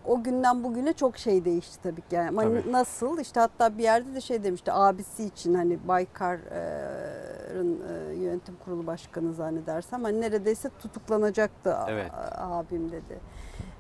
o 0.07 0.23
günden 0.23 0.65
bugüne 0.65 0.93
çok 0.93 1.19
şey 1.19 1.45
değişti 1.45 1.83
tabii 1.83 2.01
ki. 2.01 2.15
Yani 2.15 2.29
ama 2.29 2.43
Tabii. 2.43 2.73
nasıl? 2.73 3.19
İşte 3.19 3.41
hatta 3.41 3.79
bir 3.79 3.83
yerde 3.83 4.15
de 4.15 4.21
şey 4.21 4.45
demişti 4.45 4.73
abisi 4.73 5.25
için 5.25 5.55
hani 5.55 5.89
Baykar'ın 5.89 7.81
e, 7.89 8.15
yönetim 8.15 8.57
kurulu 8.65 8.87
başkanı 8.87 9.33
zannedersem 9.35 10.05
hani 10.05 10.21
neredeyse 10.21 10.71
tutuklanacaktı 10.79 11.77
Evet. 11.89 12.11
a- 12.15 12.59
abim 12.59 12.93
dedi. 12.93 13.21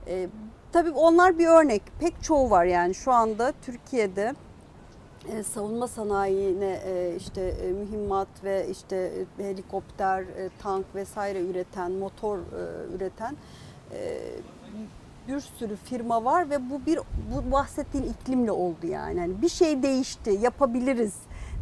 E, 0.06 0.28
tabii 0.72 0.90
onlar 0.90 1.38
bir 1.38 1.46
örnek. 1.46 1.82
Pek 2.00 2.22
çoğu 2.22 2.50
var 2.50 2.64
yani 2.64 2.94
şu 2.94 3.12
anda 3.12 3.52
Türkiye'de 3.62 4.34
e, 5.28 5.42
savunma 5.42 5.88
sanayine 5.88 6.80
e, 6.86 7.16
işte 7.16 7.40
e, 7.40 7.72
mühimmat 7.72 8.28
ve 8.44 8.66
işte 8.70 9.12
e, 9.38 9.44
helikopter, 9.44 10.20
e, 10.20 10.50
tank 10.62 10.86
vesaire 10.94 11.40
üreten, 11.40 11.92
motor 11.92 12.38
e, 12.38 12.94
üreten 12.96 13.36
e, 13.92 14.18
bir 15.28 15.40
sürü 15.40 15.76
firma 15.76 16.24
var 16.24 16.50
ve 16.50 16.70
bu 16.70 16.86
bir 16.86 16.98
bu 17.34 17.52
bahsettiğin 17.52 18.04
iklimle 18.04 18.52
oldu 18.52 18.86
yani. 18.86 19.18
yani 19.18 19.42
bir 19.42 19.48
şey 19.48 19.82
değişti, 19.82 20.38
yapabiliriz. 20.40 21.14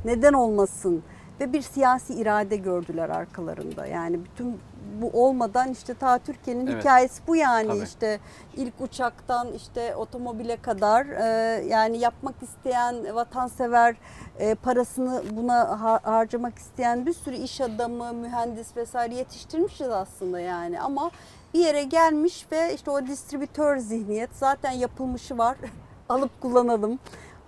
Neden 0.04 0.32
olmasın? 0.32 1.02
Ve 1.40 1.52
bir 1.52 1.62
siyasi 1.62 2.14
irade 2.14 2.56
gördüler 2.56 3.08
arkalarında. 3.08 3.86
Yani 3.86 4.20
bütün 4.24 4.60
bu 5.02 5.10
olmadan 5.26 5.68
işte 5.72 5.94
ta 5.94 6.18
Türkiye'nin 6.18 6.66
Evet. 6.66 6.80
hikayesi 6.80 7.22
bu 7.26 7.36
yani 7.36 7.68
Tabii. 7.68 7.82
işte 7.84 8.20
ilk 8.56 8.80
uçaktan 8.80 9.52
işte 9.52 9.96
otomobile 9.96 10.56
kadar 10.56 11.06
e, 11.06 11.24
yani 11.66 11.98
yapmak 11.98 12.34
isteyen 12.42 13.14
vatansever 13.14 13.96
e, 14.38 14.54
parasını 14.54 15.22
buna 15.30 15.62
har- 15.62 16.02
harcamak 16.02 16.58
isteyen 16.58 17.06
bir 17.06 17.12
sürü 17.12 17.34
iş 17.36 17.60
adamı, 17.60 18.12
mühendis 18.12 18.76
vesaire 18.76 19.14
yetiştirmişiz 19.14 19.88
aslında 19.88 20.40
yani 20.40 20.80
ama 20.80 21.10
bir 21.54 21.58
yere 21.58 21.82
gelmiş 21.82 22.46
ve 22.52 22.74
işte 22.74 22.90
o 22.90 23.06
distribütör 23.06 23.76
zihniyet 23.78 24.30
zaten 24.34 24.70
yapılmışı 24.70 25.38
var 25.38 25.56
alıp 26.08 26.40
kullanalım. 26.40 26.98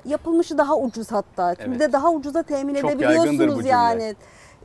Yapılmışı 0.05 0.59
daha 0.59 0.77
ucuz 0.77 1.13
hatta. 1.13 1.55
Şimdi 1.55 1.69
Evet. 1.71 1.81
de 1.81 1.93
daha 1.93 2.11
ucuza 2.11 2.43
temin 2.43 2.75
Çok 2.75 2.91
edebiliyorsunuz 2.91 3.67
yani. 3.67 4.15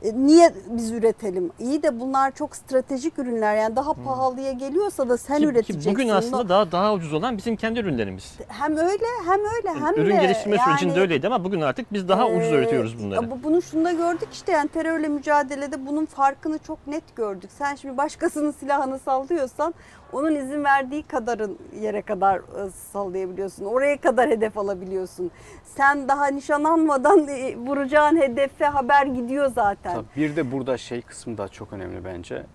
E, 0.02 0.12
Niye 0.26 0.52
biz 0.70 0.92
üretelim? 0.92 1.50
İyi 1.58 1.82
de 1.82 2.00
bunlar 2.00 2.30
çok 2.34 2.56
stratejik 2.56 3.18
ürünler 3.18 3.56
yani 3.56 3.76
daha 3.76 3.92
pahalıya 3.92 4.52
geliyorsa 4.52 5.08
da 5.08 5.16
sen 5.16 5.36
Ki- 5.36 5.42
ki 5.42 5.48
üreteceksin. 5.48 5.92
bugün 5.92 6.08
aslında 6.08 6.48
daha 6.48 6.72
daha 6.72 6.92
ucuz 6.94 7.12
olan 7.12 7.36
bizim 7.36 7.56
kendi 7.56 7.80
ürünlerimiz. 7.80 8.34
hem 8.48 8.76
öyle 8.76 9.04
hem 9.26 9.40
öyle 9.40 9.84
hem 9.84 9.94
Ürün 9.94 10.16
de 10.16 10.20
geliştirme 10.20 10.58
sürecinde 10.58 10.92
yani, 10.92 11.00
öyleydi 11.00 11.26
ama 11.26 11.44
bugün 11.44 11.60
artık 11.60 11.92
biz 11.92 12.08
daha 12.08 12.26
ucuz 12.26 12.48
ee, 12.48 12.50
üretiyoruz 12.54 13.02
bunları. 13.04 13.30
bu- 13.30 13.38
Bunu 13.44 13.62
şunda 13.62 13.92
gördük 13.92 14.28
işte 14.32 14.52
yani 14.52 14.68
terörle 14.68 15.08
mücadelede 15.08 15.86
bunun 15.86 16.06
farkını 16.06 16.58
çok 16.58 16.86
net 16.86 17.16
gördük. 17.16 17.50
Sen 17.58 17.74
şimdi 17.74 17.96
başkasının 17.96 18.50
silahını 18.50 18.98
sallıyorsan 18.98 19.74
onun 20.12 20.34
izin 20.34 20.64
verdiği 20.64 21.02
kadarın 21.02 21.58
yere 21.80 22.02
kadar 22.02 22.36
e, 22.38 22.70
sallayabiliyorsun. 22.92 23.64
Oraya 23.64 23.96
kadar 24.00 24.30
hedef 24.30 24.58
alabiliyorsun. 24.58 25.30
Sen 25.64 26.08
daha 26.08 26.26
nişanlanmadan 26.26 27.28
e, 27.28 27.56
vuracağın 27.56 28.16
hedefe 28.16 28.64
haber 28.64 29.06
gidiyor 29.06 29.52
zaten. 29.54 29.85
Tabii 29.94 30.06
bir 30.16 30.36
de 30.36 30.52
burada 30.52 30.78
şey 30.78 31.02
kısmı 31.02 31.38
da 31.38 31.48
çok 31.48 31.72
önemli 31.72 32.04
bence. 32.04 32.46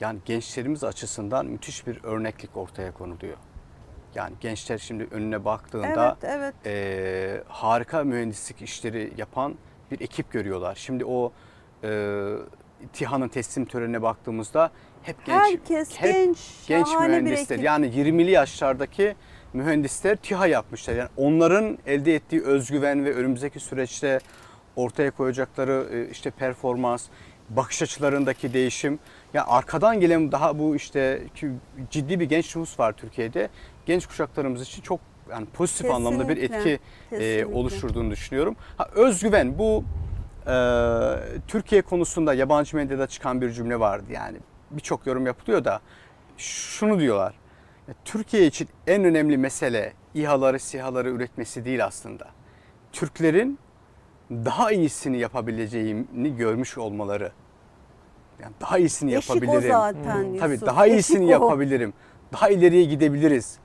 Yani 0.00 0.18
gençlerimiz 0.24 0.84
açısından 0.84 1.46
müthiş 1.46 1.86
bir 1.86 2.04
örneklik 2.04 2.56
ortaya 2.56 2.92
konuluyor. 2.92 3.36
Yani 4.14 4.34
gençler 4.40 4.78
şimdi 4.78 5.08
önüne 5.10 5.44
baktığında 5.44 6.16
Evet, 6.22 6.34
evet. 6.38 6.54
e, 6.66 7.42
harika 7.48 8.04
mühendislik 8.04 8.62
işleri 8.62 9.12
yapan 9.16 9.54
bir 9.90 10.00
ekip 10.00 10.32
görüyorlar. 10.32 10.74
Şimdi 10.74 11.04
o 11.04 11.32
e, 11.84 12.20
TİHA'nın 12.92 13.28
teslim 13.28 13.64
törenine 13.64 14.02
baktığımızda 14.02 14.70
hep 15.02 15.26
genç 15.26 15.40
Herkes 15.40 15.96
hep 15.96 16.12
genç, 16.12 16.38
genç 16.66 16.88
mühendisler. 17.00 17.58
Yani 17.58 17.86
20'li 17.86 18.30
yaşlardaki 18.30 19.14
mühendisler 19.52 20.16
TİHA 20.16 20.46
yapmışlar. 20.46 20.94
Yani 20.94 21.08
onların 21.16 21.78
elde 21.86 22.14
ettiği 22.14 22.42
özgüven 22.42 23.04
ve 23.04 23.14
önümüzdeki 23.14 23.60
süreçte 23.60 24.18
ortaya 24.76 25.10
koyacakları 25.10 25.88
e, 25.92 26.10
işte 26.10 26.30
performans, 26.30 27.06
bakış 27.50 27.82
açılarındaki 27.82 28.54
değişim. 28.54 28.98
Ya 29.34 29.46
arkadan 29.46 30.00
gelen 30.00 30.32
daha 30.32 30.58
bu 30.58 30.76
işte 30.76 31.22
ciddi 31.90 32.20
bir 32.20 32.24
genç 32.24 32.56
nüfus 32.56 32.78
var 32.78 32.92
Türkiye'de. 32.92 33.48
Genç 33.86 34.06
kuşaklarımız 34.06 34.62
için 34.62 34.82
çok 34.82 35.00
yani 35.30 35.46
pozitif 35.46 35.90
anlamda 35.90 36.28
bir 36.28 36.34
Kesinlikle, 36.34 36.56
etki 36.56 36.70
e, 36.70 37.18
kesinlikle. 37.18 37.58
oluşturduğunu 37.58 38.10
düşünüyorum. 38.10 38.56
Ha, 38.76 38.88
özgüven 38.94 39.58
bu 39.58 39.84
e, 40.46 40.54
Türkiye 41.48 41.82
konusunda 41.82 42.34
yabancı 42.34 42.76
medyada 42.76 43.06
çıkan 43.06 43.40
bir 43.40 43.50
cümle 43.50 43.80
vardı 43.80 44.06
yani. 44.12 44.38
Birçok 44.70 45.06
yorum 45.06 45.26
yapılıyor 45.26 45.64
da 45.64 45.80
şunu 46.38 47.00
diyorlar. 47.00 47.34
Ya, 47.88 47.94
Türkiye 48.04 48.46
için 48.46 48.68
en 48.86 49.04
önemli 49.04 49.38
mesele 49.38 49.92
İHA'ları, 50.14 50.58
SİHA'ları 50.60 51.10
üretmesi 51.10 51.64
değil 51.64 51.84
aslında. 51.84 52.26
Türklerin 52.92 53.58
daha 54.44 54.72
iyisini 54.72 55.18
yapabileceğini 55.18 56.36
görmüş 56.36 56.78
olmaları. 56.78 57.32
Yani 58.42 58.52
daha 58.60 58.78
iyisini 58.78 59.14
Eşik 59.14 59.30
o 59.30 59.34
yapabilirim. 59.34 59.72
zaten 59.72 60.24
Hmm. 60.24 60.38
Tabii 60.38 60.60
daha 60.60 60.86
iyisini 60.86 61.24
Eşik 61.24 61.40
o. 61.40 61.44
yapabilirim. 61.44 61.92
Daha 62.32 62.48
ileriye 62.48 62.84
gidebiliriz. 62.84 63.58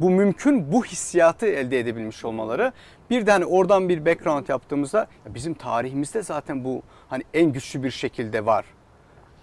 Bu 0.00 0.10
mümkün. 0.10 0.72
Bu 0.72 0.84
hissiyatı 0.84 1.46
elde 1.46 1.78
edebilmiş 1.78 2.24
olmaları. 2.24 2.72
Bir 3.10 3.26
de 3.26 3.30
hani 3.30 3.44
oradan 3.44 3.88
bir 3.88 4.06
background 4.06 4.48
yaptığımızda 4.48 4.98
ya 4.98 5.34
bizim 5.34 5.54
tarihimizde 5.54 6.22
zaten 6.22 6.64
bu 6.64 6.82
hani 7.08 7.22
en 7.34 7.52
güçlü 7.52 7.82
bir 7.82 7.90
şekilde 7.90 8.46
var. 8.46 8.64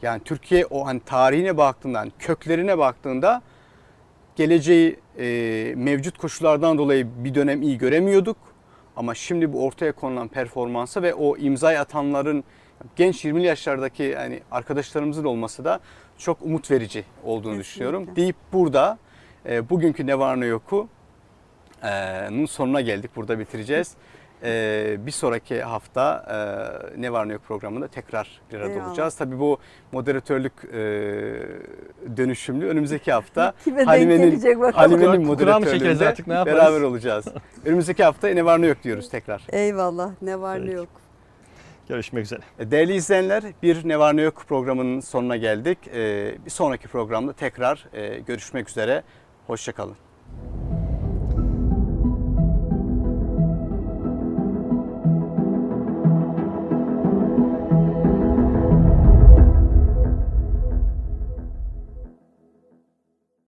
Yani 0.02 0.22
Türkiye 0.24 0.66
o 0.66 0.86
hani 0.86 1.00
tarihine 1.00 1.58
baktığından, 1.58 2.12
köklerine 2.20 2.78
baktığında 2.78 3.42
geleceği 4.36 5.00
e, 5.20 5.74
mevcut 5.78 6.18
koşullardan 6.18 6.78
dolayı 6.78 7.08
bir 7.24 7.36
dönem 7.36 7.62
iyi 7.62 7.78
göremiyorduk. 7.78 8.38
Ama 8.96 9.16
şimdi 9.16 9.54
bu 9.54 9.66
ortaya 9.66 9.92
konulan 9.92 10.28
performansa 10.28 11.02
ve 11.02 11.14
o 11.14 11.38
imzayı 11.38 11.80
atanların 11.80 12.44
genç 12.96 13.26
20 13.26 13.44
yaşlardaki 13.44 14.04
yani 14.04 14.40
arkadaşlarımızın 14.52 15.24
olması 15.24 15.66
da 15.66 15.80
çok 16.18 16.42
umut 16.42 16.72
verici 16.72 17.04
olduğunu 17.24 17.42
Kesinlikle. 17.42 17.60
düşünüyorum. 17.60 18.08
Deyip 18.16 18.36
burada 18.54 18.98
e, 19.46 19.70
bugünkü 19.70 20.08
ne 20.08 20.20
var 20.20 20.40
ne 20.40 20.46
yoku 20.46 20.88
e, 21.84 21.90
nun 22.32 22.46
sonuna 22.46 22.82
geldik. 22.82 23.12
Burada 23.16 23.40
bitireceğiz. 23.40 23.94
E, 24.44 24.96
bir 25.06 25.12
sonraki 25.12 25.62
hafta 25.64 26.26
e, 26.98 27.02
ne 27.02 27.12
var 27.14 27.28
ne 27.30 27.34
yok 27.34 27.42
programında 27.48 27.88
tekrar 27.88 28.42
bir 28.52 28.58
arada 28.60 28.72
Eyvallah. 28.72 28.88
olacağız. 28.88 29.16
Tabii 29.16 29.40
bu 29.40 29.58
moderatörlük 29.92 30.54
e, 30.74 30.78
dönüşümlü 32.18 32.68
önümüzdeki 32.68 33.12
hafta 33.12 33.54
Kime 33.64 33.78
denk 33.78 33.88
Halime'nin 33.88 34.30
gelecek 34.30 34.60
bakalım. 34.60 34.76
Halime'nin 34.76 35.26
Kukura 35.28 35.60
mı 35.60 35.66
çekeriz 35.66 35.82
moderatörlüğünde 35.82 36.08
artık, 36.08 36.28
ne 36.28 36.34
yaparız? 36.34 36.58
beraber 36.58 36.82
olacağız. 36.82 37.26
Önümüzdeki 37.66 38.04
hafta 38.04 38.28
ne 38.28 38.46
var 38.46 38.62
ne 38.62 38.68
yok 38.68 38.84
diyoruz 38.84 39.10
tekrar. 39.10 39.42
Eyvallah 39.50 40.12
ne 40.22 40.42
var 40.42 40.58
ne 40.60 40.64
Peki. 40.66 40.76
yok. 40.76 40.88
Görüşmek 41.90 42.26
üzere. 42.26 42.40
Değerli 42.60 42.94
izleyenler 42.94 43.44
bir 43.64 43.88
Ne 43.90 44.00
Var 44.00 44.18
Ne 44.18 44.22
Yok 44.22 44.44
programının 44.48 45.00
sonuna 45.00 45.38
geldik. 45.38 45.78
E, 45.94 46.36
Bir 46.46 46.50
sonraki 46.50 46.88
programda 46.88 47.34
tekrar 47.34 47.88
e, 47.94 48.20
görüşmek 48.20 48.70
üzere. 48.70 49.04
Hoşçakalın. 49.48 49.96